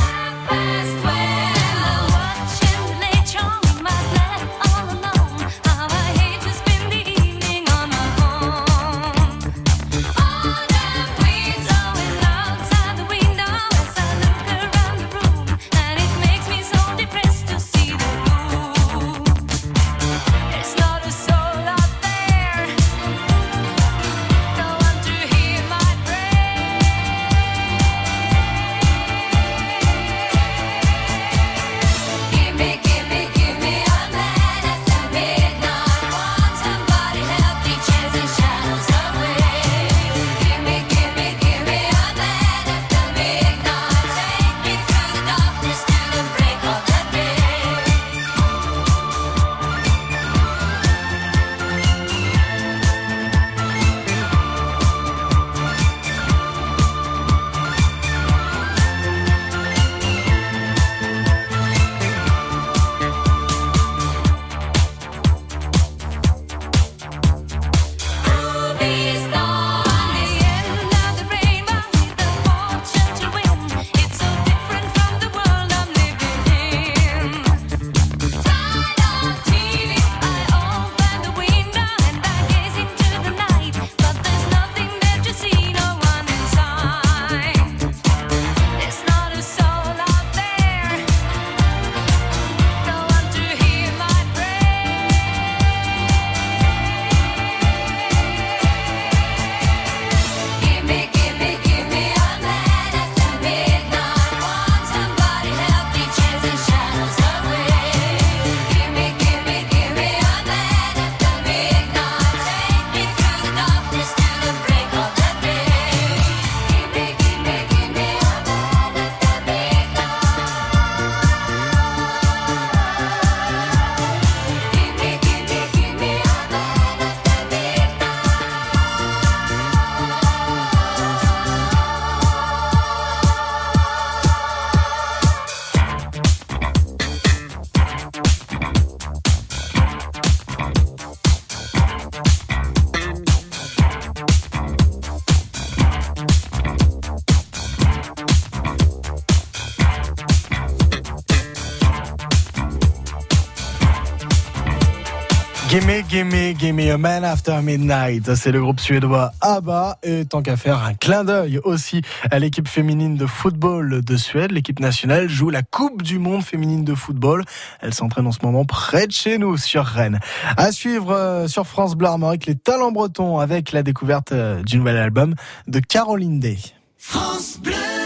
Midnight. 156.72 158.34
C'est 158.34 158.50
le 158.50 158.60
groupe 158.60 158.80
suédois 158.80 159.32
ABBA. 159.40 159.98
Et 160.02 160.24
tant 160.24 160.42
qu'à 160.42 160.56
faire 160.56 160.82
un 160.82 160.94
clin 160.94 161.24
d'œil 161.24 161.58
aussi 161.64 162.02
à 162.30 162.38
l'équipe 162.38 162.68
féminine 162.68 163.16
de 163.16 163.26
football 163.26 164.02
de 164.02 164.16
Suède. 164.16 164.52
L'équipe 164.52 164.80
nationale 164.80 165.28
joue 165.28 165.50
la 165.50 165.62
Coupe 165.62 166.02
du 166.02 166.18
Monde 166.18 166.42
féminine 166.42 166.84
de 166.84 166.94
football. 166.94 167.44
Elle 167.80 167.94
s'entraîne 167.94 168.26
en 168.26 168.32
ce 168.32 168.38
moment 168.42 168.64
près 168.64 169.06
de 169.06 169.12
chez 169.12 169.38
nous, 169.38 169.56
sur 169.56 169.84
Rennes. 169.84 170.20
À 170.56 170.72
suivre 170.72 171.12
euh, 171.12 171.48
sur 171.48 171.66
France 171.66 171.94
Bleu 171.94 172.08
Armorique, 172.08 172.46
les 172.46 172.56
talents 172.56 172.92
bretons 172.92 173.38
avec 173.38 173.72
la 173.72 173.82
découverte 173.82 174.32
euh, 174.32 174.62
du 174.62 174.78
nouvel 174.78 174.96
album 174.96 175.34
de 175.68 175.80
Caroline 175.80 176.40
Day. 176.40 176.58
France 176.98 177.58
Bleu. 177.62 178.01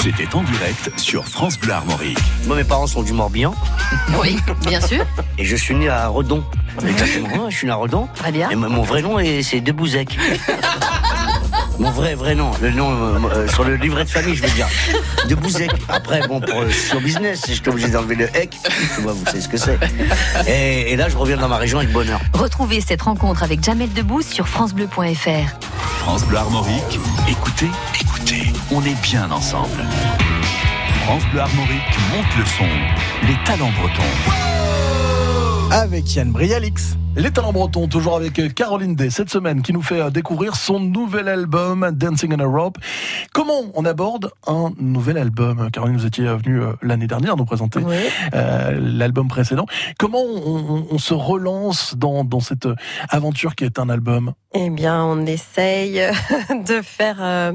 C'était 0.00 0.32
en 0.34 0.42
direct 0.42 0.90
sur 0.96 1.24
France 1.26 1.58
Bleu 1.58 1.72
Armorique. 1.72 2.18
Moi, 2.46 2.56
mes 2.56 2.64
parents 2.64 2.86
sont 2.86 3.02
du 3.02 3.12
Morbihan. 3.12 3.54
Oui, 4.20 4.36
bien 4.66 4.80
sûr. 4.80 5.04
Et 5.38 5.44
je 5.44 5.56
suis 5.56 5.74
né 5.74 5.88
à 5.88 6.08
Redon. 6.08 6.44
Exactement, 6.86 7.50
je 7.50 7.56
suis 7.56 7.66
né 7.66 7.72
à 7.72 7.76
Redon. 7.76 8.08
Très 8.14 8.30
bien. 8.32 8.48
Et 8.50 8.54
mon 8.56 8.82
vrai 8.82 9.02
nom, 9.02 9.18
est- 9.18 9.42
c'est 9.42 9.60
Debouzek. 9.60 10.18
Mon 11.78 11.90
vrai, 11.92 12.16
vrai 12.16 12.34
nom. 12.34 12.50
Le 12.60 12.70
nom 12.72 12.90
euh, 12.90 13.18
euh, 13.32 13.48
sur 13.48 13.62
le 13.62 13.76
livret 13.76 14.02
de 14.04 14.08
famille, 14.10 14.34
je 14.34 14.42
veux 14.42 14.50
dire. 14.50 14.66
Debouzek. 15.28 15.70
Après, 15.88 16.26
bon, 16.26 16.40
pour 16.40 16.62
le 16.62 16.70
show 16.70 16.98
business, 16.98 17.42
j'étais 17.46 17.68
obligé 17.68 17.86
d'enlever 17.88 18.16
le 18.16 18.24
hec. 18.36 18.56
Tu 18.96 19.00
vois, 19.00 19.12
vous 19.12 19.24
savez 19.24 19.40
ce 19.40 19.48
que 19.48 19.56
c'est. 19.56 19.78
Et, 20.48 20.92
et 20.92 20.96
là, 20.96 21.08
je 21.08 21.16
reviens 21.16 21.36
dans 21.36 21.46
ma 21.46 21.56
région 21.56 21.78
avec 21.78 21.92
bonheur. 21.92 22.18
Retrouvez 22.34 22.80
cette 22.80 23.02
rencontre 23.02 23.44
avec 23.44 23.62
Jamel 23.62 23.92
Debbouze 23.92 24.26
sur 24.26 24.48
francebleu.fr. 24.48 25.54
France 26.00 26.24
Bleu 26.24 26.38
Armorique, 26.38 26.98
écoutez, 27.28 27.68
écoutez, 28.00 28.17
on 28.72 28.82
est 28.84 29.00
bien 29.02 29.30
ensemble. 29.30 29.82
France 31.04 31.22
Bleu 31.32 31.40
Armorique 31.40 31.98
monte 32.14 32.36
le 32.38 32.44
son, 32.44 32.64
les 33.26 33.36
talents 33.44 33.70
bretons. 33.80 34.02
Avec 35.72 36.14
Yann 36.14 36.30
Brialix. 36.32 36.96
Les 37.16 37.30
talents 37.32 37.52
bretons, 37.52 37.88
toujours 37.88 38.16
avec 38.16 38.38
euh, 38.38 38.48
Caroline 38.48 38.94
Day, 38.94 39.10
cette 39.10 39.28
semaine, 39.30 39.62
qui 39.62 39.72
nous 39.72 39.82
fait 39.82 40.00
euh, 40.00 40.10
découvrir 40.10 40.54
son 40.54 40.78
nouvel 40.78 41.26
album, 41.28 41.90
Dancing 41.92 42.32
in 42.32 42.36
Europe. 42.44 42.78
Comment 43.32 43.62
on 43.74 43.84
aborde 43.84 44.30
un 44.46 44.70
nouvel 44.78 45.18
album? 45.18 45.68
Caroline, 45.72 45.96
vous 45.96 46.06
étiez 46.06 46.24
venue 46.26 46.60
euh, 46.62 46.72
l'année 46.80 47.06
dernière 47.08 47.36
nous 47.36 47.44
présenter 47.44 47.80
euh, 48.34 48.78
l'album 48.80 49.26
précédent. 49.28 49.66
Comment 49.98 50.20
on, 50.22 50.56
on- 50.76 50.86
on 50.92 50.98
se 50.98 51.12
relance 51.14 51.96
dans, 51.96 52.22
dans 52.24 52.40
cette 52.40 52.68
aventure 53.08 53.56
qui 53.56 53.64
est 53.64 53.78
un 53.80 53.88
album? 53.88 54.32
Eh 54.54 54.70
bien, 54.70 55.02
on 55.02 55.26
essaye 55.26 55.94
de 56.68 56.82
faire, 56.82 57.16
euh, 57.20 57.52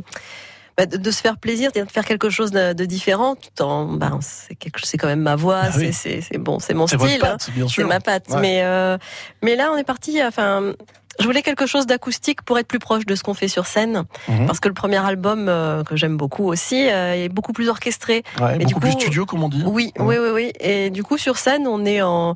bah, 0.78 0.86
de, 0.86 0.98
de 0.98 1.12
se 1.12 1.22
faire 1.22 1.38
plaisir, 1.38 1.72
de 1.72 1.84
faire 1.86 2.06
quelque 2.06 2.30
chose 2.30 2.52
de, 2.52 2.74
de 2.74 2.86
différent, 2.86 3.36
tout 3.36 3.62
en, 3.64 3.86
ben, 3.86 4.20
c'est 4.22 4.56
quelque, 4.56 4.80
c'est 4.86 4.98
quand 4.98 5.08
même 5.08 5.22
ma 5.22 5.36
voix, 5.36 5.62
Ah 5.66 5.70
oui. 5.78 5.94
c'est, 5.94 6.22
c'est, 6.22 6.38
bon, 6.38 6.60
c'est 6.60 6.74
mon 6.74 6.88
C'est 6.88 6.98
style, 7.00 7.20
patte, 7.20 7.50
hein. 7.58 7.66
c'est 7.70 7.84
ma 7.84 8.00
patte. 8.00 8.30
Ouais. 8.30 8.40
Mais, 8.42 8.62
euh, 8.64 8.98
mais 9.42 9.56
là, 9.56 9.70
on 9.72 9.78
est 9.78 9.84
parti. 9.84 10.22
Enfin, 10.24 10.74
je 11.20 11.26
voulais 11.26 11.44
quelque 11.44 11.68
chose 11.68 11.86
d'acoustique 11.86 12.42
pour 12.42 12.58
être 12.58 12.68
plus 12.68 12.80
proche 12.80 13.06
de 13.06 13.14
ce 13.14 13.22
qu'on 13.22 13.36
fait 13.36 13.48
sur 13.48 13.68
scène, 13.68 14.04
Mhm. 14.28 14.48
parce 14.48 14.60
que 14.60 14.68
le 14.68 14.74
premier 14.74 14.98
album 14.98 15.48
euh, 15.48 15.84
que 15.84 15.96
j'aime 15.96 16.18
beaucoup 16.18 16.46
aussi 16.48 16.90
euh, 16.90 17.14
est 17.14 17.30
beaucoup 17.30 17.54
plus 17.54 17.70
orchestré. 17.70 18.24
Ouais, 18.42 18.56
Et 18.56 18.60
Beaucoup 18.66 18.68
du 18.68 18.76
plus 18.80 18.92
coup- 18.94 19.00
studio, 19.02 19.26
comme 19.28 19.44
on 19.44 19.50
dit 19.50 19.62
Oui, 19.66 19.92
oui, 20.00 20.16
oui, 20.20 20.30
oui. 20.34 20.54
Et 20.60 20.90
du 20.90 21.04
coup, 21.04 21.20
sur 21.20 21.38
scène, 21.38 21.68
on 21.68 21.86
est 21.86 22.02
en, 22.02 22.34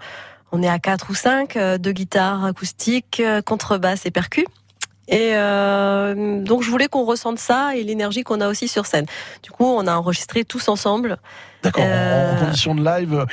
on 0.52 0.62
est 0.62 0.70
à 0.70 0.78
quatre 0.78 1.10
ou 1.10 1.16
cinq, 1.16 1.58
euh, 1.58 1.80
deux 1.80 1.92
guitares 1.92 2.46
acoustiques, 2.46 3.20
euh, 3.20 3.42
contrebasse 3.42 4.06
et 4.06 4.12
percus. 4.12 4.46
Et 5.08 5.32
euh, 5.34 6.42
donc, 6.42 6.64
je 6.64 6.70
voulais 6.70 6.88
qu'on 6.88 7.06
ressente 7.06 7.40
ça 7.40 7.76
et 7.76 7.84
l'énergie 7.84 8.24
qu'on 8.24 8.42
a 8.42 8.50
aussi 8.50 8.68
sur 8.68 8.86
scène. 8.86 9.06
Du 9.44 9.52
coup, 9.52 9.66
on 9.66 9.88
a 9.88 9.96
enregistré 9.96 10.44
tous 10.44 10.68
ensemble. 10.68 11.18
D'accord, 11.68 11.84
en- 11.84 11.88
Euh, 11.88 12.34
en 12.36 12.46
condition 12.46 12.76
de 12.76 12.84
live, 12.84 13.14
euh, 13.14 13.26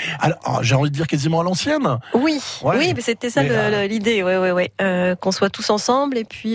ah, 0.44 0.58
j'ai 0.62 0.74
envie 0.74 0.90
de 0.90 0.94
dire 0.94 1.06
quasiment 1.06 1.40
à 1.40 1.44
l'ancienne. 1.44 1.86
Oui, 2.14 2.40
Ouais. 2.62 2.76
oui, 2.78 2.92
mais 2.94 3.00
c'était 3.02 3.30
ça 3.30 3.40
euh, 3.40 3.86
l'idée, 3.86 4.22
ouais, 4.22 4.38
ouais, 4.38 4.52
ouais, 4.52 4.72
Euh, 4.80 5.14
qu'on 5.16 5.32
soit 5.32 5.50
tous 5.50 5.70
ensemble. 5.70 6.18
Et 6.18 6.24
puis, 6.24 6.54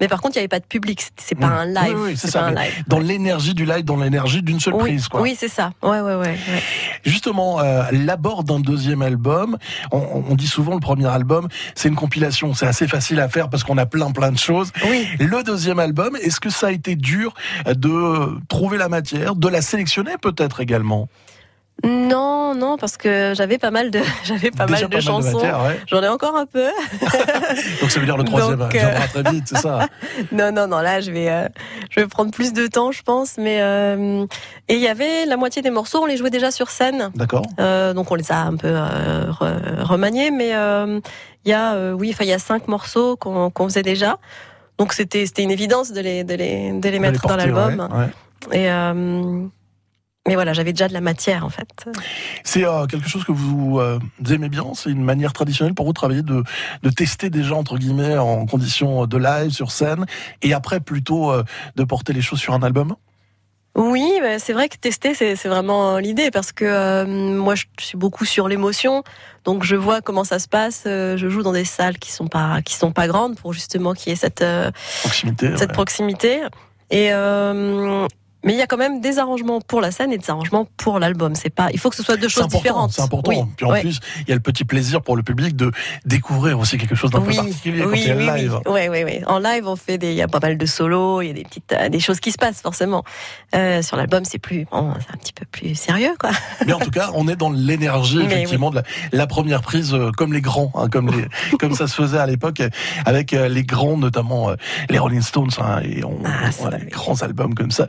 mais 0.00 0.08
par 0.08 0.20
contre, 0.20 0.36
il 0.36 0.38
n'y 0.38 0.42
avait 0.42 0.48
pas 0.48 0.60
de 0.60 0.64
public. 0.66 1.02
C'est- 1.16 1.34
pas 1.34 1.46
Mm. 1.48 1.52
un 1.52 1.66
live. 1.66 1.96
Oui, 1.96 2.10
oui, 2.10 2.16
c'est 2.16 2.30
ça, 2.30 2.44
un 2.46 2.50
live. 2.52 2.84
Dans 2.86 2.98
l'énergie 2.98 3.54
du 3.54 3.64
live, 3.64 3.84
dans 3.84 3.96
l'énergie 3.96 4.42
d'une 4.42 4.60
seule 4.60 4.74
Oui, 4.74 4.80
prise. 4.82 5.08
Quoi. 5.08 5.20
oui, 5.20 5.36
c'est 5.38 5.48
ça. 5.48 5.70
Ouais, 5.82 6.00
ouais, 6.00 6.14
ouais. 6.14 6.16
ouais. 6.26 6.62
Justement, 7.04 7.60
l'abord 7.92 8.44
d'un 8.44 8.60
deuxième 8.60 9.02
album, 9.02 9.56
on, 9.92 10.24
on 10.30 10.34
dit 10.34 10.46
souvent 10.46 10.74
le 10.74 10.80
premier 10.80 11.06
album, 11.08 11.48
c'est 11.74 11.88
une 11.88 11.96
compilation, 11.96 12.54
c'est 12.54 12.66
assez 12.66 12.86
facile 12.88 13.20
à 13.20 13.28
faire 13.28 13.48
parce 13.50 13.64
qu'on 13.64 13.78
a 13.78 13.86
plein 13.86 14.10
plein 14.12 14.32
de 14.32 14.38
choses. 14.38 14.70
Oui. 14.88 15.06
Le 15.18 15.42
deuxième 15.42 15.78
album, 15.78 16.16
est-ce 16.16 16.40
que 16.40 16.50
ça 16.50 16.68
a 16.68 16.70
été 16.70 16.96
dur 16.96 17.34
de 17.66 18.38
trouver 18.48 18.78
la 18.78 18.88
matière, 18.88 19.34
de 19.34 19.48
la 19.48 19.60
sélectionner 19.62 20.12
peut-être 20.20 20.60
également? 20.60 21.03
Non, 21.84 22.54
non, 22.54 22.78
parce 22.78 22.96
que 22.96 23.32
j'avais 23.36 23.58
pas 23.58 23.70
mal 23.70 23.90
de, 23.90 24.00
j'avais 24.24 24.50
pas 24.50 24.64
Déjà 24.64 24.82
mal 24.82 24.90
de 24.90 25.00
chansons. 25.00 25.38
ouais. 25.40 25.80
J'en 25.86 26.02
ai 26.02 26.08
encore 26.08 26.34
un 26.36 26.46
peu. 26.46 26.64
Donc 27.80 27.90
ça 27.90 28.00
veut 28.00 28.06
dire 28.06 28.16
le 28.16 28.24
troisième 28.24 28.56
Donc, 28.58 28.74
euh, 28.74 28.78
viendra 28.78 29.06
très 29.08 29.22
vite, 29.32 29.44
c'est 29.48 29.58
ça 29.58 29.88
non, 30.32 30.50
non, 30.52 30.66
non. 30.66 30.78
Là, 30.78 31.00
je 31.00 31.10
vais, 31.10 31.28
euh, 31.28 31.46
je 31.90 32.00
vais 32.00 32.06
prendre 32.06 32.30
plus 32.30 32.52
de 32.54 32.66
temps, 32.68 32.90
je 32.92 33.02
pense. 33.02 33.36
Mais 33.36 33.58
euh, 33.60 34.24
et 34.68 34.74
il 34.76 34.80
y 34.80 34.88
avait 34.88 35.26
la 35.26 35.36
moitié 35.36 35.60
des 35.60 35.70
morceaux, 35.70 35.98
on 36.02 36.06
les 36.06 36.16
jouait 36.16 36.30
déjà 36.30 36.50
sur 36.50 36.70
scène. 36.70 37.10
D'accord. 37.16 37.44
Euh, 37.60 37.92
donc 37.92 38.10
on 38.10 38.14
les 38.14 38.32
a 38.32 38.38
un 38.38 38.56
peu 38.56 38.68
euh, 38.68 39.26
re- 39.30 39.82
remaniés, 39.82 40.30
mais 40.30 40.54
euh, 40.54 41.00
il 41.44 41.50
y 41.50 41.54
a, 41.54 41.74
euh, 41.74 41.92
oui, 41.92 42.10
enfin 42.14 42.24
il 42.24 42.30
y 42.30 42.32
a 42.32 42.38
cinq 42.38 42.66
morceaux 42.68 43.16
qu'on 43.16 43.50
faisait 43.68 43.82
déjà. 43.82 44.16
Donc 44.78 44.92
c'était 44.94 45.26
c'était 45.26 45.42
une 45.42 45.50
évidence 45.50 45.92
de 45.92 46.00
les 46.00 46.24
de 46.24 46.34
les 46.34 46.72
de 46.72 46.88
les 46.88 46.98
mettre 46.98 47.20
les 47.24 47.28
dans 47.28 47.36
l'album. 47.36 47.88
ouais, 47.92 47.98
ouais. 47.98 48.58
Et 48.58 48.70
euh, 48.70 49.44
mais 50.26 50.34
voilà, 50.34 50.52
j'avais 50.52 50.72
déjà 50.72 50.88
de 50.88 50.92
la 50.94 51.00
matière 51.00 51.44
en 51.44 51.50
fait. 51.50 51.68
C'est 52.44 52.64
euh, 52.64 52.86
quelque 52.86 53.08
chose 53.08 53.24
que 53.24 53.32
vous 53.32 53.78
euh, 53.78 53.98
aimez 54.30 54.48
bien? 54.48 54.64
C'est 54.74 54.90
une 54.90 55.04
manière 55.04 55.32
traditionnelle 55.32 55.74
pour 55.74 55.86
vous 55.86 55.92
de 55.92 55.96
travailler, 55.96 56.22
de, 56.22 56.42
de 56.82 56.90
tester 56.90 57.30
déjà, 57.30 57.54
entre 57.54 57.76
guillemets, 57.78 58.16
en 58.16 58.46
conditions 58.46 59.06
de 59.06 59.18
live, 59.18 59.50
sur 59.50 59.70
scène, 59.70 60.06
et 60.42 60.54
après 60.54 60.80
plutôt 60.80 61.30
euh, 61.30 61.44
de 61.76 61.84
porter 61.84 62.12
les 62.12 62.22
choses 62.22 62.40
sur 62.40 62.54
un 62.54 62.62
album? 62.62 62.94
Oui, 63.76 64.18
bah, 64.22 64.38
c'est 64.38 64.52
vrai 64.52 64.68
que 64.68 64.76
tester, 64.76 65.14
c'est 65.14 65.34
c'est 65.34 65.48
vraiment 65.48 65.98
l'idée 65.98 66.30
parce 66.30 66.52
que 66.52 66.64
euh, 66.64 67.06
moi, 67.06 67.56
je 67.56 67.64
suis 67.80 67.98
beaucoup 67.98 68.24
sur 68.24 68.46
l'émotion, 68.46 69.02
donc 69.44 69.64
je 69.64 69.74
vois 69.74 70.00
comment 70.00 70.22
ça 70.22 70.38
se 70.38 70.46
passe. 70.46 70.84
euh, 70.86 71.16
je 71.16 71.28
joue 71.28 71.42
dans 71.42 71.52
des 71.52 71.64
salles 71.64 71.98
qui 71.98 72.12
sont 72.12 72.28
pas 72.28 72.62
qui 72.62 72.76
sont 72.76 72.92
pas 72.92 73.08
grandes 73.08 73.36
pour 73.36 73.52
justement 73.52 73.92
qu'il 73.92 74.10
y 74.10 74.12
ait 74.12 74.16
cette 74.16 74.42
euh, 74.42 74.70
Proximité. 75.02 75.56
cette 75.56 75.70
ouais. 75.70 75.74
proximité. 75.74 76.42
Et 76.90 77.08
euh, 77.12 78.06
mais 78.44 78.52
il 78.52 78.58
y 78.58 78.62
a 78.62 78.66
quand 78.66 78.76
même 78.76 79.00
des 79.00 79.18
arrangements 79.18 79.60
pour 79.60 79.80
la 79.80 79.90
scène 79.90 80.12
et 80.12 80.18
des 80.18 80.30
arrangements 80.30 80.66
pour 80.76 80.98
l'album. 80.98 81.34
C'est 81.34 81.50
pas, 81.50 81.68
il 81.72 81.78
faut 81.78 81.90
que 81.90 81.96
ce 81.96 82.02
soit 82.02 82.16
deux 82.16 82.28
choses 82.28 82.48
différentes. 82.48 82.92
c'est 82.92 83.02
important. 83.02 83.30
Oui, 83.30 83.38
Puis 83.56 83.66
en 83.66 83.70
ouais. 83.70 83.80
plus, 83.80 84.00
il 84.22 84.28
y 84.28 84.32
a 84.32 84.34
le 84.34 84.40
petit 84.40 84.64
plaisir 84.64 85.02
pour 85.02 85.16
le 85.16 85.22
public 85.22 85.56
de 85.56 85.70
découvrir 86.04 86.58
aussi 86.58 86.78
quelque 86.78 86.94
chose 86.94 87.10
d'un 87.10 87.20
peu 87.20 87.28
oui, 87.28 87.36
particulier 87.36 87.82
quand 87.82 87.90
oui, 87.90 88.00
il 88.02 88.08
y 88.08 88.10
a 88.10 88.14
le 88.14 88.20
oui, 88.20 88.30
oui. 88.32 88.40
live. 88.42 88.60
Ouais, 88.66 88.88
ouais, 88.88 89.04
ouais. 89.04 89.22
En 89.26 89.38
live, 89.38 89.66
on 89.66 89.76
fait 89.76 89.98
des, 89.98 90.10
il 90.10 90.16
y 90.16 90.22
a 90.22 90.28
pas 90.28 90.40
mal 90.40 90.58
de 90.58 90.66
solos, 90.66 91.22
il 91.22 91.28
y 91.28 91.30
a 91.30 91.32
des 91.34 91.44
petites, 91.44 91.72
euh, 91.72 91.88
des 91.88 92.00
choses 92.00 92.20
qui 92.20 92.32
se 92.32 92.38
passent 92.38 92.60
forcément. 92.60 93.02
Euh, 93.54 93.82
sur 93.82 93.96
l'album, 93.96 94.24
c'est 94.24 94.38
plus, 94.38 94.66
bon, 94.70 94.92
c'est 95.00 95.14
un 95.14 95.18
petit 95.18 95.32
peu 95.32 95.46
plus 95.50 95.74
sérieux, 95.74 96.14
quoi. 96.18 96.30
Mais 96.66 96.72
en 96.72 96.78
tout 96.80 96.90
cas, 96.90 97.10
on 97.14 97.26
est 97.28 97.36
dans 97.36 97.50
l'énergie 97.50 98.20
effectivement 98.24 98.70
de 98.70 98.76
la, 98.76 98.82
la 99.12 99.26
première 99.26 99.62
prise, 99.62 99.94
euh, 99.94 100.10
comme 100.16 100.32
les 100.32 100.40
grands, 100.40 100.70
hein, 100.74 100.88
comme 100.88 101.10
les, 101.10 101.26
comme 101.58 101.74
ça 101.74 101.86
se 101.86 101.94
faisait 101.94 102.18
à 102.18 102.26
l'époque 102.26 102.62
avec 103.06 103.32
euh, 103.32 103.48
les 103.48 103.64
grands, 103.64 103.96
notamment 103.96 104.50
les 104.90 104.98
Rolling 104.98 105.22
Stones, 105.22 105.50
hein, 105.58 105.80
et 105.82 106.04
on, 106.04 106.18
Ah, 106.24 106.50
on 106.60 106.66
a 106.66 106.78
des 106.78 106.86
grands 106.86 107.20
albums 107.22 107.54
comme 107.54 107.70
ça. 107.70 107.86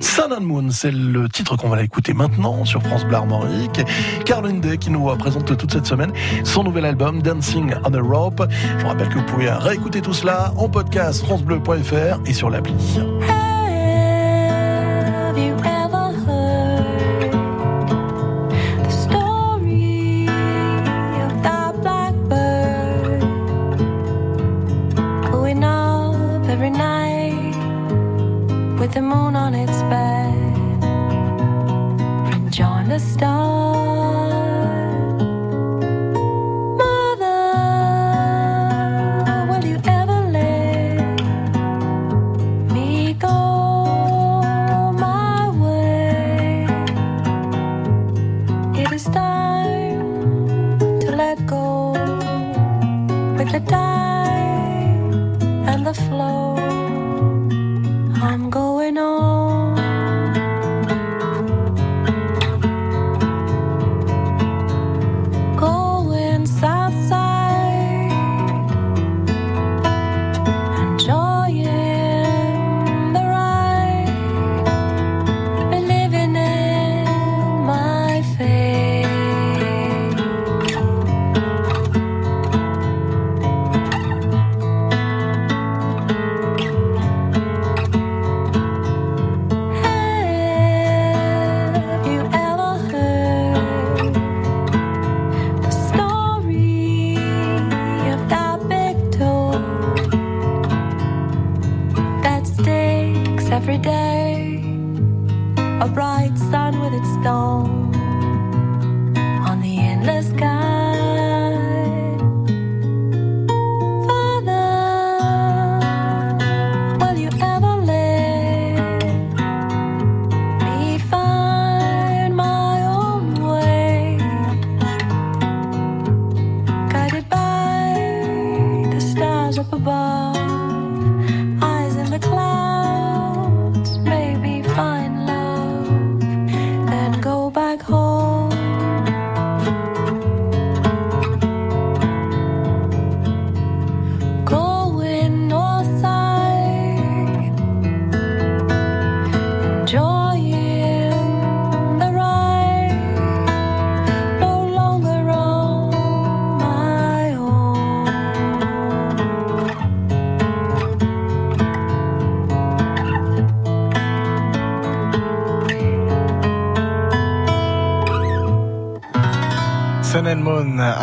Sun 0.00 0.32
and 0.32 0.42
Moon, 0.42 0.70
c'est 0.70 0.90
le 0.90 1.28
titre 1.28 1.56
qu'on 1.56 1.68
va 1.68 1.82
écouter 1.82 2.12
maintenant 2.12 2.64
sur 2.64 2.82
France 2.82 3.04
Bleu 3.04 3.16
Armorique. 3.16 3.80
Caroline 4.24 4.60
Day 4.60 4.78
qui 4.78 4.90
nous 4.90 5.04
présente 5.16 5.56
toute 5.56 5.72
cette 5.72 5.86
semaine 5.86 6.12
son 6.44 6.64
nouvel 6.64 6.84
album 6.84 7.22
Dancing 7.22 7.74
on 7.84 7.94
a 7.94 8.00
Rope. 8.00 8.46
Je 8.78 8.82
vous 8.82 8.88
rappelle 8.88 9.08
que 9.08 9.18
vous 9.18 9.26
pouvez 9.26 9.50
réécouter 9.50 10.00
tout 10.00 10.14
cela 10.14 10.52
en 10.56 10.68
podcast 10.68 11.24
francebleu.fr 11.24 12.20
et 12.26 12.32
sur 12.32 12.50
l'appli. 12.50 12.74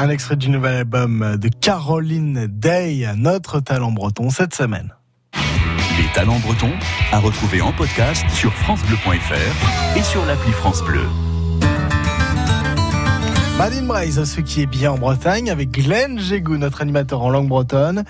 Un 0.02 0.10
extrait 0.10 0.36
du 0.36 0.50
nouvel 0.50 0.78
album 0.78 1.38
de 1.38 1.48
Caroline 1.48 2.48
Day, 2.48 3.06
notre 3.18 3.60
talent 3.60 3.92
breton 3.92 4.32
cette 4.32 4.56
semaine. 4.56 4.96
Les 5.36 6.12
talents 6.16 6.40
bretons 6.40 6.74
à 7.12 7.20
retrouver 7.20 7.62
en 7.62 7.72
podcast 7.72 8.28
sur 8.32 8.52
francebleu.fr 8.52 9.96
et 9.96 10.02
sur 10.02 10.26
l'appli 10.26 10.52
France 10.54 10.84
Bleu. 10.84 11.06
Madine 13.60 13.86
Braise, 13.86 14.24
ce 14.24 14.42
qui 14.42 14.62
est 14.62 14.66
bien 14.66 14.92
en 14.92 14.98
Bretagne, 14.98 15.52
avec 15.52 15.70
Glenn 15.70 16.18
Jégou, 16.18 16.58
notre 16.58 16.82
animateur 16.82 17.22
en 17.22 17.30
langue 17.30 17.48
bretonne. 17.48 18.04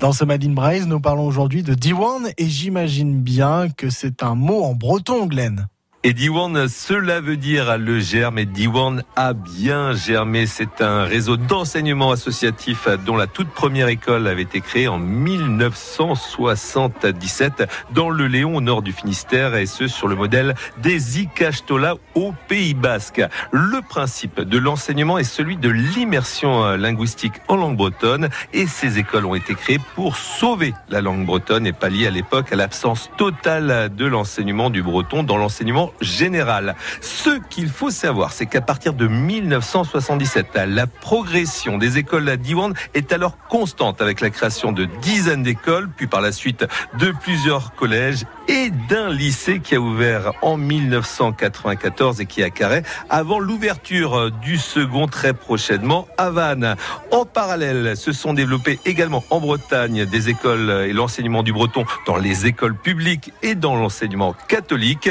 Dans 0.00 0.12
ce 0.12 0.26
Madine 0.26 0.54
Braise, 0.54 0.86
nous 0.86 1.00
parlons 1.00 1.24
aujourd'hui 1.24 1.62
de 1.62 1.72
Diwan 1.72 2.28
et 2.36 2.46
j'imagine 2.46 3.22
bien 3.22 3.70
que 3.74 3.88
c'est 3.88 4.22
un 4.22 4.34
mot 4.34 4.64
en 4.64 4.74
breton, 4.74 5.24
Glenn. 5.24 5.66
Et 6.04 6.12
Diwan, 6.12 6.68
cela 6.68 7.20
veut 7.20 7.36
dire 7.36 7.76
le 7.76 7.98
germe 7.98 8.38
et 8.38 8.46
Diwan 8.46 9.02
a 9.16 9.32
bien 9.32 9.94
germé. 9.94 10.46
C'est 10.46 10.80
un 10.80 11.02
réseau 11.02 11.36
d'enseignement 11.36 12.12
associatif 12.12 12.86
dont 13.04 13.16
la 13.16 13.26
toute 13.26 13.48
première 13.48 13.88
école 13.88 14.28
avait 14.28 14.42
été 14.42 14.60
créée 14.60 14.86
en 14.86 14.98
1977 14.98 17.68
dans 17.90 18.10
le 18.10 18.28
Léon 18.28 18.54
au 18.54 18.60
nord 18.60 18.82
du 18.82 18.92
Finistère 18.92 19.56
et 19.56 19.66
ce 19.66 19.88
sur 19.88 20.06
le 20.06 20.14
modèle 20.14 20.54
des 20.76 21.20
Icachtola 21.20 21.96
au 22.14 22.32
Pays 22.46 22.74
Basque. 22.74 23.20
Le 23.50 23.82
principe 23.82 24.40
de 24.40 24.56
l'enseignement 24.56 25.18
est 25.18 25.24
celui 25.24 25.56
de 25.56 25.68
l'immersion 25.68 26.76
linguistique 26.76 27.34
en 27.48 27.56
langue 27.56 27.76
bretonne 27.76 28.28
et 28.52 28.68
ces 28.68 29.00
écoles 29.00 29.26
ont 29.26 29.34
été 29.34 29.56
créées 29.56 29.80
pour 29.96 30.16
sauver 30.16 30.74
la 30.90 31.00
langue 31.00 31.26
bretonne 31.26 31.66
et 31.66 31.72
pallier 31.72 32.06
à 32.06 32.10
l'époque 32.10 32.52
à 32.52 32.56
l'absence 32.56 33.10
totale 33.16 33.92
de 33.92 34.06
l'enseignement 34.06 34.70
du 34.70 34.84
breton 34.84 35.24
dans 35.24 35.38
l'enseignement 35.38 35.88
général. 36.00 36.74
Ce 37.00 37.38
qu'il 37.50 37.68
faut 37.68 37.90
savoir, 37.90 38.32
c'est 38.32 38.46
qu'à 38.46 38.60
partir 38.60 38.92
de 38.92 39.06
1977, 39.06 40.58
la 40.66 40.86
progression 40.86 41.78
des 41.78 41.98
écoles 41.98 42.28
à 42.28 42.36
Diwan 42.36 42.74
est 42.94 43.12
alors 43.12 43.36
constante 43.48 44.00
avec 44.00 44.20
la 44.20 44.30
création 44.30 44.72
de 44.72 44.84
dizaines 45.00 45.42
d'écoles, 45.42 45.88
puis 45.96 46.06
par 46.06 46.20
la 46.20 46.32
suite 46.32 46.66
de 46.98 47.12
plusieurs 47.22 47.74
collèges 47.74 48.24
et 48.48 48.70
d'un 48.88 49.10
lycée 49.10 49.60
qui 49.60 49.74
a 49.74 49.80
ouvert 49.80 50.32
en 50.42 50.56
1994 50.56 52.20
et 52.20 52.26
qui 52.26 52.42
a 52.42 52.50
carré 52.50 52.82
avant 53.10 53.38
l'ouverture 53.38 54.30
du 54.30 54.56
second 54.56 55.06
très 55.06 55.34
prochainement 55.34 56.08
à 56.16 56.30
Vannes. 56.30 56.76
En 57.10 57.24
parallèle, 57.24 57.96
se 57.96 58.12
sont 58.12 58.34
développées 58.34 58.78
également 58.84 59.24
en 59.30 59.40
Bretagne 59.40 60.06
des 60.06 60.28
écoles 60.28 60.86
et 60.88 60.92
l'enseignement 60.92 61.42
du 61.42 61.52
breton 61.52 61.84
dans 62.06 62.16
les 62.16 62.46
écoles 62.46 62.74
publiques 62.74 63.32
et 63.42 63.54
dans 63.54 63.76
l'enseignement 63.76 64.34
catholique 64.48 65.10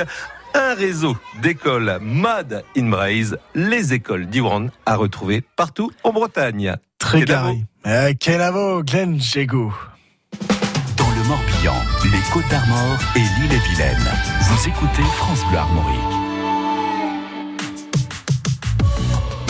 un 0.58 0.74
réseau 0.74 1.16
d'écoles 1.41 1.99
Mad 2.01 2.64
in 2.76 2.89
Braise, 2.89 3.38
les 3.55 3.93
écoles 3.93 4.26
d'Iwan, 4.26 4.72
à 4.86 4.95
retrouver 4.95 5.43
partout 5.55 5.91
en 6.03 6.12
Bretagne. 6.12 6.76
Très 6.97 7.24
carré. 7.24 7.64
Euh, 7.86 8.14
Kenavo, 8.20 8.84
Glenn 8.84 9.20
Jégou. 9.20 9.74
Dans 10.97 11.10
le 11.10 11.24
Morbihan, 11.28 11.76
les 12.05 12.34
Côtes 12.34 12.49
d'Armor 12.49 12.97
et 13.16 13.20
l'île-et-Vilaine. 13.20 14.12
Vous 14.41 14.68
écoutez 14.68 15.03
France 15.18 15.45
Bleu 15.49 15.60
Armorique. 15.60 16.16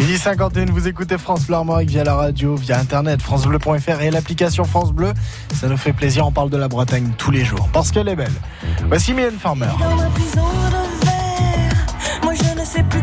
Midi 0.08 0.20
51, 0.20 0.68
vous 0.68 0.88
écoutez 0.88 1.18
France 1.18 1.48
Bleu 1.48 1.58
Armorique 1.58 1.90
via 1.90 2.06
la 2.06 2.16
radio, 2.16 2.56
via 2.56 2.80
internet, 2.80 3.22
francebleu.fr 3.22 4.02
et 4.02 4.10
l'application 4.10 4.64
France 4.64 4.94
Bleu. 4.94 5.12
Ça 5.54 5.68
nous 5.68 5.76
fait 5.76 5.92
plaisir, 5.92 6.26
on 6.26 6.32
parle 6.32 6.50
de 6.50 6.56
la 6.56 6.70
Bretagne 6.70 7.12
tous 7.18 7.30
les 7.30 7.44
jours, 7.44 7.68
parce 7.74 7.92
qu'elle 7.92 8.08
est 8.08 8.16
belle. 8.16 8.32
Voici 8.88 9.14
Mylène 9.14 9.38
Farmer. 9.38 9.68
Dans 9.78 9.98
ma 9.98 10.06
prison 10.06 10.46
de 10.70 11.06
verre, 11.06 11.86
moi 12.24 12.34
je 12.36 12.58
ne 12.58 12.66
sais 12.66 12.84
plus 12.84 13.02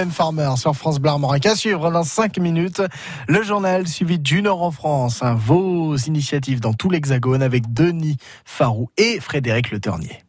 Mylène 0.00 0.12
Farmer 0.12 0.50
sur 0.56 0.74
France 0.74 0.98
Bleu 0.98 1.10
Armorique. 1.10 1.44
À 1.44 1.54
suivre 1.54 1.90
dans 1.90 2.04
5 2.04 2.38
minutes, 2.38 2.80
le 3.28 3.42
journal 3.42 3.86
suivi 3.86 4.18
d'une 4.18 4.46
heure 4.46 4.62
en 4.62 4.70
France. 4.70 5.22
hein, 5.22 5.34
vos 5.34 5.94
initiatives 5.94 6.58
dans 6.58 6.72
tout 6.72 6.88
l'Hexagone 6.88 7.42
avec 7.42 7.70
Denis 7.74 8.16
Farou 8.46 8.88
et 8.96 9.20
Frédéric 9.20 9.70
Le 9.70 9.78
Ternier. 9.78 10.24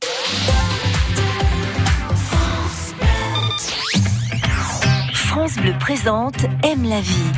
France 5.14 5.56
Bleu 5.56 5.74
présente 5.80 6.46
Aime 6.64 6.84
la 6.84 7.00
vie, 7.00 7.32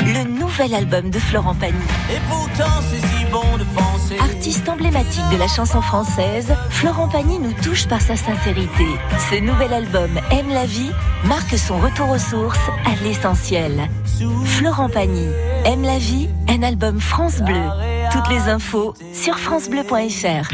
le 0.00 0.24
nouvel 0.40 0.74
album 0.74 1.10
de 1.10 1.18
Florent 1.18 1.54
Pagny. 1.54 1.74
Et 2.10 2.20
pourtant 2.30 2.80
c'est 2.90 3.06
si 3.06 3.24
bon 3.30 3.58
de 3.58 3.64
penser. 3.76 3.93
Artiste 4.20 4.68
emblématique 4.68 5.24
de 5.32 5.38
la 5.38 5.48
chanson 5.48 5.80
française, 5.80 6.54
Florent 6.70 7.08
Pagny 7.08 7.38
nous 7.38 7.52
touche 7.52 7.86
par 7.86 8.00
sa 8.00 8.16
sincérité. 8.16 8.86
Ce 9.30 9.40
nouvel 9.40 9.72
album 9.72 10.10
Aime 10.30 10.48
la 10.50 10.66
vie 10.66 10.90
marque 11.24 11.56
son 11.56 11.78
retour 11.78 12.10
aux 12.10 12.18
sources, 12.18 12.68
à 12.84 13.02
l'essentiel. 13.02 13.88
Florent 14.44 14.88
Pagny, 14.88 15.28
Aime 15.64 15.82
la 15.82 15.98
vie, 15.98 16.28
un 16.48 16.62
album 16.62 17.00
France 17.00 17.40
Bleu. 17.40 17.62
Toutes 18.12 18.28
les 18.28 18.48
infos 18.48 18.94
sur 19.12 19.38
francebleu.fr. 19.38 20.50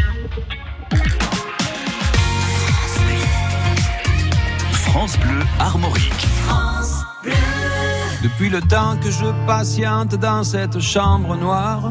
France 4.73 5.19
Bleu 5.19 5.41
Armorique. 5.59 6.27
Depuis 8.23 8.51
le 8.51 8.61
temps 8.61 8.97
que 9.03 9.11
je 9.11 9.47
patiente 9.47 10.15
dans 10.15 10.45
cette 10.45 10.79
chambre 10.79 11.37
noire, 11.37 11.91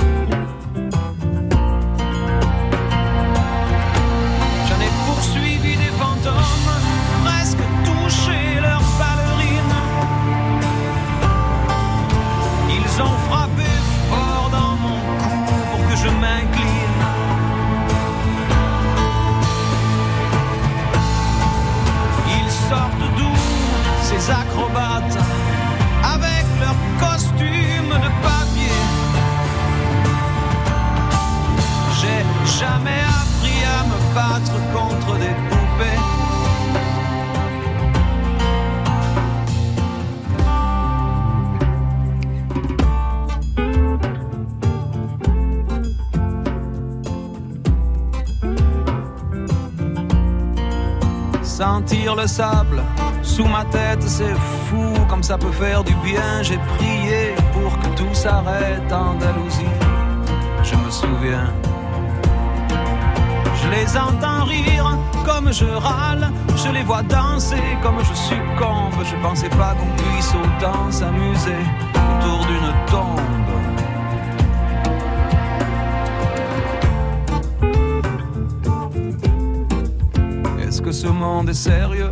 Acrobates 24.29 25.17
avec 26.03 26.45
leurs 26.59 27.09
costumes 27.09 27.89
de 27.89 28.09
papier. 28.21 28.81
J'ai 31.99 32.59
jamais 32.59 33.01
appris 33.21 33.63
à 33.65 33.83
me 33.83 34.15
battre 34.15 34.53
contre 34.73 35.17
des 35.17 35.35
poupées. 35.49 36.10
Sentir 51.61 52.15
le 52.15 52.25
sable 52.25 52.81
sous 53.21 53.45
ma 53.45 53.63
tête, 53.65 54.01
c'est 54.01 54.33
fou 54.65 54.95
comme 55.07 55.21
ça 55.21 55.37
peut 55.37 55.51
faire 55.51 55.83
du 55.83 55.93
bien. 56.03 56.41
J'ai 56.41 56.57
prié 56.57 57.35
pour 57.53 57.77
que 57.77 57.95
tout 57.95 58.13
s'arrête 58.15 58.91
en 58.91 59.11
Andalousie. 59.11 59.75
Je 60.63 60.75
me 60.75 60.89
souviens. 60.89 61.53
Je 63.61 63.69
les 63.69 63.95
entends 63.95 64.45
rire 64.45 64.97
comme 65.23 65.53
je 65.53 65.65
râle. 65.65 66.31
Je 66.55 66.71
les 66.71 66.81
vois 66.81 67.03
danser 67.03 67.77
comme 67.83 67.99
je 67.99 68.13
succombe. 68.15 68.95
Je 69.05 69.15
pensais 69.21 69.49
pas 69.49 69.75
qu'on 69.75 69.95
puisse 70.01 70.33
autant 70.33 70.91
s'amuser 70.91 71.61
autour 71.93 72.39
d'une 72.47 72.73
tombe. 72.87 73.40
Est-ce 80.81 80.87
que 80.87 80.93
ce 80.93 81.07
monde 81.09 81.47
est 81.47 81.53
sérieux 81.53 82.11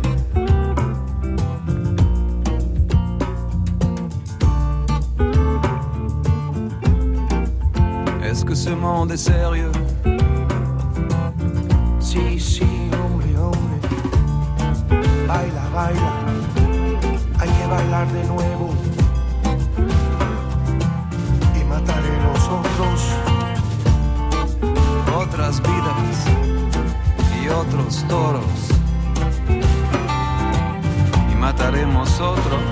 Est-ce 8.22 8.44
que 8.44 8.54
ce 8.54 8.70
monde 8.70 9.10
est 9.10 9.16
sérieux 9.16 9.72
Sí, 11.98 12.38
sí, 12.38 12.62
hombre, 12.92 13.24
hombre. 13.42 13.58
Baila, 15.26 15.66
baila. 15.74 16.12
Hay 17.40 17.48
que 17.48 17.68
bailar 17.68 18.06
de 18.06 18.22
nuevo. 18.28 18.70
Y 21.56 21.64
mataré 21.64 22.14
los 22.22 22.44
otros. 22.46 23.02
Otras 25.18 25.60
vidas 25.60 26.69
otros 27.50 28.04
toros. 28.08 28.42
Y 31.30 31.34
mataremos 31.34 32.20
otros. 32.20 32.62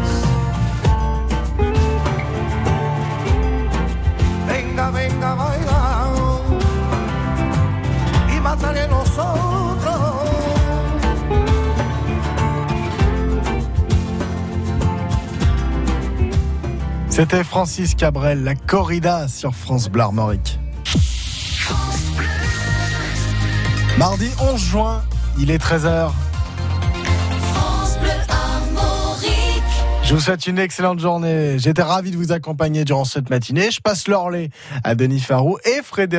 Venga, 4.46 4.90
venga, 4.90 5.34
baila. 5.34 6.10
Y 8.36 8.40
mataré 8.40 8.88
los 8.88 9.10
otros. 9.18 9.68
C'était 17.10 17.42
Francis 17.42 17.96
Cabrel, 17.96 18.44
la 18.44 18.54
corrida 18.54 19.26
sur 19.26 19.52
France 19.52 19.88
Bleu 19.88 20.12
Mardi 23.98 24.30
11 24.40 24.60
juin, 24.60 25.02
il 25.40 25.50
est 25.50 25.60
13h. 25.60 26.12
France 27.52 27.98
Bleu 27.98 28.10
Armorique. 28.28 29.62
Je 30.04 30.14
vous 30.14 30.20
souhaite 30.20 30.46
une 30.46 30.60
excellente 30.60 31.00
journée. 31.00 31.58
J'étais 31.58 31.82
ravi 31.82 32.12
de 32.12 32.16
vous 32.16 32.30
accompagner 32.30 32.84
durant 32.84 33.04
cette 33.04 33.28
matinée. 33.28 33.72
Je 33.72 33.80
passe 33.80 34.06
l'orlé 34.06 34.50
à 34.84 34.94
Denis 34.94 35.18
Farou 35.18 35.58
et 35.64 35.82
Frédéric. 35.82 36.16